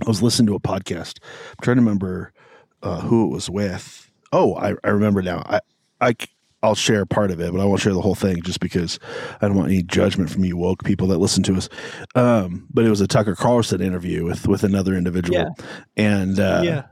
i 0.03 0.07
was 0.07 0.21
listening 0.23 0.47
to 0.47 0.55
a 0.55 0.59
podcast. 0.59 1.19
I'm 1.51 1.55
trying 1.61 1.77
to 1.77 1.81
remember 1.81 2.33
uh, 2.81 3.01
who 3.01 3.25
it 3.25 3.29
was 3.33 3.49
with. 3.49 4.09
Oh 4.33 4.55
i, 4.55 4.73
I 4.83 4.89
remember 4.89 5.21
now. 5.21 5.43
I, 5.45 5.59
I 5.99 6.15
i'll 6.63 6.75
share 6.75 7.05
part 7.07 7.31
of 7.31 7.39
it 7.39 7.51
but 7.51 7.59
i 7.59 7.65
won't 7.65 7.81
share 7.81 7.91
the 7.93 8.01
whole 8.01 8.13
thing 8.13 8.39
just 8.43 8.59
because 8.59 8.99
i 9.41 9.47
don't 9.47 9.57
want 9.57 9.69
any 9.71 9.81
judgment 9.81 10.29
from 10.29 10.45
you 10.45 10.55
woke 10.55 10.83
people 10.83 11.07
that 11.07 11.17
listen 11.17 11.41
to 11.43 11.55
us. 11.55 11.67
Um, 12.13 12.67
but 12.71 12.85
it 12.85 12.89
was 12.91 13.01
a 13.01 13.07
tucker 13.07 13.35
carlson 13.35 13.81
interview 13.81 14.23
with 14.25 14.47
with 14.47 14.63
another 14.63 14.93
individual. 14.95 15.39
Yeah. 15.39 15.65
and 15.97 16.39
uh, 16.39 16.61
yeah. 16.63 16.83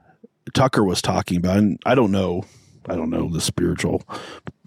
Tucker 0.56 0.84
was 0.84 1.00
talking 1.04 1.38
about, 1.38 1.58
and 1.58 1.80
I 1.86 1.94
don't 1.94 2.12
know, 2.12 2.44
I 2.88 2.96
don't 2.96 3.10
know 3.10 3.30
the 3.30 3.42
spiritual 3.42 4.04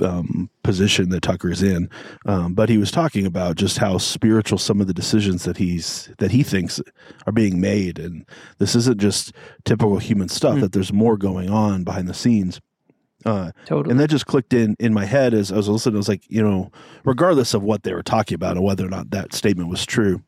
um, 0.00 0.50
position 0.62 1.08
that 1.10 1.22
Tucker 1.22 1.50
is 1.50 1.62
in, 1.62 1.88
um, 2.26 2.54
but 2.54 2.68
he 2.68 2.78
was 2.78 2.90
talking 2.90 3.26
about 3.26 3.56
just 3.56 3.78
how 3.78 3.98
spiritual 3.98 4.58
some 4.58 4.80
of 4.80 4.86
the 4.86 4.94
decisions 4.94 5.44
that 5.44 5.56
he's 5.56 6.10
that 6.18 6.30
he 6.30 6.42
thinks 6.42 6.80
are 7.26 7.32
being 7.32 7.60
made, 7.60 7.98
and 7.98 8.26
this 8.58 8.74
isn't 8.74 9.00
just 9.00 9.32
typical 9.64 9.98
human 9.98 10.28
stuff. 10.28 10.56
Mm. 10.56 10.60
That 10.60 10.72
there's 10.72 10.92
more 10.92 11.16
going 11.16 11.50
on 11.50 11.84
behind 11.84 12.08
the 12.08 12.14
scenes. 12.14 12.60
Uh, 13.24 13.52
totally 13.66 13.92
and 13.92 14.00
that 14.00 14.10
just 14.10 14.26
clicked 14.26 14.52
in 14.52 14.76
in 14.80 14.92
my 14.92 15.04
head 15.04 15.32
as 15.32 15.52
I 15.52 15.56
was 15.56 15.68
listening. 15.68 15.96
I 15.96 15.98
was 15.98 16.08
like, 16.08 16.24
you 16.28 16.42
know, 16.42 16.70
regardless 17.04 17.54
of 17.54 17.62
what 17.62 17.84
they 17.84 17.94
were 17.94 18.02
talking 18.02 18.34
about 18.34 18.56
and 18.56 18.64
whether 18.64 18.84
or 18.84 18.90
not 18.90 19.10
that 19.10 19.32
statement 19.32 19.68
was 19.68 19.86
true, 19.86 20.22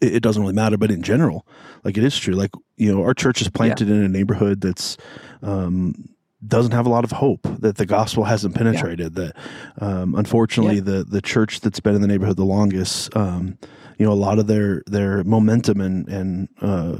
it, 0.00 0.16
it 0.16 0.22
doesn't 0.22 0.40
really 0.40 0.54
matter. 0.54 0.78
But 0.78 0.90
in 0.90 1.02
general, 1.02 1.46
like 1.84 1.98
it 1.98 2.04
is 2.04 2.18
true. 2.18 2.34
Like 2.34 2.52
you 2.76 2.92
know, 2.92 3.02
our 3.02 3.14
church 3.14 3.42
is 3.42 3.48
planted 3.48 3.90
in 3.90 4.02
a 4.02 4.08
neighborhood 4.08 4.60
that's 4.60 4.96
um, 5.42 6.08
doesn't 6.46 6.72
have 6.72 6.86
a 6.86 6.88
lot 6.90 7.04
of 7.04 7.12
hope. 7.12 7.42
That 7.60 7.76
the 7.76 7.86
gospel 7.86 8.24
hasn't 8.24 8.54
penetrated. 8.54 9.14
That 9.14 9.36
um, 9.78 10.14
unfortunately, 10.14 10.76
Yeah. 10.76 10.80
the 10.98 11.04
the 11.04 11.20
church 11.22 11.60
that's 11.60 11.80
been 11.80 11.94
in 11.94 12.00
the 12.00 12.08
neighborhood 12.08 12.36
the 12.36 12.44
longest. 12.44 13.14
Um, 13.16 13.58
you 13.98 14.06
know, 14.06 14.12
a 14.12 14.14
lot 14.14 14.38
of 14.38 14.46
their 14.46 14.82
their 14.86 15.22
momentum 15.24 15.80
and 15.80 16.08
and 16.08 16.48
uh, 16.62 16.96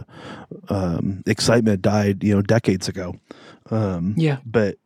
um, 0.68 1.22
excitement 1.26 1.82
died. 1.82 2.22
You 2.22 2.34
know, 2.36 2.42
decades 2.42 2.88
ago. 2.88 3.16
Um, 3.70 4.14
yeah 4.16 4.38
but 4.44 4.78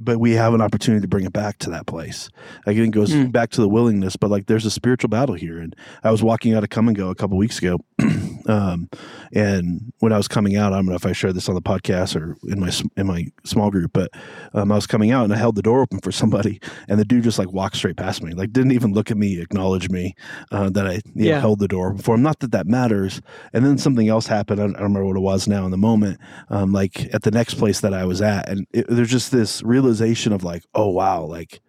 but 0.00 0.18
we 0.18 0.32
have 0.32 0.54
an 0.54 0.60
opportunity 0.60 1.02
to 1.02 1.08
bring 1.08 1.24
it 1.24 1.32
back 1.32 1.58
to 1.58 1.70
that 1.70 1.86
place. 1.86 2.28
Again, 2.66 2.84
it 2.86 2.90
goes 2.90 3.10
Mm. 3.12 3.30
back 3.32 3.50
to 3.50 3.60
the 3.60 3.68
willingness, 3.68 4.16
but 4.16 4.30
like 4.30 4.46
there's 4.46 4.64
a 4.66 4.70
spiritual 4.70 5.08
battle 5.08 5.34
here. 5.34 5.58
And 5.58 5.76
I 6.02 6.10
was 6.10 6.22
walking 6.22 6.54
out 6.54 6.64
of 6.64 6.70
Come 6.70 6.88
and 6.88 6.96
Go 6.96 7.10
a 7.10 7.14
couple 7.14 7.36
weeks 7.36 7.58
ago, 7.58 7.78
um, 8.46 8.88
and 9.32 9.92
when 10.00 10.12
I 10.12 10.16
was 10.16 10.28
coming 10.28 10.56
out, 10.56 10.72
I 10.72 10.76
don't 10.76 10.86
know 10.86 10.94
if 10.94 11.06
I 11.06 11.12
shared 11.12 11.34
this 11.34 11.48
on 11.48 11.54
the 11.54 11.62
podcast 11.62 12.16
or 12.16 12.36
in 12.48 12.60
my 12.60 12.70
in 12.96 13.06
my 13.06 13.26
small 13.44 13.70
group, 13.70 13.92
but 13.92 14.10
um, 14.54 14.72
I 14.72 14.74
was 14.74 14.86
coming 14.86 15.10
out 15.10 15.24
and 15.24 15.32
I 15.32 15.36
held 15.36 15.54
the 15.56 15.62
door 15.62 15.82
open 15.82 16.00
for 16.00 16.12
somebody, 16.12 16.60
and 16.88 16.98
the 16.98 17.04
dude 17.04 17.24
just 17.24 17.38
like 17.38 17.52
walked 17.52 17.76
straight 17.76 17.96
past 17.96 18.22
me, 18.22 18.32
like 18.32 18.52
didn't 18.52 18.72
even 18.72 18.92
look 18.92 19.10
at 19.10 19.16
me, 19.16 19.40
acknowledge 19.40 19.90
me 19.90 20.14
uh, 20.50 20.70
that 20.70 20.86
I 20.86 21.00
you 21.14 21.30
know, 21.30 21.40
held 21.40 21.58
the 21.60 21.68
door 21.68 21.96
for 21.98 22.14
him. 22.14 22.22
Not 22.22 22.40
that 22.40 22.52
that 22.52 22.66
matters. 22.66 23.20
And 23.52 23.64
then 23.64 23.78
something 23.78 24.08
else 24.08 24.26
happened. 24.26 24.60
I 24.60 24.64
don't, 24.64 24.76
I 24.76 24.78
don't 24.80 24.88
remember 24.88 25.06
what 25.06 25.16
it 25.16 25.20
was 25.20 25.46
now 25.46 25.64
in 25.64 25.70
the 25.70 25.76
moment. 25.76 26.18
Um, 26.48 26.72
like 26.72 27.12
at 27.14 27.22
the 27.22 27.30
next 27.30 27.54
place 27.54 27.80
that 27.80 27.94
I 27.94 28.04
was 28.04 28.20
at, 28.22 28.48
and 28.48 28.66
it, 28.72 28.86
there's 28.88 29.10
just 29.10 29.30
this 29.32 29.62
realization 29.90 30.32
of 30.32 30.44
like, 30.44 30.64
oh 30.74 30.88
wow, 30.88 31.24
like 31.24 31.60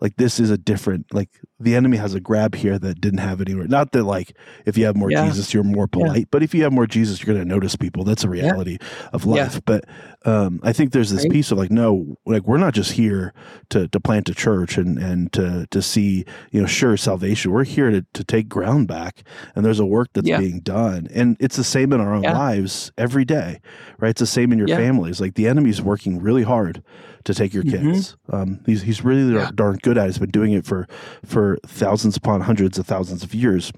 like 0.00 0.16
this 0.16 0.40
is 0.40 0.50
a 0.50 0.58
different 0.58 1.12
like 1.14 1.30
the 1.60 1.74
enemy 1.74 1.96
has 1.96 2.14
a 2.14 2.20
grab 2.20 2.54
here 2.54 2.78
that 2.78 3.00
didn't 3.00 3.18
have 3.18 3.40
anywhere 3.40 3.66
not 3.66 3.92
that 3.92 4.04
like 4.04 4.36
if 4.64 4.78
you 4.78 4.84
have 4.84 4.96
more 4.96 5.10
Yeah. 5.10 5.26
jesus 5.26 5.52
you're 5.52 5.64
more 5.64 5.88
Yeah. 5.92 6.06
polite 6.06 6.28
but 6.30 6.42
if 6.42 6.54
you 6.54 6.62
have 6.62 6.72
more 6.72 6.86
jesus 6.86 7.20
you're 7.20 7.34
going 7.34 7.44
to 7.46 7.48
notice 7.54 7.74
people 7.76 8.04
that's 8.04 8.22
a 8.24 8.28
reality 8.28 8.78
of 9.12 9.24
Yeah. 9.24 9.32
life 9.44 9.60
but 9.64 9.84
um 10.24 10.60
i 10.62 10.72
think 10.72 10.92
there's 10.92 11.10
this 11.10 11.22
Right. 11.24 11.32
piece 11.32 11.50
of 11.50 11.58
like 11.58 11.70
no 11.70 12.16
like 12.26 12.42
we're 12.46 12.58
not 12.58 12.74
just 12.74 12.92
here 12.92 13.32
to 13.70 13.88
to 13.88 13.98
plant 14.00 14.28
a 14.28 14.34
church 14.34 14.78
and 14.78 14.98
and 14.98 15.32
to 15.32 15.66
to 15.70 15.82
see 15.82 16.24
you 16.52 16.60
know 16.60 16.66
sure 16.66 16.96
salvation 16.96 17.50
we're 17.50 17.64
here 17.64 17.90
to 17.90 18.04
to 18.14 18.22
take 18.24 18.48
ground 18.48 18.86
back 18.88 19.22
and 19.56 19.64
there's 19.64 19.80
a 19.80 19.86
work 19.86 20.08
that's 20.14 20.28
Yeah. 20.28 20.38
being 20.38 20.60
done 20.60 21.08
and 21.12 21.36
it's 21.40 21.56
the 21.56 21.64
same 21.64 21.92
in 21.92 22.00
our 22.00 22.14
own 22.14 22.22
Yeah. 22.22 22.38
lives 22.38 22.92
every 22.96 23.24
day 23.24 23.60
right 23.98 24.10
it's 24.10 24.20
the 24.20 24.26
same 24.26 24.52
in 24.52 24.58
your 24.58 24.68
Yeah. 24.68 24.76
families 24.76 25.20
like 25.20 25.34
the 25.34 25.48
enemy's 25.48 25.82
working 25.82 26.20
really 26.20 26.42
hard 26.44 26.82
to 27.24 27.34
take 27.34 27.52
your 27.52 27.64
Mhm. 27.64 27.70
kids 27.92 28.16
um 28.32 28.60
he's 28.64 28.82
he's 28.82 29.04
really 29.04 29.34
Yeah. 29.34 29.50
darn 29.54 29.78
good 29.82 29.98
at 29.98 30.04
it 30.04 30.08
he's 30.08 30.18
been 30.18 30.30
doing 30.30 30.52
it 30.52 30.64
for 30.64 30.86
for 31.24 31.47
thousands 31.66 32.16
upon 32.16 32.40
hundreds 32.42 32.78
of 32.78 32.86
thousands 32.86 33.22
of 33.22 33.34
years 33.34 33.72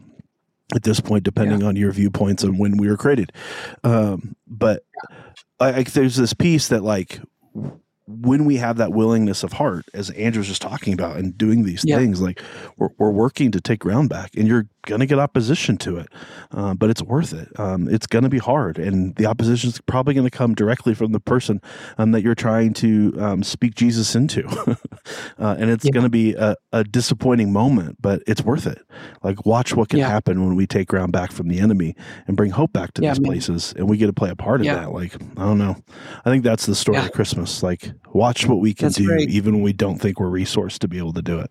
at 0.75 0.83
this 0.83 1.01
point 1.01 1.25
depending 1.25 1.63
on 1.63 1.77
your 1.77 1.93
viewpoints 1.93 2.45
on 2.45 2.59
when 2.59 2.77
we 2.77 2.89
were 2.89 2.97
created. 2.97 3.33
Um 3.85 4.37
but 4.47 4.85
I 5.59 5.83
there's 5.83 6.17
this 6.17 6.35
piece 6.35 6.69
that 6.69 6.83
like 6.83 7.21
when 8.11 8.45
we 8.45 8.57
have 8.57 8.77
that 8.79 8.93
willingness 8.93 9.43
of 9.43 9.55
heart, 9.55 9.85
as 9.95 10.11
Andrew 10.11 10.41
was 10.41 10.49
just 10.49 10.63
talking 10.63 10.93
about, 10.93 11.17
and 11.17 11.37
doing 11.39 11.65
these 11.65 11.85
Yeah. 11.85 11.97
things, 11.97 12.21
like 12.21 12.43
we're, 12.77 12.89
we're 12.99 13.11
working 13.11 13.51
to 13.53 13.61
take 13.61 13.81
ground 13.81 14.09
back, 14.09 14.31
and 14.37 14.47
you're 14.49 14.67
going 14.87 15.01
to 15.01 15.07
get 15.07 15.19
opposition 15.19 15.77
to 15.77 15.99
it, 15.99 16.09
uh, 16.53 16.73
but 16.75 16.89
it's 16.91 17.03
worth 17.03 17.33
it. 17.35 17.49
Um, 17.61 17.87
it's 17.89 18.07
going 18.07 18.23
to 18.25 18.31
be 18.31 18.39
hard, 18.39 18.79
and 18.79 19.15
the 19.17 19.27
opposition 19.27 19.69
is 19.71 19.81
probably 19.83 20.15
going 20.15 20.27
to 20.27 20.31
come 20.37 20.55
directly 20.55 20.95
from 20.95 21.13
the 21.13 21.21
person 21.21 21.61
um, 21.99 22.13
that 22.13 22.23
you're 22.23 22.35
trying 22.35 22.73
to 22.75 23.15
um, 23.19 23.43
speak 23.43 23.75
Jesus 23.75 24.15
into, 24.15 24.47
uh, 25.39 25.57
and 25.59 25.71
it's 25.71 25.85
Yeah. 25.85 25.91
going 25.93 26.05
to 26.05 26.11
be 26.11 26.35
a, 26.35 26.57
a 26.73 26.85
disappointing 26.85 27.53
moment, 27.53 27.97
but 28.01 28.23
it's 28.27 28.43
worth 28.43 28.67
it. 28.67 28.79
Like 29.23 29.45
watch 29.47 29.75
what 29.77 29.89
can 29.91 29.99
Yeah. 30.01 30.09
happen 30.09 30.45
when 30.45 30.57
we 30.57 30.67
take 30.67 30.89
ground 30.89 31.13
back 31.13 31.31
from 31.33 31.49
the 31.49 31.61
enemy 31.61 31.95
and 32.27 32.37
bring 32.37 32.51
hope 32.51 32.73
back 32.73 32.95
to 32.95 33.03
these 33.03 33.19
places, 33.27 33.75
and 33.77 33.89
we 33.89 33.97
get 33.97 34.07
to 34.07 34.13
play 34.13 34.31
a 34.31 34.37
part 34.37 34.61
in 34.61 34.67
that. 34.77 34.93
Like 34.93 35.15
I 35.37 35.45
don't 35.45 35.59
know, 35.59 35.77
I 36.25 36.31
think 36.31 36.43
that's 36.45 36.67
the 36.67 36.75
story 36.75 36.99
of 36.99 37.13
Christmas. 37.13 37.63
Like 37.63 37.93
watch 38.13 38.47
what 38.47 38.61
we 38.61 38.75
can 38.75 38.87
That's 38.87 38.97
do, 38.97 39.07
great. 39.07 39.31
even 39.31 39.55
when 39.55 39.63
we 39.63 39.73
don't 39.73 39.99
think 39.99 40.21
we're 40.21 40.29
resourced 40.29 40.79
to 40.81 40.89
be 40.89 40.99
able 40.99 41.13
to 41.15 41.23
do 41.23 41.39
it. 41.39 41.51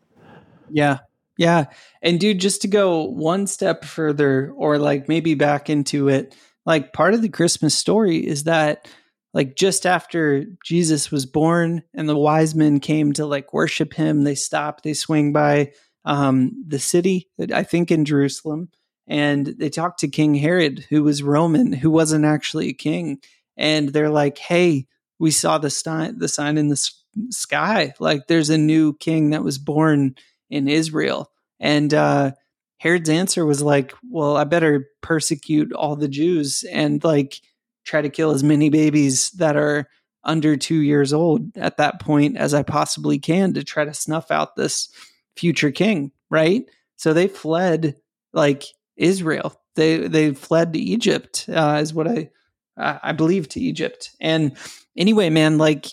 Yeah. 0.69 0.99
Yeah. 1.37 1.65
And 2.01 2.19
dude, 2.19 2.39
just 2.39 2.61
to 2.63 2.67
go 2.67 3.03
one 3.03 3.47
step 3.47 3.85
further 3.85 4.51
or 4.55 4.77
like 4.77 5.07
maybe 5.07 5.35
back 5.35 5.69
into 5.69 6.09
it, 6.09 6.35
like 6.65 6.91
part 6.91 7.13
of 7.13 7.21
the 7.21 7.29
Christmas 7.29 7.73
story 7.73 8.17
is 8.17 8.43
that 8.43 8.87
like 9.33 9.55
just 9.55 9.85
after 9.85 10.45
Jesus 10.65 11.11
was 11.11 11.25
born 11.25 11.83
and 11.93 12.09
the 12.09 12.17
wise 12.17 12.55
men 12.55 12.79
came 12.79 13.13
to 13.13 13.25
like 13.25 13.53
worship 13.53 13.93
him, 13.93 14.23
they 14.23 14.35
stop, 14.35 14.81
they 14.81 14.93
swing 14.93 15.31
by 15.31 15.71
um 16.05 16.51
the 16.67 16.79
city, 16.79 17.29
I 17.53 17.63
think 17.63 17.91
in 17.91 18.05
Jerusalem, 18.05 18.69
and 19.07 19.45
they 19.45 19.69
talked 19.69 19.99
to 19.99 20.07
King 20.07 20.35
Herod, 20.35 20.85
who 20.89 21.03
was 21.03 21.23
Roman, 21.23 21.71
who 21.73 21.89
wasn't 21.91 22.25
actually 22.25 22.69
a 22.69 22.73
king. 22.73 23.19
And 23.57 23.89
they're 23.89 24.09
like, 24.09 24.37
"Hey, 24.37 24.87
we 25.19 25.31
saw 25.31 25.57
the 25.57 25.69
sign 25.69 26.17
the 26.17 26.27
sign 26.27 26.57
in 26.57 26.69
the 26.69 26.91
sky. 27.29 27.93
Like 27.99 28.27
there's 28.27 28.49
a 28.49 28.57
new 28.57 28.93
king 28.93 29.31
that 29.31 29.43
was 29.43 29.57
born 29.57 30.15
in 30.49 30.67
Israel. 30.67 31.31
And 31.59 31.93
uh, 31.93 32.31
Herod's 32.77 33.09
answer 33.09 33.45
was 33.45 33.61
like, 33.61 33.93
well, 34.09 34.37
I 34.37 34.45
better 34.45 34.89
persecute 35.01 35.73
all 35.73 35.95
the 35.95 36.07
Jews 36.07 36.63
and 36.71 37.03
like 37.03 37.41
try 37.83 38.01
to 38.01 38.09
kill 38.09 38.31
as 38.31 38.43
many 38.43 38.69
babies 38.69 39.31
that 39.31 39.55
are 39.55 39.89
under 40.23 40.55
two 40.55 40.81
years 40.81 41.13
old 41.13 41.55
at 41.57 41.77
that 41.77 41.99
point 41.99 42.37
as 42.37 42.53
I 42.53 42.63
possibly 42.63 43.19
can 43.19 43.53
to 43.53 43.63
try 43.63 43.85
to 43.85 43.93
snuff 43.93 44.31
out 44.31 44.55
this 44.55 44.89
future 45.35 45.71
king. 45.71 46.11
Right. 46.29 46.63
So 46.97 47.13
they 47.13 47.27
fled 47.27 47.95
like 48.33 48.63
Israel. 48.95 49.59
They 49.75 50.07
they 50.07 50.33
fled 50.33 50.73
to 50.73 50.79
Egypt, 50.79 51.45
uh, 51.49 51.79
is 51.81 51.93
what 51.93 52.07
I 52.07 52.29
I 52.77 53.11
believe 53.13 53.49
to 53.49 53.59
Egypt. 53.59 54.11
And 54.19 54.57
anyway, 54.99 55.31
man, 55.31 55.57
like 55.57 55.87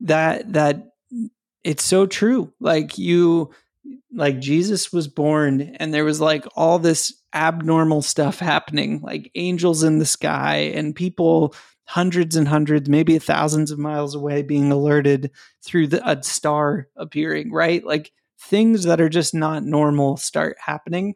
that 0.00 0.52
that 0.52 0.92
it's 1.64 1.84
so 1.84 2.06
true. 2.06 2.52
Like 2.60 2.98
you, 2.98 3.50
like 4.12 4.40
Jesus 4.40 4.92
was 4.92 5.08
born 5.08 5.60
and 5.78 5.94
there 5.94 6.04
was 6.04 6.20
like 6.20 6.44
all 6.56 6.78
this 6.78 7.14
abnormal 7.34 8.02
stuff 8.02 8.38
happening, 8.38 9.00
like 9.02 9.30
angels 9.34 9.82
in 9.82 9.98
the 9.98 10.06
sky 10.06 10.56
and 10.74 10.94
people 10.94 11.54
hundreds 11.86 12.36
and 12.36 12.46
hundreds, 12.46 12.88
maybe 12.88 13.18
thousands 13.18 13.70
of 13.70 13.78
miles 13.78 14.14
away 14.14 14.42
being 14.42 14.70
alerted 14.70 15.30
through 15.62 15.86
the, 15.86 16.06
a 16.08 16.22
star 16.22 16.86
appearing, 16.96 17.50
right? 17.50 17.84
Like 17.84 18.12
things 18.40 18.84
that 18.84 19.00
are 19.00 19.08
just 19.08 19.34
not 19.34 19.64
normal 19.64 20.16
start 20.16 20.56
happening. 20.60 21.14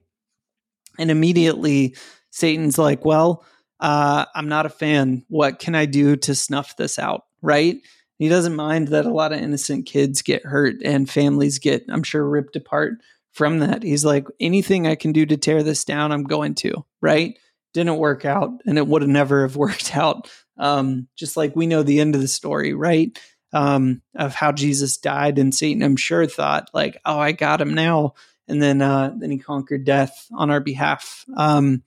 And 0.98 1.10
immediately 1.10 1.94
Satan's 2.30 2.78
like, 2.78 3.04
well, 3.04 3.44
uh, 3.80 4.24
I'm 4.34 4.48
not 4.48 4.66
a 4.66 4.70
fan. 4.70 5.24
What 5.28 5.58
can 5.58 5.74
I 5.74 5.86
do 5.86 6.16
to 6.16 6.34
snuff 6.34 6.76
this 6.76 6.98
out? 6.98 7.24
Right. 7.42 7.80
He 8.18 8.28
doesn't 8.28 8.56
mind 8.56 8.88
that 8.88 9.04
a 9.04 9.12
lot 9.12 9.32
of 9.32 9.40
innocent 9.40 9.86
kids 9.86 10.22
get 10.22 10.44
hurt 10.44 10.76
and 10.84 11.10
families 11.10 11.58
get, 11.58 11.84
I'm 11.88 12.02
sure, 12.02 12.24
ripped 12.24 12.56
apart 12.56 12.94
from 13.32 13.58
that. 13.60 13.82
He's 13.82 14.04
like, 14.04 14.26
anything 14.38 14.86
I 14.86 14.94
can 14.94 15.12
do 15.12 15.26
to 15.26 15.36
tear 15.36 15.62
this 15.62 15.84
down, 15.84 16.12
I'm 16.12 16.24
going 16.24 16.54
to. 16.56 16.84
Right. 17.00 17.38
Didn't 17.74 17.96
work 17.96 18.24
out 18.24 18.50
and 18.66 18.78
it 18.78 18.86
would 18.86 19.02
have 19.02 19.10
never 19.10 19.42
have 19.42 19.56
worked 19.56 19.96
out. 19.96 20.30
Um, 20.56 21.08
just 21.16 21.36
like 21.36 21.56
we 21.56 21.66
know 21.66 21.82
the 21.82 22.00
end 22.00 22.14
of 22.14 22.20
the 22.20 22.28
story, 22.28 22.74
right? 22.74 23.18
Um, 23.52 24.02
of 24.14 24.34
how 24.34 24.52
Jesus 24.52 24.96
died 24.96 25.38
and 25.38 25.54
Satan, 25.54 25.82
I'm 25.82 25.96
sure, 25.96 26.26
thought 26.26 26.70
like, 26.72 26.98
oh, 27.04 27.18
I 27.18 27.32
got 27.32 27.60
him 27.60 27.74
now. 27.74 28.14
And 28.48 28.62
then, 28.62 28.80
uh, 28.80 29.12
then 29.16 29.30
he 29.30 29.38
conquered 29.38 29.84
death 29.84 30.26
on 30.32 30.50
our 30.50 30.60
behalf. 30.60 31.24
Um, 31.36 31.82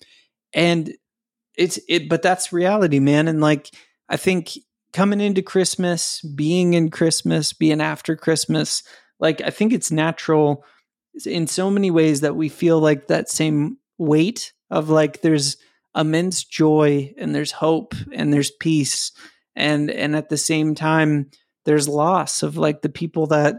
and 0.54 0.96
it's 1.58 1.80
it 1.88 2.10
but 2.10 2.22
that's 2.22 2.54
reality 2.54 3.00
man 3.00 3.28
and 3.28 3.42
like 3.42 3.70
i 4.10 4.18
think 4.18 4.52
coming 4.96 5.22
into 5.22 5.42
christmas 5.42 6.22
being 6.22 6.74
in 6.74 6.90
christmas 6.90 7.54
being 7.54 7.82
after 7.82 8.16
christmas. 8.16 8.82
Like 9.20 9.42
i 9.42 9.50
think 9.50 9.74
it's 9.74 9.92
natural 9.92 10.64
in 11.26 11.48
so 11.48 11.70
many 11.70 11.92
ways 11.92 12.22
that 12.22 12.36
we 12.36 12.50
feel 12.50 12.80
like 12.80 13.08
that 13.08 13.30
same 13.30 13.78
weight 13.98 14.54
of 14.70 14.90
like 14.90 15.22
there's 15.22 15.58
immense 15.96 16.44
joy 16.44 17.14
and 17.18 17.34
there's 17.34 17.52
hope 17.52 17.96
and 18.12 18.34
there's 18.34 18.52
peace. 18.52 19.12
And 19.56 19.90
and 19.90 20.16
at 20.16 20.30
the 20.30 20.38
same 20.38 20.76
time 20.76 21.32
there's 21.64 21.88
loss 21.88 22.44
of 22.44 22.58
like 22.58 22.82
the 22.82 22.90
people 22.90 23.28
that 23.28 23.56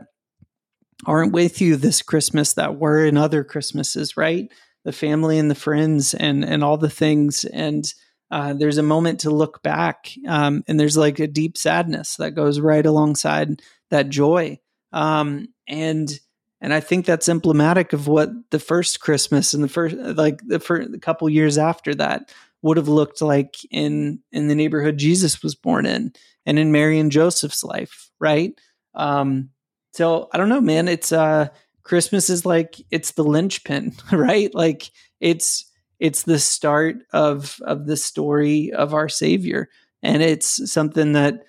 aren't 1.07 1.32
with 1.32 1.61
you 1.61 1.76
this 1.76 2.01
christmas 2.01 2.55
that 2.55 2.78
were 2.78 3.05
in 3.05 3.16
other 3.16 3.45
christmases 3.45 4.16
right? 4.16 4.51
The 4.84 4.93
family 4.93 5.39
and 5.39 5.51
the 5.51 5.55
friends 5.55 6.14
and 6.14 6.45
and 6.45 6.62
all 6.62 6.76
the 6.76 6.91
things. 6.91 7.45
And 7.45 7.93
uh, 8.31 8.53
there's 8.55 8.79
a 8.79 8.83
moment 8.83 9.20
to 9.20 9.31
look 9.31 9.62
back 9.62 10.12
um, 10.27 10.64
and 10.66 10.79
there's 10.79 10.97
like 10.97 11.18
a 11.18 11.27
deep 11.27 11.57
sadness 11.57 12.16
that 12.16 12.33
goes 12.33 12.61
right 12.61 12.85
alongside 12.85 13.62
that 13.91 14.09
joy 14.09 14.59
um, 14.93 15.49
and 15.68 16.18
and 16.61 16.72
i 16.72 16.81
think 16.81 17.05
that's 17.05 17.29
emblematic 17.29 17.93
of 17.93 18.09
what 18.09 18.31
the 18.51 18.59
first 18.59 19.01
christmas 19.01 19.55
and 19.55 19.62
the 19.62 19.68
first 19.68 19.97
like 19.97 20.41
the 20.47 20.61
first 20.61 21.01
couple 21.03 21.29
years 21.29 21.59
after 21.59 21.95
that 21.95 22.33
would 22.62 22.77
have 22.77 22.89
looked 22.89 23.20
like 23.20 23.57
in 23.70 24.20
in 24.33 24.49
the 24.49 24.55
neighborhood 24.55 24.97
jesus 24.97 25.43
was 25.43 25.55
born 25.55 25.87
in 25.87 26.12
and 26.47 26.59
in 26.59 26.72
mary 26.72 26.99
and 26.99 27.12
joseph's 27.12 27.62
life 27.62 28.11
right 28.18 28.59
um 28.95 29.51
so 29.93 30.29
i 30.33 30.39
don't 30.39 30.49
know 30.49 30.61
man 30.61 30.89
it's 30.89 31.12
uh 31.12 31.49
Christmas 31.87 32.29
is 32.29 32.45
like 32.45 32.77
it's 32.91 33.12
the 33.12 33.22
linchpin, 33.22 33.93
right? 34.12 34.53
Like 34.53 34.91
it's 35.20 35.66
it's 35.99 36.23
the 36.23 36.39
start 36.39 36.97
of 37.13 37.61
of 37.63 37.87
the 37.87 37.97
story 37.97 38.73
of 38.73 38.95
our 38.95 39.09
Savior, 39.09 39.69
and 40.03 40.23
it's 40.23 40.71
something 40.71 41.13
that 41.13 41.45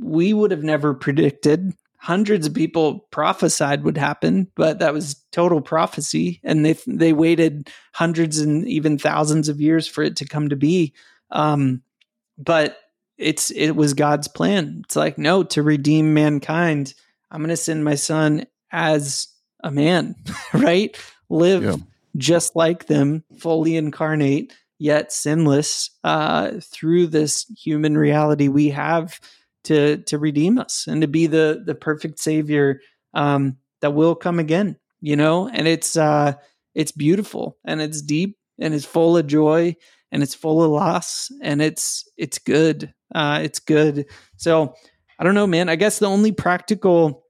we 0.00 0.32
would 0.32 0.50
have 0.50 0.64
never 0.64 0.94
predicted. 0.94 1.72
Hundreds 1.96 2.48
of 2.48 2.54
people 2.54 3.06
prophesied 3.12 3.84
would 3.84 3.96
happen, 3.96 4.48
but 4.56 4.80
that 4.80 4.92
was 4.92 5.22
total 5.30 5.60
prophecy, 5.60 6.40
and 6.42 6.64
they 6.64 6.76
they 6.86 7.12
waited 7.12 7.70
hundreds 7.92 8.38
and 8.38 8.66
even 8.66 8.98
thousands 8.98 9.48
of 9.48 9.60
years 9.60 9.86
for 9.86 10.02
it 10.02 10.16
to 10.16 10.26
come 10.26 10.48
to 10.48 10.56
be. 10.56 10.92
Um, 11.30 11.82
but 12.36 12.78
it's 13.16 13.50
it 13.52 13.72
was 13.72 13.94
God's 13.94 14.26
plan. 14.26 14.82
It's 14.84 14.96
like 14.96 15.18
no 15.18 15.44
to 15.44 15.62
redeem 15.62 16.14
mankind. 16.14 16.94
I'm 17.30 17.40
going 17.40 17.50
to 17.50 17.56
send 17.56 17.84
my 17.84 17.94
son 17.94 18.46
as 18.70 19.28
a 19.62 19.70
man, 19.70 20.16
right? 20.52 20.96
Live 21.28 21.62
yeah. 21.62 21.76
Just 22.16 22.56
like 22.56 22.86
them, 22.86 23.24
fully 23.38 23.76
incarnate, 23.76 24.52
yet 24.78 25.12
sinless 25.12 25.90
uh, 26.04 26.52
through 26.60 27.06
this 27.06 27.46
human 27.56 27.96
reality 27.96 28.48
we 28.48 28.68
have 28.70 29.20
to 29.64 29.98
to 29.98 30.18
redeem 30.18 30.58
us 30.58 30.86
and 30.88 31.02
to 31.02 31.08
be 31.08 31.26
the 31.26 31.62
the 31.64 31.74
perfect 31.74 32.18
savior 32.18 32.80
um, 33.14 33.56
that 33.80 33.94
will 33.94 34.14
come 34.14 34.38
again. 34.38 34.76
You 35.00 35.16
know, 35.16 35.48
and 35.48 35.66
it's 35.66 35.96
uh, 35.96 36.34
it's 36.74 36.92
beautiful 36.92 37.58
and 37.64 37.80
it's 37.80 38.02
deep 38.02 38.38
and 38.58 38.74
it's 38.74 38.84
full 38.84 39.16
of 39.16 39.26
joy 39.26 39.76
and 40.10 40.22
it's 40.22 40.34
full 40.34 40.62
of 40.62 40.70
loss 40.70 41.30
and 41.40 41.60
it's 41.62 42.08
it's 42.16 42.38
good. 42.38 42.92
Uh, 43.14 43.40
it's 43.42 43.58
good. 43.58 44.06
So 44.36 44.74
I 45.18 45.24
don't 45.24 45.34
know, 45.34 45.46
man. 45.46 45.68
I 45.68 45.76
guess 45.76 45.98
the 45.98 46.06
only 46.06 46.32
practical 46.32 47.24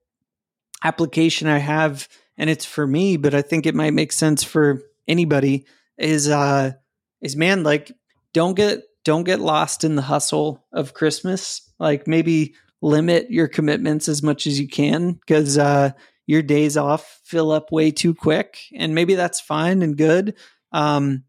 application 0.85 1.49
I 1.49 1.59
have 1.59 2.09
and 2.39 2.49
it's 2.51 2.65
for 2.65 2.87
me, 2.87 3.17
but 3.17 3.35
I 3.35 3.43
think 3.43 3.67
it 3.67 3.75
might 3.75 3.95
make 3.95 4.13
sense 4.13 4.43
for 4.43 4.83
anybody 5.09 5.67
is 5.99 6.29
uh 6.29 6.73
is 7.21 7.37
man 7.37 7.63
like 7.63 7.93
don't 8.33 8.55
get 8.55 8.83
don't 9.05 9.25
get 9.25 9.41
lost 9.41 9.85
in 9.85 9.97
the 9.97 10.03
hustle 10.03 10.65
of 10.73 10.95
Christmas. 10.95 11.73
Like 11.79 12.07
maybe 12.07 12.55
limit 12.81 13.31
your 13.31 13.49
commitments 13.49 14.09
as 14.09 14.23
much 14.23 14.47
as 14.47 14.59
you 14.59 14.69
can 14.69 15.13
because 15.13 15.59
uh 15.59 15.91
your 16.27 16.43
days 16.43 16.77
off 16.77 17.21
fill 17.25 17.51
up 17.51 17.73
way 17.73 17.91
too 17.91 18.15
quick 18.15 18.59
and 18.75 18.95
maybe 18.95 19.15
that's 19.15 19.41
fine 19.41 19.83
and 19.83 19.97
good. 19.97 20.35
Um 20.73 21.25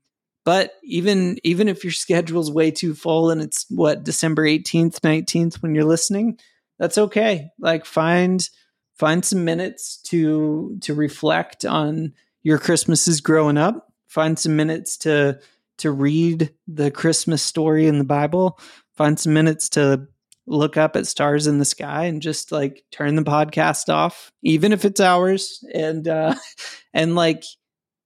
but 0.45 0.74
even 0.84 1.38
even 1.43 1.68
if 1.68 1.84
your 1.84 1.93
schedule's 1.93 2.51
way 2.51 2.72
too 2.72 2.93
full 2.93 3.30
and 3.30 3.41
it's 3.41 3.66
what 3.70 4.04
December 4.04 4.43
18th, 4.43 4.99
19th 4.99 5.62
when 5.62 5.74
you're 5.74 5.86
listening, 5.86 6.38
that's 6.80 6.97
okay. 6.97 7.49
Like 7.60 7.86
find 7.86 8.47
find 8.95 9.23
some 9.25 9.45
minutes 9.45 9.97
to 9.97 10.77
to 10.81 10.93
reflect 10.93 11.65
on 11.65 12.13
your 12.43 12.59
Christmases 12.59 13.21
growing 13.21 13.57
up. 13.57 13.91
Find 14.07 14.37
some 14.37 14.55
minutes 14.55 14.97
to 14.97 15.39
to 15.79 15.91
read 15.91 16.53
the 16.67 16.91
Christmas 16.91 17.41
story 17.41 17.87
in 17.87 17.97
the 17.97 18.03
Bible. 18.03 18.59
Find 18.95 19.19
some 19.19 19.33
minutes 19.33 19.69
to 19.69 20.07
look 20.45 20.77
up 20.77 20.95
at 20.95 21.07
stars 21.07 21.47
in 21.47 21.57
the 21.57 21.65
sky 21.65 22.05
and 22.05 22.21
just 22.21 22.51
like 22.51 22.83
turn 22.91 23.15
the 23.15 23.23
podcast 23.23 23.91
off, 23.91 24.31
even 24.43 24.71
if 24.71 24.85
it's 24.85 25.01
hours, 25.01 25.63
and 25.73 26.07
uh, 26.07 26.35
and 26.93 27.15
like 27.15 27.43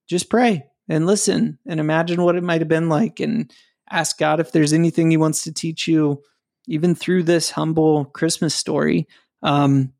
just 0.08 0.30
pray 0.30 0.64
and 0.88 1.06
listen 1.06 1.58
and 1.66 1.80
imagine 1.80 2.22
what 2.22 2.36
it 2.36 2.42
might 2.42 2.62
have 2.62 2.68
been 2.68 2.88
like, 2.88 3.20
and 3.20 3.52
ask 3.90 4.18
God 4.18 4.40
if 4.40 4.52
there's 4.52 4.72
anything 4.72 5.10
He 5.10 5.16
wants 5.16 5.42
to 5.44 5.52
teach 5.52 5.86
you, 5.86 6.22
even 6.66 6.94
through 6.94 7.24
this 7.24 7.50
humble 7.50 8.06
Christmas 8.06 8.54
story. 8.54 9.06
Um, 9.42 9.92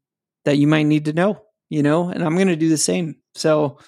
that 0.44 0.56
you 0.56 0.66
might 0.66 0.84
need 0.84 1.06
to 1.06 1.12
know, 1.12 1.42
you 1.68 1.82
know, 1.82 2.08
and 2.08 2.22
I'm 2.22 2.34
going 2.34 2.48
to 2.48 2.56
do 2.56 2.68
the 2.68 2.78
same. 2.78 3.16
So, 3.34 3.78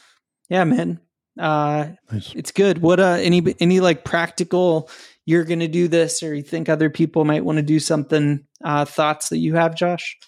yeah, 0.48 0.64
man, 0.64 1.00
uh, 1.38 1.88
nice. 2.10 2.32
it's 2.34 2.52
good. 2.52 2.78
What, 2.78 3.00
uh, 3.00 3.18
any, 3.20 3.54
any 3.60 3.80
like 3.80 4.04
practical, 4.04 4.90
you're 5.26 5.44
going 5.44 5.60
to 5.60 5.68
do 5.68 5.88
this 5.88 6.22
or 6.22 6.34
you 6.34 6.42
think 6.42 6.68
other 6.68 6.90
people 6.90 7.24
might 7.24 7.44
want 7.44 7.56
to 7.56 7.62
do 7.62 7.78
something, 7.80 8.46
uh, 8.64 8.84
thoughts 8.84 9.28
that 9.28 9.38
you 9.38 9.54
have, 9.54 9.74
Josh? 9.74 10.18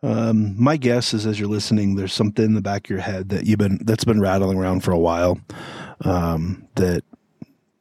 Um, 0.00 0.54
my 0.62 0.76
guess 0.76 1.12
is 1.12 1.26
as 1.26 1.40
you're 1.40 1.48
listening, 1.48 1.96
there's 1.96 2.12
something 2.12 2.44
in 2.44 2.54
the 2.54 2.60
back 2.60 2.86
of 2.86 2.90
your 2.90 3.00
head 3.00 3.30
that 3.30 3.46
you've 3.46 3.58
been, 3.58 3.80
that's 3.84 4.04
been 4.04 4.20
rattling 4.20 4.56
around 4.56 4.84
for 4.84 4.92
a 4.92 4.98
while. 4.98 5.40
Um, 6.02 6.68
that 6.76 7.02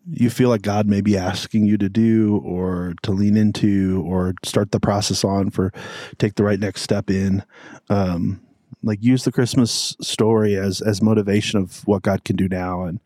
you 0.10 0.30
feel 0.30 0.50
like 0.50 0.62
God 0.62 0.88
may 0.88 1.02
be 1.02 1.18
asking 1.18 1.66
you 1.66 1.78
to 1.78 1.90
do 1.90 2.42
or 2.44 2.94
to 3.04 3.12
lean 3.12 3.36
into 3.36 4.04
or 4.08 4.34
start 4.44 4.72
the 4.72 4.80
process 4.80 5.24
on 5.24 5.52
for 5.52 5.74
take 6.18 6.36
the 6.36 6.44
right 6.44 6.60
next 6.60 6.82
step 6.82 7.10
in. 7.10 7.44
Um, 7.90 8.42
like 8.84 9.04
use 9.04 9.24
the 9.24 9.32
Christmas 9.32 9.96
story 10.02 10.56
as 10.56 10.82
as 10.82 11.02
motivation 11.02 11.60
of 11.60 11.86
what 11.88 12.04
God 12.04 12.24
can 12.24 12.36
do 12.36 12.48
now 12.48 12.84
and 12.84 13.00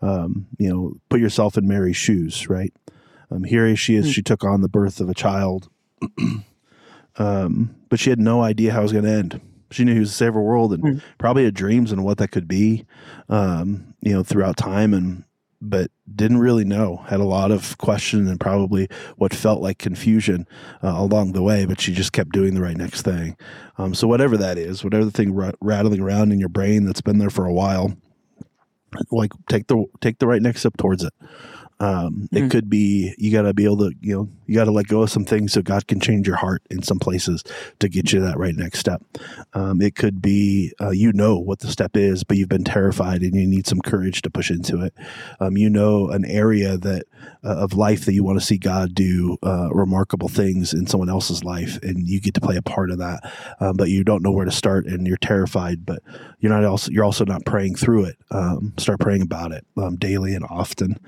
um, 0.00 0.46
you 0.58 0.68
know, 0.68 0.94
put 1.08 1.20
yourself 1.20 1.56
in 1.56 1.66
Mary's 1.66 1.96
shoes, 1.96 2.48
right? 2.48 2.72
Um, 3.30 3.44
here 3.44 3.74
she 3.76 3.96
is, 3.96 4.06
mm-hmm. 4.06 4.12
she 4.12 4.22
took 4.22 4.44
on 4.44 4.62
the 4.62 4.68
birth 4.68 5.00
of 5.00 5.08
a 5.08 5.14
child. 5.14 5.68
um, 7.16 7.74
but 7.88 7.98
she 7.98 8.10
had 8.10 8.20
no 8.20 8.42
idea 8.42 8.72
how 8.72 8.80
it 8.80 8.84
was 8.84 8.92
going 8.92 9.04
to 9.04 9.10
end. 9.10 9.40
She 9.70 9.84
knew 9.84 9.92
he 9.92 10.00
was 10.00 10.10
to 10.10 10.16
save 10.16 10.34
her 10.34 10.40
world 10.40 10.72
and 10.72 10.82
mm-hmm. 10.82 10.98
probably 11.18 11.44
had 11.44 11.54
dreams 11.54 11.92
and 11.92 12.04
what 12.04 12.18
that 12.18 12.30
could 12.30 12.48
be, 12.48 12.86
um, 13.28 13.94
you 14.00 14.12
know, 14.12 14.22
throughout 14.22 14.56
time. 14.56 14.94
And 14.94 15.24
but 15.60 15.90
didn't 16.14 16.38
really 16.38 16.64
know. 16.64 17.04
Had 17.08 17.20
a 17.20 17.24
lot 17.24 17.50
of 17.50 17.76
question 17.78 18.28
and 18.28 18.38
probably 18.38 18.88
what 19.16 19.34
felt 19.34 19.60
like 19.60 19.78
confusion 19.78 20.46
uh, 20.82 20.94
along 20.96 21.32
the 21.32 21.42
way, 21.42 21.66
but 21.66 21.80
she 21.80 21.92
just 21.92 22.12
kept 22.12 22.32
doing 22.32 22.54
the 22.54 22.62
right 22.62 22.76
next 22.76 23.02
thing. 23.02 23.36
Um, 23.76 23.94
so 23.94 24.06
whatever 24.06 24.36
that 24.36 24.58
is, 24.58 24.84
whatever 24.84 25.04
the 25.04 25.10
thing 25.10 25.38
r- 25.38 25.54
rattling 25.60 26.00
around 26.00 26.32
in 26.32 26.38
your 26.38 26.48
brain 26.48 26.84
that's 26.84 27.00
been 27.00 27.18
there 27.18 27.30
for 27.30 27.44
a 27.44 27.52
while, 27.52 27.96
like 29.10 29.32
take 29.48 29.66
the 29.66 29.84
take 30.00 30.18
the 30.18 30.26
right 30.26 30.42
next 30.42 30.60
step 30.60 30.76
towards 30.76 31.04
it. 31.04 31.12
Um, 31.80 32.28
It 32.32 32.44
mm. 32.44 32.50
could 32.50 32.68
be 32.68 33.14
you 33.18 33.30
got 33.32 33.42
to 33.42 33.54
be 33.54 33.64
able 33.64 33.78
to, 33.78 33.92
you 34.00 34.16
know, 34.16 34.28
you 34.46 34.54
got 34.54 34.64
to 34.64 34.70
let 34.70 34.86
go 34.86 35.02
of 35.02 35.10
some 35.10 35.24
things 35.24 35.52
so 35.52 35.62
God 35.62 35.86
can 35.86 36.00
change 36.00 36.26
your 36.26 36.36
heart 36.36 36.62
in 36.70 36.82
some 36.82 36.98
places 36.98 37.44
to 37.78 37.88
get 37.88 38.12
you 38.12 38.20
that 38.20 38.38
right 38.38 38.54
next 38.54 38.78
step. 38.78 39.02
Um, 39.54 39.80
it 39.80 39.94
could 39.94 40.20
be 40.20 40.72
uh, 40.80 40.90
you 40.90 41.12
know 41.12 41.38
what 41.38 41.60
the 41.60 41.68
step 41.68 41.96
is, 41.96 42.24
but 42.24 42.36
you've 42.36 42.48
been 42.48 42.64
terrified 42.64 43.22
and 43.22 43.34
you 43.34 43.46
need 43.46 43.66
some 43.66 43.80
courage 43.80 44.22
to 44.22 44.30
push 44.30 44.50
into 44.50 44.82
it. 44.82 44.94
Um, 45.38 45.56
you 45.56 45.70
know 45.70 46.08
an 46.08 46.24
area 46.24 46.76
that 46.78 47.04
uh, 47.44 47.56
of 47.56 47.74
life 47.74 48.04
that 48.06 48.14
you 48.14 48.24
want 48.24 48.38
to 48.38 48.44
see 48.44 48.58
God 48.58 48.94
do 48.94 49.36
uh, 49.42 49.68
remarkable 49.72 50.28
things 50.28 50.72
in 50.72 50.86
someone 50.86 51.08
else's 51.08 51.44
life, 51.44 51.78
and 51.82 52.08
you 52.08 52.20
get 52.20 52.34
to 52.34 52.40
play 52.40 52.56
a 52.56 52.62
part 52.62 52.90
of 52.90 52.98
that. 52.98 53.32
Um, 53.60 53.76
but 53.76 53.88
you 53.88 54.04
don't 54.04 54.22
know 54.22 54.32
where 54.32 54.44
to 54.44 54.50
start, 54.50 54.86
and 54.86 55.06
you're 55.06 55.16
terrified. 55.16 55.86
But 55.86 56.02
you're 56.40 56.52
not 56.52 56.64
also 56.64 56.90
you're 56.90 57.04
also 57.04 57.24
not 57.24 57.44
praying 57.44 57.76
through 57.76 58.04
it. 58.04 58.16
Um, 58.30 58.72
start 58.78 59.00
praying 59.00 59.22
about 59.22 59.52
it 59.52 59.66
um, 59.76 59.96
daily 59.96 60.34
and 60.34 60.44
often. 60.48 60.98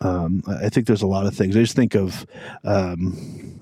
Um, 0.00 0.42
I 0.46 0.68
think 0.68 0.86
there's 0.86 1.02
a 1.02 1.06
lot 1.06 1.26
of 1.26 1.34
things. 1.34 1.56
I 1.56 1.60
just 1.60 1.76
think 1.76 1.94
of. 1.94 2.26
Um, 2.64 3.60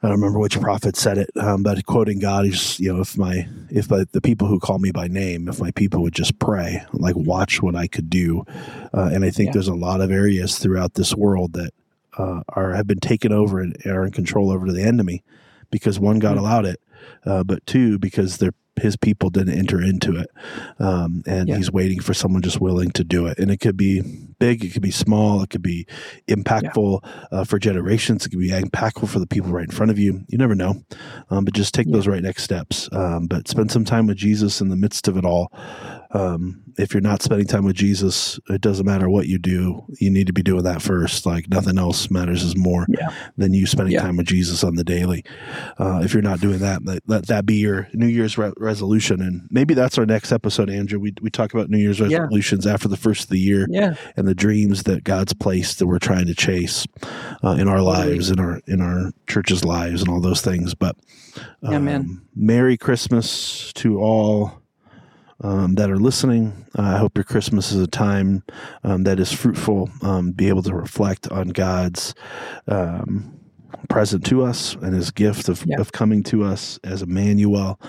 I 0.00 0.06
don't 0.06 0.20
remember 0.20 0.38
which 0.38 0.60
prophet 0.60 0.94
said 0.94 1.18
it, 1.18 1.28
um, 1.36 1.64
but 1.64 1.84
quoting 1.84 2.20
God, 2.20 2.44
he's 2.44 2.78
you 2.78 2.92
know, 2.92 3.00
if 3.00 3.18
my 3.18 3.48
if 3.68 3.90
my, 3.90 4.04
the 4.12 4.20
people 4.20 4.46
who 4.46 4.60
call 4.60 4.78
me 4.78 4.92
by 4.92 5.08
name, 5.08 5.48
if 5.48 5.58
my 5.60 5.72
people 5.72 6.02
would 6.02 6.14
just 6.14 6.38
pray, 6.38 6.84
like 6.92 7.16
watch 7.16 7.60
what 7.62 7.74
I 7.74 7.88
could 7.88 8.08
do, 8.08 8.44
uh, 8.94 9.10
and 9.12 9.24
I 9.24 9.30
think 9.30 9.48
yeah. 9.48 9.52
there's 9.54 9.66
a 9.66 9.74
lot 9.74 10.00
of 10.00 10.12
areas 10.12 10.58
throughout 10.58 10.94
this 10.94 11.16
world 11.16 11.54
that 11.54 11.72
uh, 12.16 12.42
are 12.50 12.74
have 12.74 12.86
been 12.86 13.00
taken 13.00 13.32
over 13.32 13.58
and 13.58 13.76
are 13.86 14.04
in 14.04 14.12
control 14.12 14.52
over 14.52 14.66
to 14.66 14.72
the 14.72 14.84
enemy, 14.84 15.24
because 15.68 15.98
one 15.98 16.20
God 16.20 16.36
mm-hmm. 16.36 16.40
allowed 16.40 16.66
it, 16.66 16.80
uh, 17.26 17.42
but 17.42 17.66
two 17.66 17.98
because 17.98 18.38
they're 18.38 18.54
his 18.78 18.96
people 18.96 19.30
didn't 19.30 19.58
enter 19.58 19.80
into 19.80 20.16
it. 20.16 20.30
Um, 20.78 21.22
and 21.26 21.48
yeah. 21.48 21.56
he's 21.56 21.70
waiting 21.70 22.00
for 22.00 22.14
someone 22.14 22.42
just 22.42 22.60
willing 22.60 22.90
to 22.92 23.04
do 23.04 23.26
it. 23.26 23.38
And 23.38 23.50
it 23.50 23.58
could 23.58 23.76
be 23.76 24.02
big, 24.38 24.64
it 24.64 24.72
could 24.72 24.82
be 24.82 24.90
small, 24.90 25.42
it 25.42 25.50
could 25.50 25.62
be 25.62 25.86
impactful 26.28 27.00
yeah. 27.02 27.38
uh, 27.38 27.44
for 27.44 27.58
generations, 27.58 28.24
it 28.24 28.30
could 28.30 28.38
be 28.38 28.50
impactful 28.50 29.08
for 29.08 29.18
the 29.18 29.26
people 29.26 29.50
right 29.50 29.64
in 29.64 29.74
front 29.74 29.90
of 29.90 29.98
you. 29.98 30.24
You 30.28 30.38
never 30.38 30.54
know. 30.54 30.82
Um, 31.30 31.44
but 31.44 31.54
just 31.54 31.74
take 31.74 31.86
yeah. 31.86 31.92
those 31.94 32.06
right 32.06 32.22
next 32.22 32.42
steps. 32.42 32.88
Um, 32.92 33.26
but 33.26 33.48
spend 33.48 33.70
some 33.70 33.84
time 33.84 34.06
with 34.06 34.16
Jesus 34.16 34.60
in 34.60 34.68
the 34.68 34.76
midst 34.76 35.08
of 35.08 35.16
it 35.16 35.24
all. 35.24 35.52
Um, 36.10 36.62
if 36.78 36.94
you're 36.94 37.00
not 37.00 37.22
spending 37.22 37.46
time 37.46 37.64
with 37.64 37.76
Jesus, 37.76 38.40
it 38.48 38.60
doesn't 38.60 38.86
matter 38.86 39.10
what 39.10 39.26
you 39.26 39.38
do. 39.38 39.84
You 39.98 40.10
need 40.10 40.26
to 40.28 40.32
be 40.32 40.42
doing 40.42 40.62
that 40.62 40.80
first. 40.80 41.26
Like 41.26 41.48
nothing 41.48 41.76
else 41.76 42.10
matters 42.10 42.42
as 42.42 42.56
more 42.56 42.86
yeah. 42.88 43.08
than 43.36 43.52
you 43.52 43.66
spending 43.66 43.94
yeah. 43.94 44.02
time 44.02 44.16
with 44.16 44.26
Jesus 44.26 44.64
on 44.64 44.76
the 44.76 44.84
daily. 44.84 45.24
Uh, 45.78 46.00
if 46.02 46.14
you're 46.14 46.22
not 46.22 46.40
doing 46.40 46.60
that, 46.60 46.84
let, 46.84 47.02
let 47.06 47.26
that 47.26 47.44
be 47.44 47.56
your 47.56 47.88
New 47.92 48.06
Year's 48.06 48.38
re- 48.38 48.52
resolution. 48.56 49.20
And 49.20 49.48
maybe 49.50 49.74
that's 49.74 49.98
our 49.98 50.06
next 50.06 50.32
episode, 50.32 50.70
Andrew. 50.70 50.98
We, 50.98 51.12
we 51.20 51.30
talk 51.30 51.52
about 51.52 51.68
New 51.68 51.78
Year's 51.78 52.00
resolutions 52.00 52.64
yeah. 52.64 52.72
after 52.72 52.88
the 52.88 52.96
first 52.96 53.24
of 53.24 53.30
the 53.30 53.38
year 53.38 53.66
and 54.16 54.26
the 54.26 54.34
dreams 54.34 54.84
that 54.84 55.04
God's 55.04 55.34
placed 55.34 55.78
that 55.78 55.86
we're 55.86 55.98
trying 55.98 56.26
to 56.26 56.34
chase 56.34 56.86
uh, 57.44 57.56
in 57.58 57.68
our 57.68 57.82
lives, 57.82 58.30
in 58.30 58.40
our, 58.40 58.60
in 58.66 58.80
our 58.80 59.12
church's 59.26 59.64
lives 59.64 60.00
and 60.00 60.10
all 60.10 60.20
those 60.20 60.40
things. 60.40 60.74
But 60.74 60.96
um, 61.62 62.22
Merry 62.34 62.76
Christmas 62.76 63.72
to 63.74 63.98
all 63.98 64.62
um, 65.40 65.74
that 65.74 65.90
are 65.90 65.98
listening. 65.98 66.66
Uh, 66.78 66.82
I 66.82 66.96
hope 66.98 67.16
your 67.16 67.24
Christmas 67.24 67.72
is 67.72 67.80
a 67.80 67.86
time 67.86 68.42
um, 68.84 69.04
that 69.04 69.20
is 69.20 69.32
fruitful, 69.32 69.90
um, 70.02 70.32
be 70.32 70.48
able 70.48 70.62
to 70.62 70.74
reflect 70.74 71.30
on 71.30 71.48
God's 71.48 72.14
um, 72.66 73.38
present 73.88 74.24
to 74.26 74.44
us 74.44 74.74
and 74.76 74.94
his 74.94 75.10
gift 75.10 75.48
of, 75.48 75.64
yeah. 75.66 75.80
of 75.80 75.92
coming 75.92 76.22
to 76.24 76.44
us 76.44 76.78
as 76.84 77.02
Emmanuel. 77.02 77.80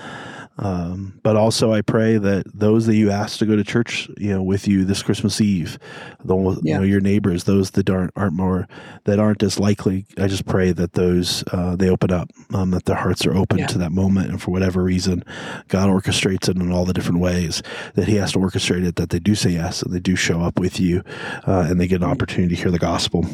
Um, 0.61 1.17
but 1.23 1.37
also, 1.37 1.71
I 1.71 1.81
pray 1.81 2.17
that 2.17 2.43
those 2.53 2.85
that 2.87 2.95
you 2.95 3.11
ask 3.11 3.39
to 3.39 3.45
go 3.45 3.55
to 3.55 3.63
church, 3.63 4.09
you 4.17 4.31
know, 4.31 4.43
with 4.43 4.67
you 4.67 4.83
this 4.83 5.01
Christmas 5.01 5.39
Eve, 5.39 5.79
the, 6.23 6.35
yeah. 6.35 6.73
you 6.73 6.79
know, 6.79 6.83
your 6.83 6.99
neighbors, 6.99 7.45
those 7.45 7.71
that 7.71 7.89
aren't 7.89 8.11
aren't 8.17 8.33
more 8.33 8.67
that 9.05 9.19
aren't 9.19 9.41
as 9.41 9.57
likely. 9.57 10.05
I 10.17 10.27
just 10.27 10.45
pray 10.45 10.73
that 10.73 10.93
those 10.93 11.45
uh, 11.53 11.77
they 11.77 11.89
open 11.89 12.11
up, 12.11 12.29
um, 12.53 12.71
that 12.71 12.85
their 12.85 12.97
hearts 12.97 13.25
are 13.25 13.35
open 13.35 13.59
yeah. 13.59 13.67
to 13.67 13.77
that 13.77 13.93
moment, 13.93 14.29
and 14.29 14.41
for 14.41 14.51
whatever 14.51 14.83
reason, 14.83 15.23
God 15.69 15.89
orchestrates 15.89 16.49
it 16.49 16.57
in 16.57 16.71
all 16.73 16.83
the 16.83 16.93
different 16.93 17.21
ways 17.21 17.63
that 17.95 18.09
He 18.09 18.15
has 18.15 18.33
to 18.33 18.39
orchestrate 18.39 18.85
it. 18.85 18.97
That 18.97 19.11
they 19.11 19.19
do 19.19 19.35
say 19.35 19.51
yes, 19.51 19.81
and 19.81 19.93
they 19.93 20.01
do 20.01 20.17
show 20.17 20.41
up 20.41 20.59
with 20.59 20.77
you, 20.77 21.03
uh, 21.47 21.67
and 21.69 21.79
they 21.79 21.87
get 21.87 22.01
an 22.01 22.09
opportunity 22.09 22.55
to 22.55 22.61
hear 22.61 22.71
the 22.71 22.79
gospel, 22.79 23.25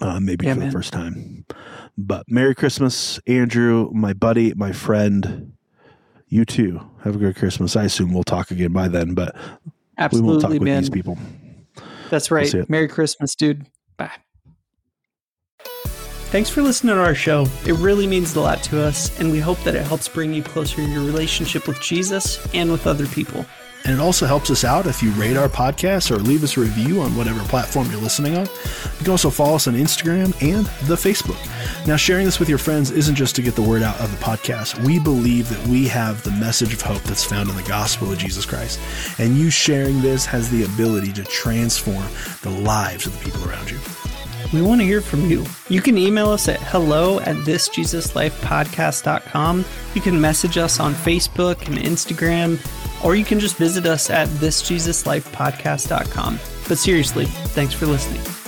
uh, 0.00 0.18
maybe 0.18 0.46
yeah, 0.46 0.54
for 0.54 0.60
man. 0.60 0.68
the 0.68 0.72
first 0.72 0.92
time. 0.92 1.46
But 1.96 2.24
Merry 2.28 2.56
Christmas, 2.56 3.20
Andrew, 3.28 3.90
my 3.92 4.12
buddy, 4.12 4.54
my 4.54 4.72
friend 4.72 5.52
you 6.32 6.46
too. 6.46 6.80
Have 7.04 7.14
a 7.14 7.18
great 7.18 7.36
Christmas. 7.36 7.76
I 7.76 7.84
assume 7.84 8.14
we'll 8.14 8.24
talk 8.24 8.50
again 8.50 8.72
by 8.72 8.88
then, 8.88 9.12
but 9.12 9.36
Absolutely, 9.98 10.26
we 10.26 10.32
won't 10.32 10.40
talk 10.40 10.50
with 10.52 10.62
these 10.62 10.88
people. 10.88 11.18
That's 12.08 12.30
right. 12.30 12.68
Merry 12.70 12.88
Christmas, 12.88 13.34
dude. 13.34 13.66
Bye. 13.98 14.10
Thanks 16.32 16.48
for 16.48 16.62
listening 16.62 16.94
to 16.94 17.02
our 17.02 17.14
show. 17.14 17.46
It 17.66 17.74
really 17.74 18.06
means 18.06 18.34
a 18.34 18.40
lot 18.40 18.62
to 18.64 18.80
us, 18.80 19.20
and 19.20 19.30
we 19.30 19.40
hope 19.40 19.62
that 19.64 19.74
it 19.74 19.82
helps 19.82 20.08
bring 20.08 20.32
you 20.32 20.42
closer 20.42 20.80
in 20.80 20.90
your 20.90 21.02
relationship 21.02 21.68
with 21.68 21.78
Jesus 21.82 22.42
and 22.54 22.72
with 22.72 22.86
other 22.86 23.06
people. 23.06 23.44
And 23.84 23.94
it 23.94 24.00
also 24.00 24.26
helps 24.26 24.50
us 24.50 24.64
out 24.64 24.86
if 24.86 25.02
you 25.02 25.10
rate 25.12 25.36
our 25.36 25.48
podcast 25.48 26.10
or 26.10 26.18
leave 26.18 26.44
us 26.44 26.56
a 26.56 26.60
review 26.60 27.00
on 27.00 27.16
whatever 27.16 27.40
platform 27.44 27.90
you're 27.90 28.00
listening 28.00 28.36
on. 28.36 28.46
You 28.46 28.98
can 28.98 29.10
also 29.10 29.30
follow 29.30 29.56
us 29.56 29.66
on 29.66 29.74
Instagram 29.74 30.26
and 30.40 30.66
the 30.86 30.94
Facebook. 30.94 31.36
Now, 31.86 31.96
sharing 31.96 32.24
this 32.24 32.38
with 32.38 32.48
your 32.48 32.58
friends 32.58 32.92
isn't 32.92 33.16
just 33.16 33.34
to 33.36 33.42
get 33.42 33.56
the 33.56 33.62
word 33.62 33.82
out 33.82 34.00
of 34.00 34.10
the 34.10 34.24
podcast. 34.24 34.82
We 34.84 34.98
believe 35.00 35.48
that 35.48 35.66
we 35.66 35.88
have 35.88 36.22
the 36.22 36.30
message 36.32 36.72
of 36.72 36.80
hope 36.80 37.02
that's 37.02 37.24
found 37.24 37.50
in 37.50 37.56
the 37.56 37.62
gospel 37.64 38.12
of 38.12 38.18
Jesus 38.18 38.46
Christ. 38.46 38.78
And 39.18 39.36
you 39.36 39.50
sharing 39.50 40.00
this 40.00 40.24
has 40.26 40.48
the 40.50 40.62
ability 40.64 41.12
to 41.14 41.24
transform 41.24 42.06
the 42.42 42.50
lives 42.50 43.06
of 43.06 43.18
the 43.18 43.24
people 43.24 43.48
around 43.48 43.68
you. 43.70 43.80
We 44.52 44.60
want 44.60 44.80
to 44.80 44.84
hear 44.84 45.00
from 45.00 45.30
you. 45.30 45.46
You 45.68 45.80
can 45.80 45.96
email 45.96 46.28
us 46.28 46.48
at 46.48 46.60
hello 46.60 47.20
at 47.20 47.36
thisjesuslifepodcast.com. 47.36 49.64
You 49.94 50.00
can 50.00 50.20
message 50.20 50.58
us 50.58 50.78
on 50.78 50.94
Facebook 50.94 51.66
and 51.66 51.78
Instagram 51.78 52.58
or 53.04 53.16
you 53.16 53.24
can 53.24 53.40
just 53.40 53.56
visit 53.56 53.86
us 53.86 54.10
at 54.10 54.28
thisjesuslifepodcast.com. 54.28 56.38
But 56.68 56.78
seriously, 56.78 57.24
thanks 57.26 57.74
for 57.74 57.86
listening. 57.86 58.41